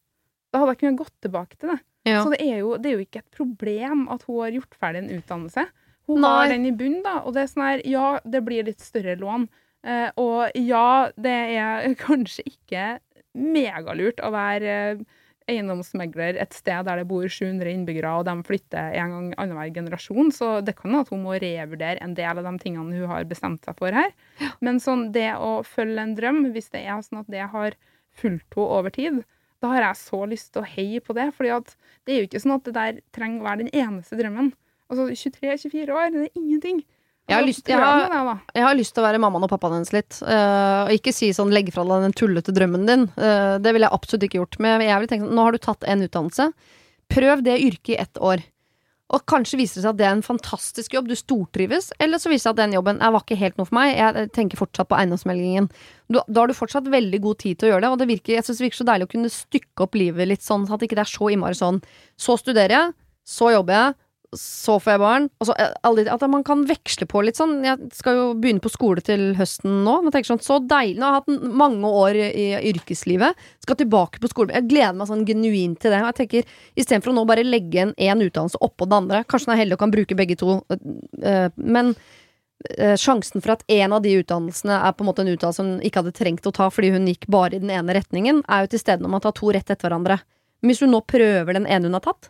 [0.52, 1.78] Da hadde jeg kunnet gått tilbake til det.
[2.10, 2.24] Ja.
[2.24, 5.04] Så det er, jo, det er jo ikke et problem at hun har gjort ferdig
[5.04, 5.68] en utdannelse.
[6.10, 6.32] Hun Nei.
[6.34, 9.16] har den i bunn, da, og det er sånn her Ja, det blir litt større
[9.22, 9.48] lån.
[9.86, 12.86] Eh, og ja, det er kanskje ikke
[13.38, 15.04] megalurt å være eh,
[15.52, 20.32] eiendomsmegler et sted der det bor 700 innbyggere, og de flytter en gang annenhver generasjon,
[20.36, 23.28] så det kan hende at hun må revurdere en del av de tingene hun har
[23.30, 24.12] bestemt seg for her.
[24.64, 27.78] Men sånn, det å følge en drøm, hvis det er sånn at det har
[28.18, 29.22] fulgt henne over tid,
[29.62, 31.30] da har jeg så lyst til å heie på det.
[31.38, 31.76] fordi at
[32.06, 34.54] det er jo ikke sånn at det der trenger å være den eneste drømmen.
[34.92, 36.82] Altså 23-24 år, det er ingenting.
[37.32, 38.42] Jeg har lyst- jeg har-.
[38.54, 40.20] Jeg har lyst til å være mammaen og pappaen hennes litt.
[40.22, 43.08] Uh, og ikke si sånn 'legg fra deg den tullete drømmen din'.
[43.18, 44.60] Uh, det ville jeg absolutt ikke gjort.
[44.60, 46.52] Men jeg vil tenke sånn, nå har du tatt en utdannelse.
[47.12, 48.44] Prøv det yrket i ett år.
[49.12, 51.90] Og kanskje viser det seg at det er en fantastisk jobb, du stortrives.
[52.00, 53.98] Eller så viser det seg at den jobben jeg var ikke helt noe for meg.
[53.98, 55.68] Jeg tenker fortsatt på eiendomsmeldingen.
[56.08, 58.46] Da har du fortsatt veldig god tid til å gjøre det, og det virker, jeg
[58.48, 61.04] synes det virker så deilig å kunne stykke opp livet litt sånn at ikke det
[61.04, 61.82] er så innmari sånn
[62.20, 62.94] Så studerer jeg,
[63.28, 64.00] så jobber jeg,
[64.38, 65.26] så får jeg barn.
[65.44, 67.58] Så, eh, at man kan veksle på litt sånn.
[67.66, 69.98] Jeg skal jo begynne på skole til høsten nå.
[70.04, 71.00] Men tenker sånn, så deilig.
[71.02, 73.36] Nå har jeg hatt mange år i, yrkeslivet.
[73.66, 74.56] Skal tilbake på skole.
[74.56, 76.00] Jeg gleder meg sånn genuint til det.
[76.02, 79.24] Og jeg tenker, Istedenfor å nå bare legge en én utdannelse oppå den andre.
[79.28, 80.62] Kanskje den er heldig og kan bruke begge to.
[81.22, 81.96] eh, Men
[82.78, 85.82] eh, sjansen for at en av de utdannelsene er på en måte en utdannelse hun
[85.82, 88.72] ikke hadde trengt å ta fordi hun gikk bare i den ene retningen, er jo
[88.74, 90.22] til stede når man tar to rett etter hverandre.
[90.62, 92.30] Men hvis hun nå prøver den ene hun har tatt,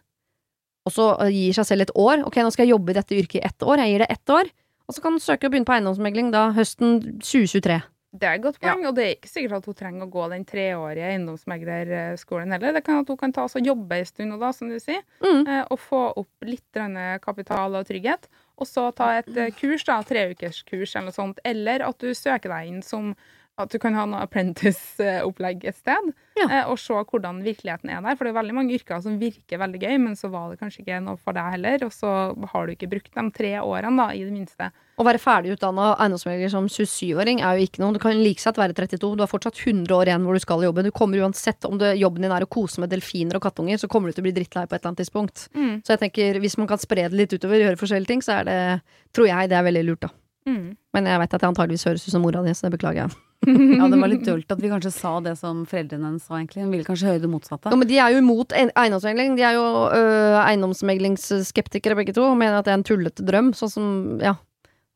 [0.86, 3.16] og så eh, gir seg selv et år Ok, nå skal jeg jobbe i dette
[3.20, 3.78] yrket i ett år.
[3.84, 4.50] Jeg gir det ett år.
[4.90, 7.82] Og så kan hun søke å begynne på eiendomsmegling da høsten 2023.
[8.12, 10.24] Det er et godt poeng, og det er ikke sikkert at hun trenger å gå
[10.34, 12.74] den treårige eiendomsmeglerskolen heller.
[12.76, 15.02] Det kan at hun kan ta og jobbe en stund, og da, som du sier,
[15.24, 15.48] Mm.
[15.48, 18.28] eh, og få opp litt grann kapital og trygghet.
[18.60, 21.40] Og så ta et eh, kurs, da, treukerskurs eller noe sånt.
[21.46, 23.16] Eller at du søker deg inn som
[23.60, 26.46] at du kan ha noe apprentice-opplegg et sted, Ja.
[26.50, 28.16] eh, og se hvordan virkeligheten er der.
[28.16, 30.82] For det er veldig mange yrker som virker veldig gøy, men så var det kanskje
[30.86, 31.84] ikke noe for deg heller.
[31.86, 34.72] Og så har du ikke brukt de tre årene, da, i det minste.
[34.98, 37.94] Å være ferdig utdanna eiendomsmegler som 27-åring er jo ikke noe.
[37.94, 39.16] Du kan like sett være 32.
[39.18, 40.84] Du har fortsatt 100 år igjen hvor du skal jobbe.
[40.84, 43.88] Du kommer uansett Om det, jobben din er å kose med delfiner og kattunger, så
[43.90, 45.50] kommer du til å bli drittlei på et eller annet tidspunkt.
[45.54, 45.82] Mm.
[45.84, 48.44] Så jeg tenker, hvis man kan spre det litt utover, gjøre forskjellige ting, så er
[48.46, 48.82] det
[49.12, 50.10] Tror jeg det er veldig lurt, da.
[50.48, 50.78] Mm.
[50.94, 53.18] Men jeg vet at jeg antageligvis høres ut som mora di, så det beklager jeg.
[53.82, 56.62] Ja, det var litt dølt at vi kanskje sa det som foreldrene hennes sa, egentlig.
[56.62, 57.72] Hun ville kanskje høre det motsatte.
[57.74, 59.34] Ja, men de er jo imot eiendomsmegling.
[59.40, 63.52] De er jo øh, eiendomsmeglingsskeptikere begge to, og mener at det er en tullete drøm.
[63.58, 63.88] Sånn som,
[64.22, 64.36] ja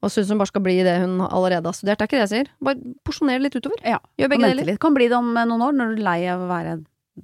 [0.05, 1.97] Og syns hun bare skal bli det hun allerede har studert.
[1.97, 2.51] Det er ikke det jeg sier.
[2.67, 3.79] Bare porsjoner litt utover.
[3.81, 4.67] Ja, Gjør begge deler.
[4.69, 4.81] litt.
[4.83, 6.75] Kan bli det om eh, noen år, når du er lei av å være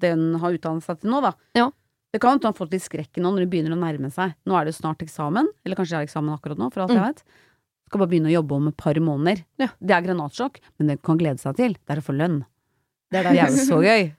[0.01, 1.33] det hun har utdannet seg til nå, da.
[1.59, 1.67] Ja.
[2.11, 4.33] Det kan jo har fått litt skrekk nå når hun begynner å nærme seg.
[4.49, 6.91] Nå er det jo snart eksamen, eller kanskje det er eksamen akkurat nå, for alt
[6.91, 7.07] jeg Mm.
[7.07, 7.23] vet.
[7.91, 9.43] Skal bare begynne å jobbe om et par måneder.
[9.59, 9.67] Ja.
[9.83, 11.73] Det er granatsjokk, men det kan glede seg til.
[11.75, 12.37] Det er å få lønn.
[13.11, 14.13] Det er jo så gøy.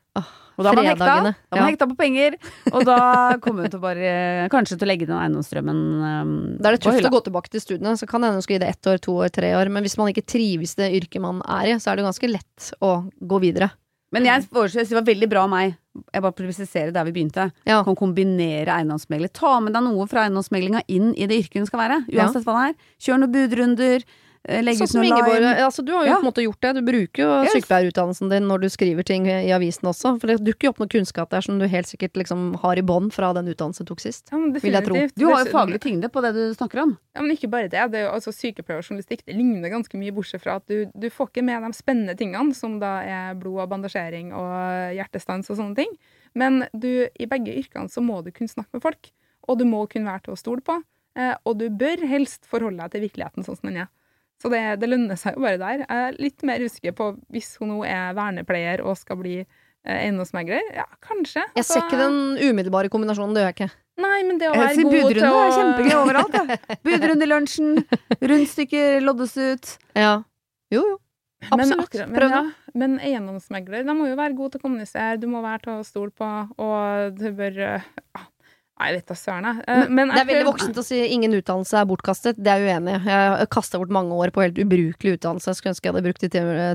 [0.60, 1.06] Og da har man hekta.
[1.32, 2.34] Da man hekta på penger,
[2.68, 2.98] og da
[3.40, 4.10] kommer hun til bare
[4.52, 7.64] Kanskje til å legge den eiendomsdrømmen um, Da er det tøft å gå tilbake til
[7.64, 7.94] studiene.
[7.96, 9.72] Så kan det hende hun skal gi det ett år, to år, tre år.
[9.72, 12.28] Men hvis man ikke trives i det yrket man er i, så er det ganske
[12.28, 12.92] lett å
[13.32, 13.72] gå videre.
[14.12, 15.78] Men jeg foreslår, det var veldig bra av meg.
[15.93, 17.51] Jeg bare presiserer der vi begynte.
[17.68, 17.82] Ja.
[17.84, 19.28] Kan kombinere eiendomsmegler.
[19.36, 21.99] Ta med deg noe fra eiendomsmeglinga inn i det yrket hun skal være.
[22.12, 22.24] Ja.
[22.24, 22.93] Uansett hva det er.
[23.05, 24.07] Kjør noen budrunder.
[24.49, 25.45] Eh, Legg Sånn ut som noe Ingeborg.
[25.62, 26.16] Altså, du har jo Ja.
[26.16, 26.74] på en måte gjort det.
[26.74, 27.53] Du bruker jo Yes.
[27.55, 30.20] sykepleierutdannelsen din når du skriver ting i avisen også.
[30.20, 32.82] For det dukker jo opp noe kunnskap der som du helt sikkert liksom har i
[32.82, 34.28] bånn fra den utdannelsen du tok sist.
[34.32, 34.95] Ja, men Vil jeg tro.
[35.16, 36.99] Du har jo faglig tyngde på det du snakker om.
[37.14, 37.90] Ja, men ikke bare det.
[37.93, 40.86] det er jo, altså, sykepleier og journalistikk det ligner ganske mye, bortsett fra at du,
[40.97, 45.49] du får ikke med de spennende tingene, som da er blod og bandasjering og hjertestans
[45.51, 45.93] og sånne ting.
[46.34, 49.11] Men du, i begge yrkene så må du kunne snakke med folk,
[49.49, 50.82] og du må kunne være til å stole på.
[51.14, 53.88] Eh, og du bør helst forholde deg til virkeligheten sånn som den er.
[54.43, 55.84] Så det, det lønner seg jo bare der.
[55.84, 60.01] Jeg er litt mer usikker på hvis hun nå er vernepleier og skal bli eh,
[60.01, 60.72] eiendomsmegler.
[60.74, 61.45] Ja, kanskje.
[61.55, 63.70] Jeg ser Altså, ikke den umiddelbare kombinasjonen, det gjør jeg ikke.
[64.03, 66.36] Nei, men det å være god god til å budrunde er kjempegøy overalt.
[66.40, 66.59] Ja.
[66.88, 67.72] Budrunde i lunsjen.
[68.32, 69.72] Rundstykker loddes ut.
[69.95, 70.12] Ja.
[70.72, 70.99] Jo, jo.
[71.51, 71.95] Absolutt.
[71.99, 72.43] men, Prøv ja,
[72.78, 75.86] men eiendomsmegler de må jo være gode til å kommunisere, du må være til å
[75.86, 76.28] stole på,
[76.62, 78.22] og du bør eh, ja,
[78.80, 79.64] Nei, jeg vet da søren, jeg.
[79.68, 82.38] Eh, Men Det er veldig voksent å si ingen utdannelse er bortkastet.
[82.42, 83.10] Det er jeg uenig i.
[83.12, 85.52] Jeg kasta bort mange år på helt ubrukelig utdannelse.
[85.52, 86.24] Jeg skulle ønske jeg hadde brukt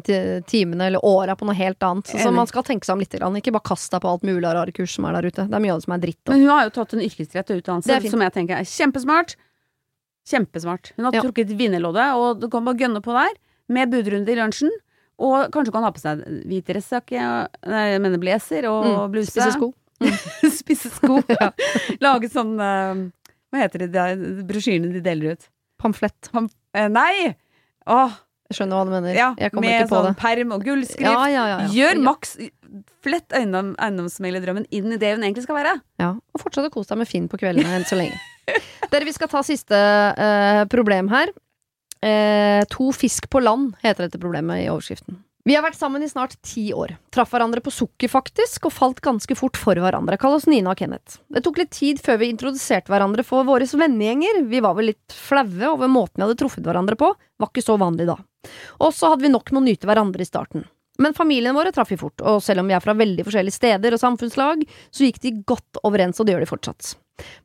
[0.07, 2.07] de timene eller åra på noe helt annet.
[2.07, 3.11] Så, så man skal tenke seg om litt.
[3.41, 5.47] Ikke bare kast deg på alt mulig rare kurs som er der ute.
[5.49, 6.21] Det er mye av det som er dritt.
[6.31, 9.35] Men hun har jo tatt en yrkesrettet utdannelse som jeg tenker er kjempesmart.
[10.27, 10.93] Kjempesmart.
[10.97, 11.21] Hun har Ja.
[11.23, 13.33] trukket vinnerloddet, og du kan bare gønne på der.
[13.69, 14.69] Med budrunde i lunsjen.
[15.19, 17.17] Og kanskje kan ha på seg hvit dressjakke,
[17.65, 19.31] jeg mener blazer og Mm, bluse.
[19.33, 19.73] Spise sko.
[20.59, 21.19] Spisse sko.
[22.05, 23.07] Lage sånn uh,
[23.49, 25.49] Hva heter det, de brosjyrene de deler ut?
[25.81, 26.29] Pamflett.
[26.73, 27.35] Eh, nei!
[27.87, 28.15] Åh,
[28.49, 29.13] Jeg skjønner hva du mener.
[29.15, 30.17] ja, jeg kommer med ikke på sånn det.
[30.21, 31.05] perm og gullskrift.
[31.05, 31.69] Ja, ja, ja, ja.
[31.73, 32.03] Gjør ja.
[32.07, 32.37] maks
[33.05, 35.77] Flett eiendom, eiendomsmeglerdrømmen inn i det hun egentlig skal være.
[36.01, 38.17] Ja, og fortsett å kose deg med Finn på kveldene enn så lenge.
[38.91, 41.31] Dere, vi skal ta siste uh, problem her.
[42.03, 45.21] Uh, to fisk på land heter dette problemet i overskriften.
[45.47, 46.97] Vi har vært sammen i snart ti år.
[47.15, 50.17] Traff hverandre på sukker, faktisk, og falt ganske fort for hverandre.
[50.19, 51.21] Kall oss Nina og Kenneth.
[51.31, 54.41] Det tok litt tid før vi introduserte hverandre for våre vennegjenger.
[54.51, 57.13] Vi var vel litt flaue over måten vi hadde truffet hverandre på.
[57.39, 58.17] Var ikke så vanlig da.
[58.83, 60.67] Og så hadde vi nok med å nyte hverandre i starten.
[60.99, 63.95] Men familiene våre traff vi fort, og selv om vi er fra veldig forskjellige steder
[63.95, 66.97] og samfunnslag, så gikk de godt overens, og det gjør de fortsatt.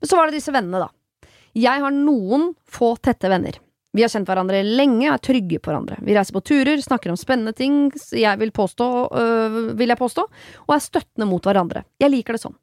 [0.02, 1.28] Men så var det disse vennene, da.
[1.54, 3.62] Jeg har noen få tette venner.
[3.92, 5.98] Vi har kjent hverandre lenge og er trygge på hverandre.
[6.00, 10.24] Vi reiser på turer, snakker om spennende ting jeg vil påstå, øh, vil jeg påstå,
[10.64, 11.84] og er støttende mot hverandre.
[12.00, 12.56] Jeg liker det sånn.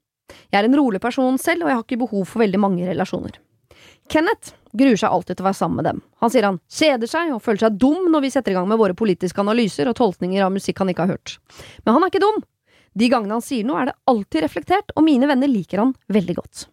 [0.49, 3.38] Jeg er en rolig person selv, og jeg har ikke behov for veldig mange relasjoner.
[4.10, 6.01] Kenneth gruer seg alltid til å være sammen med dem.
[6.23, 8.81] Han sier han kjeder seg og føler seg dum når vi setter i gang med
[8.81, 11.38] våre politiske analyser og tolkninger av musikk han ikke har hørt.
[11.85, 12.41] Men han er ikke dum.
[12.97, 16.39] De gangene han sier noe, er det alltid reflektert, og mine venner liker han veldig
[16.41, 16.65] godt.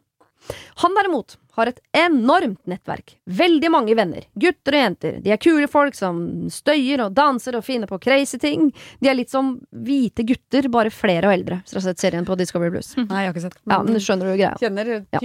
[0.82, 3.14] Han derimot har et enormt nettverk.
[3.24, 4.26] Veldig mange venner.
[4.36, 5.18] Gutter og jenter.
[5.24, 6.18] De er kule folk som
[6.52, 8.68] støyer og danser og finner på crazy ting.
[9.00, 11.60] De er litt som hvite gutter, bare flere og eldre.
[11.64, 12.92] Hvis dere har sett serien på Discovery Blues.
[12.98, 14.56] Nei, jeg har ikke sett Ja, men skjønner du greia.
[14.60, 15.22] Kjenner Ja.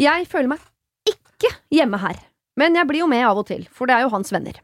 [0.00, 0.68] Jeg føler meg
[1.08, 2.20] ikke hjemme her,
[2.60, 4.60] men jeg blir jo med av og til, for det er jo hans venner.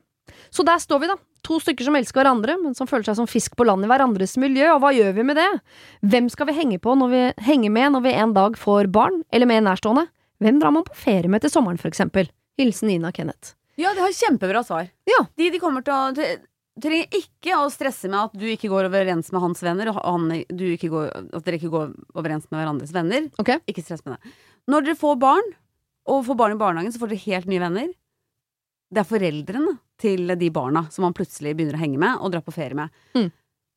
[0.53, 1.17] Så der står vi, da.
[1.47, 4.35] To stykker som elsker hverandre, men som føler seg som fisk på land i hverandres
[4.43, 5.51] miljø, og hva gjør vi med det?
[6.03, 9.23] Hvem skal vi henge, på når vi, henge med når vi en dag får barn,
[9.31, 10.09] eller med en nærstående?
[10.43, 12.29] Hvem drar man på ferie med til sommeren, for eksempel?
[12.59, 13.55] Hilsen Nina Kenneth.
[13.79, 14.89] Ja, de har kjempebra svar.
[15.07, 15.23] Ja.
[15.37, 16.27] De, de kommer til å
[16.83, 20.29] trenger ikke å stresse med at du ikke går overens med hans venner, og han,
[20.51, 23.31] går, at dere ikke går overens med hverandres venner.
[23.41, 23.63] Okay.
[23.71, 24.35] Ikke stress med det.
[24.69, 25.55] Når dere får barn,
[26.07, 27.89] og får barn i barnehagen, så får dere helt nye venner.
[28.93, 32.43] Det er foreldrene til de barna som man plutselig begynner å henge med og dra
[32.45, 32.93] på ferie med.
[33.17, 33.31] Mm.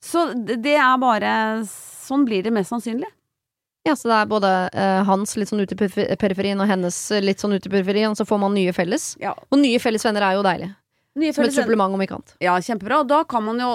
[0.03, 1.31] Så det er bare
[1.67, 3.05] Sånn blir det mest sannsynlig.
[3.85, 7.37] Ja, så det er både uh, hans litt sånn ute i periferien og hennes litt
[7.41, 9.11] sånn ute i periferien, og så får man nye felles.
[9.21, 9.35] Ja.
[9.37, 10.71] Og nye felles venner er jo deilig.
[11.21, 12.33] Nye Som et supplement, om ikke annet.
[12.41, 13.03] Ja, kjempebra.
[13.03, 13.69] Og da kan man jo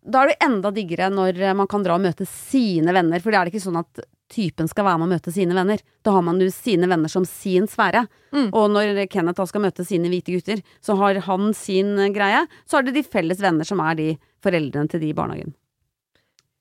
[0.00, 3.40] Da er det enda diggere når man kan dra og møte sine venner, for det
[3.40, 4.00] er det ikke sånn at
[4.30, 5.82] typen skal være med og møte sine venner.
[6.06, 8.06] Da har man jo sine venner som sin sfære.
[8.32, 8.48] Mm.
[8.54, 12.44] Og når Kenneth da skal møte sine hvite gutter, så har han sin eh, greie.
[12.66, 14.08] Så har det de felles venner som er de
[14.44, 15.54] foreldrene til de i barnehagen.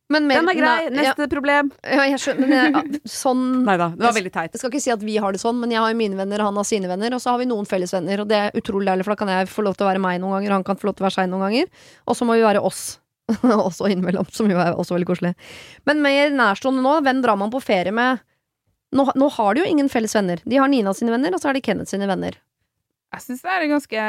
[0.10, 0.90] Men mer- Den er grei.
[0.90, 1.68] Nei, Neste problem.
[1.86, 4.56] Ja, ja, jeg skjønner, men jeg, sånn Nei da, det var veldig teit.
[4.56, 6.42] Jeg skal ikke si at vi har det sånn, men jeg har jo mine venner,
[6.42, 8.90] han har sine venner, og så har vi noen felles venner, og det er utrolig
[8.90, 10.82] deilig, for da kan jeg få lov til å være meg noen ganger, han kan
[10.82, 11.70] få lov til å være seg noen ganger,
[12.10, 12.82] og så må vi være oss.
[13.70, 15.34] også innimellom, som jo er også veldig koselig.
[15.90, 18.24] Men mer nærstående nå, hvem drar man på ferie med?
[18.96, 20.42] Nå, nå har de jo ingen felles venner.
[20.46, 22.40] De har Nina sine venner, og så har de Kenneth sine venner.
[23.14, 24.08] Jeg syns det er ganske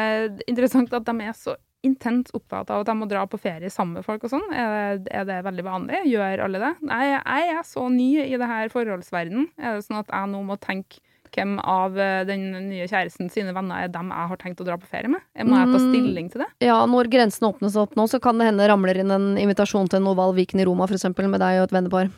[0.49, 1.57] interessant at de er så
[1.87, 4.49] intenst opptatt av at de må dra på ferie sammen med folk og sånn.
[4.53, 6.03] Er, er det veldig vanlig?
[6.11, 6.73] Gjør alle det?
[6.89, 9.49] Nei, jeg er så ny i det her forholdsverden.
[9.61, 11.01] Er det sånn at jeg nå må tenke
[11.35, 14.77] hvem av eh, den nye kjæresten sine venner er dem jeg har tenkt å dra
[14.81, 15.21] på ferie med?
[15.45, 15.91] Må jeg ta Mm.
[15.91, 16.51] stilling til det?
[16.67, 20.01] Ja, når grensene åpnes opp nå, så kan det hende ramler inn en invitasjon til
[20.03, 22.11] en oval Viken i Roma, for eksempel, med deg og et vennepar.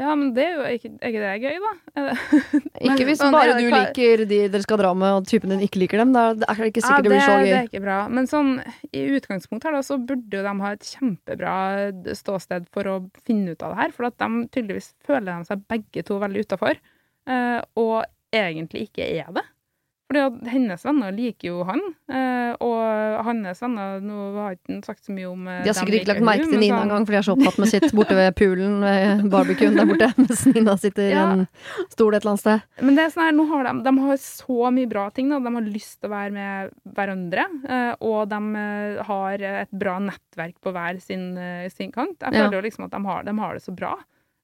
[0.00, 1.72] Ja, men det er jo ikke, er ikke det gøy, da?
[2.82, 6.00] Ikke hvis bare du liker de dere skal dra med, og typen din ikke liker
[6.00, 6.14] dem.
[6.16, 7.98] Da er det ikke sikkert Ja, det blir så Det er ikke bra.
[8.08, 8.54] Men sånn,
[8.90, 11.52] i utgangspunktet her da, så burde jo de ha et kjempebra
[12.18, 12.96] ståsted for å
[13.28, 13.92] finne ut av det her.
[13.92, 16.80] For at de tydeligvis føler de seg begge to veldig utafor,
[17.76, 17.94] og
[18.32, 19.44] egentlig ikke er det.
[20.12, 21.80] Fordi at hennes venner liker jo han,
[22.12, 25.78] eh, og hans venner Nå har ikke han sagt så mye om eh, De har
[25.78, 28.18] sikkert ikke lagt merke til Nina engang, for de er så opptatt med sitt borte
[28.18, 31.22] ved poolen ved barbecuen der borte, mens Nina sitter i Ja.
[31.32, 31.46] en
[31.94, 32.66] stol et eller annet sted.
[32.84, 35.32] Men det er sånn her, nå har de, de har så mye bra ting.
[35.32, 35.40] Da.
[35.48, 37.48] De har lyst til å være med hverandre.
[37.72, 38.42] eh, Og de
[39.08, 41.30] har et bra nettverk på hver sin,
[41.72, 42.18] sin kant.
[42.20, 43.96] Jeg føler jo liksom at de har, de har det så bra.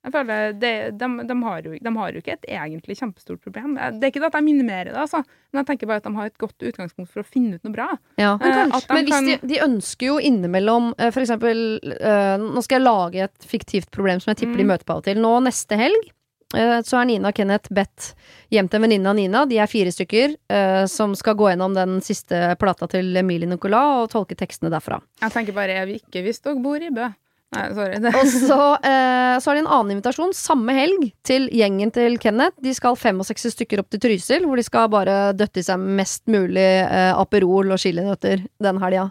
[0.06, 0.70] Jeg føler det,
[1.00, 3.72] de, de, har jo, de har jo ikke et egentlig kjempestort problem.
[3.74, 5.24] Det er ikke det at jeg minimerer det, altså.
[5.52, 7.74] men jeg tenker bare at de har et godt utgangspunkt for å finne ut noe
[7.74, 7.88] bra.
[8.16, 8.36] Ja.
[8.38, 11.14] Eh, at de Men hvis de, de ønsker jo innimellom f.eks.
[11.16, 11.64] For eksempel
[11.98, 14.72] eh, Nå skal jeg lage et fiktivt problem som jeg tipper de Mm.
[14.72, 15.18] møter på av og til.
[15.20, 16.08] Nå neste helg
[16.54, 18.12] eh, så er Nina og Kenneth bedt
[18.54, 19.44] hjem til en venninne av Nina.
[19.50, 24.04] De er fire stykker eh, som skal gå gjennom den siste plata til Emilie Nicolas
[24.06, 25.02] og tolke tekstene derfra.
[25.26, 27.10] Jeg tenker bare jeg vil ikke hvis dere bor i Bø.
[27.56, 27.96] Nei, sorry.
[28.20, 32.58] Og så, eh, så er det en annen invitasjon samme helg til gjengen til Kenneth.
[32.64, 36.26] De skal 65 stykker opp til Trysil, hvor de skal bare døtte i seg mest
[36.28, 39.08] mulig eh, Aperol og chilinøtter den helga.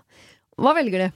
[0.62, 1.10] Hva velger de?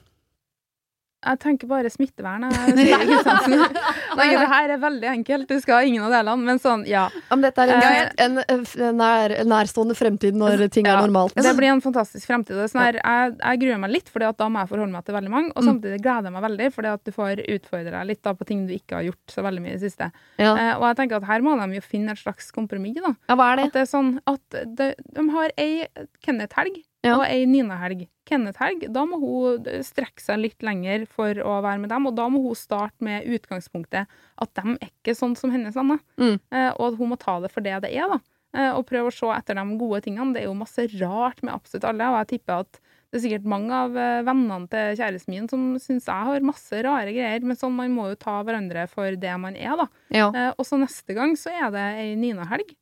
[1.21, 2.47] Jeg tenker bare smittevern.
[4.17, 5.47] Nei, det her er veldig enkelt.
[5.51, 6.41] Du skal ha ingen av delene.
[6.47, 7.03] Men sånn, ja.
[7.13, 8.63] Ja, men dette er en, Eh, en, en,
[8.97, 11.35] nær, nærstående fremtid når ting er normalt.
[11.37, 12.57] Det blir en fantastisk fremtid.
[12.71, 15.33] Sånn her, jeg, jeg gruer meg litt, for da må jeg forholde meg til veldig
[15.33, 15.53] mange.
[15.55, 15.67] Og Mm.
[15.69, 18.73] samtidig gleder jeg meg veldig, fordi du får utfordre deg litt da, på ting du
[18.73, 20.11] ikke har gjort så veldig mye i det siste.
[20.41, 20.53] Ja.
[20.57, 22.97] Eh, og jeg tenker at her må de jo finne et slags kompromiss.
[23.01, 23.13] da.
[23.29, 23.65] ja, hva er det?
[23.69, 25.85] At det er sånn at de, de har ei
[26.25, 27.15] Kenneth-helg Ja.
[27.17, 28.07] og ei Nina-helg.
[28.29, 32.27] Kenneth-helg, da må hun strekke seg litt lenger for å være med dem, og da
[32.29, 34.05] må hun starte med utgangspunktet
[34.37, 36.39] at de er ikke sånn som hennes venner, Mm.
[36.51, 38.19] eh, og at hun må ta det for det det er, da.
[38.53, 40.33] Eh, og prøve å se etter de gode tingene.
[40.33, 42.79] Det er jo masse rart med absolutt alle, og jeg tipper at
[43.11, 46.71] det er sikkert mange av eh, vennene til kjæresten min som syns jeg har masse
[46.83, 49.87] rare greier, men sånn, man må jo ta hverandre for det man er, da.
[50.11, 50.29] Ja.
[50.35, 52.75] Eh, og så neste gang så er det ei Nina-helg.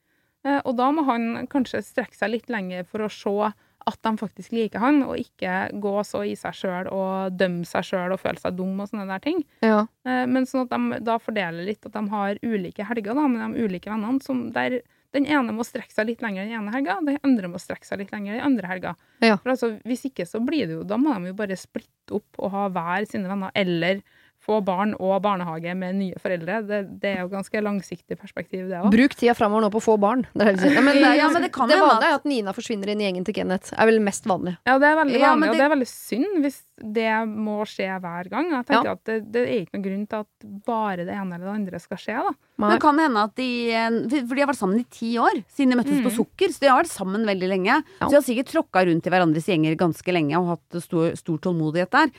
[0.65, 3.51] Og da må han kanskje strekke seg litt lenger for å se
[3.87, 7.87] at de faktisk liker han, og ikke gå så i seg sjøl og dømme seg
[7.87, 9.43] sjøl og føle seg dum og sånne der ting.
[9.65, 9.85] ja.
[10.07, 13.43] Eh, men sånn at de da fordeler litt, at de har ulike helger da, med
[13.43, 14.23] de ulike vennene.
[14.23, 14.81] Som der
[15.15, 18.03] den ene må strekke seg litt lenger den ene helga, den andre må strekke seg
[18.03, 18.95] litt lenger den andre helga.
[19.25, 19.39] Ja.
[19.41, 22.37] For altså, hvis ikke så blir det jo Da må de jo bare splitte opp
[22.37, 24.03] og ha hver sine venner, eller
[24.39, 26.61] få barn og barnehage med nye foreldre.
[26.65, 28.87] Det, det er jo ganske langsiktig perspektiv, det òg.
[28.93, 30.23] Bruk tida framover nå på å få barn.
[30.33, 30.81] Det er ja.
[30.81, 33.05] Men det, er, Ja, men det kan det vanlige er at Nina forsvinner inn i
[33.09, 33.73] gjengen til Kenneth.
[33.75, 34.55] er vel mest vanlig.
[34.65, 37.57] Ja, det er veldig Ja, vanlig, men og det- er veldig synd hvis det må
[37.67, 38.49] skje hver gang.
[38.55, 38.91] Jeg tenker Ja.
[38.95, 41.79] at det, det er ikke noen grunn til at bare det ene eller det andre
[41.83, 42.33] skal skje, da.
[42.57, 43.89] Men Det kan hende at de eh,
[44.25, 46.47] For de har vært sammen i ti år, siden de møttes på Sukker.
[46.55, 47.75] Så de har vært sammen veldig lenge.
[47.99, 48.07] Ja.
[48.07, 51.37] Så de har sikkert tråkka rundt i hverandres gjenger ganske lenge og hatt stor, stor
[51.43, 52.09] tålmodighet der.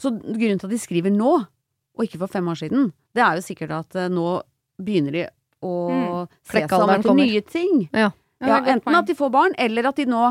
[0.00, 1.46] Så grunnen til at de skriver nå,
[2.00, 4.40] og ikke for fem år siden, det er jo sikkert at uh, nå
[4.80, 5.26] begynner de
[5.60, 6.28] å Mm.
[6.48, 7.82] se seg etter nye ting.
[7.92, 8.10] Ja.
[8.40, 10.22] Ja, Ja, enten at de får barn, eller at de nå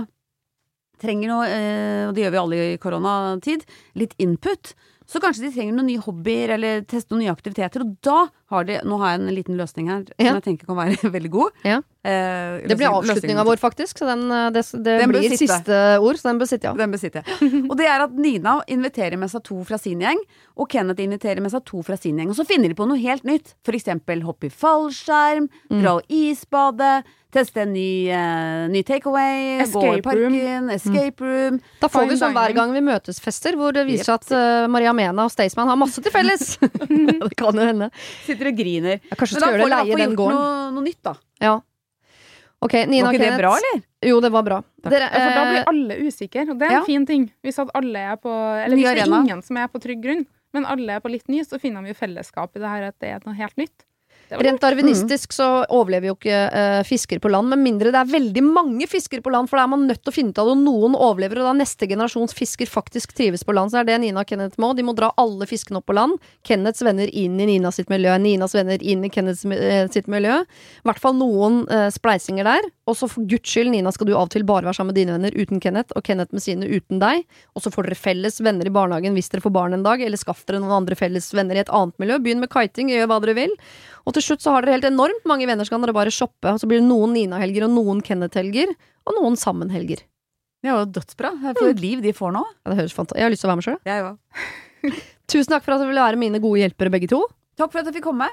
[0.99, 3.65] trenger noe, uh, og det gjør vi alle i koronatid,
[4.01, 4.73] litt input.
[5.09, 7.81] Så kanskje de trenger noen nye hobbyer eller teste noen nye aktiviteter.
[7.85, 10.33] Og da har de Nå har jeg en liten løsning her Ja.
[10.33, 11.51] som jeg tenker kan være veldig god.
[12.05, 12.09] Ja.
[12.09, 13.97] Eh, Det blir avslutninga vår, faktisk.
[13.99, 15.47] Så den, eh, det, det Den blir sitte.
[15.47, 16.73] siste ord, så den bør sitte, ja.
[16.73, 17.65] Den besitter sitte.
[17.69, 20.19] Og det er at Nina inviterer med seg to fra sin gjeng,
[20.57, 22.29] og Kenneth inviterer med seg to fra sin gjeng.
[22.31, 23.53] Og så finner de på noe helt nytt.
[23.65, 25.81] For eksempel hoppe i fallskjerm, Mm.
[25.83, 30.33] dra og isbade, teste en ny, uh, ny takeaway, gå i Escape room.
[30.33, 31.59] parken, escape room.
[31.81, 34.67] Da får vi sånn hver gang vi møtes fester, hvor det viser seg at uh,
[34.71, 36.57] Maria Mena og Staysman har masse til felles.
[37.27, 37.91] det kan jo hende.
[38.25, 38.99] Sitter og griner.
[39.03, 40.33] Jeg kanskje da skal gjøre det, leie den gården.
[40.39, 41.13] noe, noe nytt, da.
[41.39, 41.59] Ja.
[42.59, 43.39] Ok, Nina Var ikke det Kenneth.
[43.39, 43.83] bra, eller?
[44.09, 44.57] Jo, det var bra.
[44.83, 46.85] Dere, Ja, for da eh, blir alle usikre, og det er en ja.
[46.87, 47.29] fin ting.
[47.45, 50.25] Hvis at alle er på Eller hvis det er ingen som er på trygg grunn,
[50.55, 53.13] men alle er på litt ny, så finner jo fellesskap i det her at det
[53.15, 53.85] er noe helt nytt.
[54.29, 58.43] Rent darwinistisk så overlever jo ikke uh, fisker på land, med mindre det er veldig
[58.45, 60.57] mange fisker på land, for da er man nødt til å finne ut av det,
[60.61, 63.73] noen overlever, og da neste generasjons fisker faktisk trives på land.
[63.73, 64.71] Så er det Nina og Kenneth må.
[64.77, 66.19] De må dra alle fiskene opp på land.
[66.47, 70.41] Kenneths venner inn i Nina sitt miljø, Ninas venner inn i Kenneths uh, sitt miljø.
[70.45, 72.69] I hvert fall noen uh, spleisinger der.
[72.89, 74.97] Og så for guds skyld, Nina, skal du av og til bare være sammen med
[74.97, 77.23] dine venner uten Kenneth, og Kenneth med sine uten deg.
[77.53, 80.19] Og så får dere felles venner i barnehagen hvis dere får barn en dag, eller
[80.19, 82.17] skaff dere noen andre felles venner i et annet miljø.
[82.25, 83.53] Begynn med kiting, gjør hva dere vil.
[84.09, 86.49] Og til slutt så har dere helt enormt mange venner, så kan dere bare shoppe.
[86.49, 88.73] Og så blir det noen Nina-helger og noen Kenneth-helger,
[89.05, 90.03] og noen sammen-helger.
[90.59, 91.33] Det er jo dødsbra.
[91.55, 92.43] For et liv de får nå.
[92.65, 93.81] Ja, det høres fantastisk Jeg har lyst til å være med sjøl.
[93.87, 94.13] Jeg Ja,
[95.29, 97.19] Tusen takk for at dere ville være mine gode hjelpere, begge to.
[97.59, 98.27] Takk for at jeg fikk komme.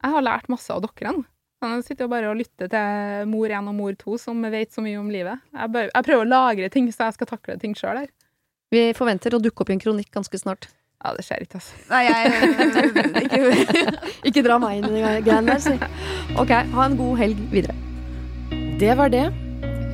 [0.00, 1.12] Jeg har lært masse av dere.
[1.58, 4.82] Jeg sitter jo bare og lytter til mor 1 og mor 2, som vet så
[4.84, 5.42] mye om livet.
[5.50, 8.12] Jeg, bør, jeg prøver å lagre ting, så jeg skal takle ting sjøl her.
[8.70, 10.68] Vi forventer å dukke opp i en kronikk ganske snart.
[11.02, 11.74] Ja, det skjer ikke, altså.
[11.90, 13.82] Nei, jeg ikke,
[14.30, 15.74] Ikke dra meg inn i de greiene der, si.
[16.38, 17.74] Ok, ha en god helg videre.
[18.78, 19.26] Det var det.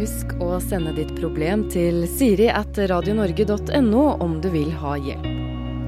[0.01, 5.29] Husk å sende ditt problem til siri at radionorge.no om du vil ha hjelp.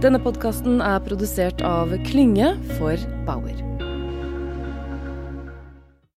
[0.04, 3.65] Denne podkasten er produsert av Klynge for Bauer.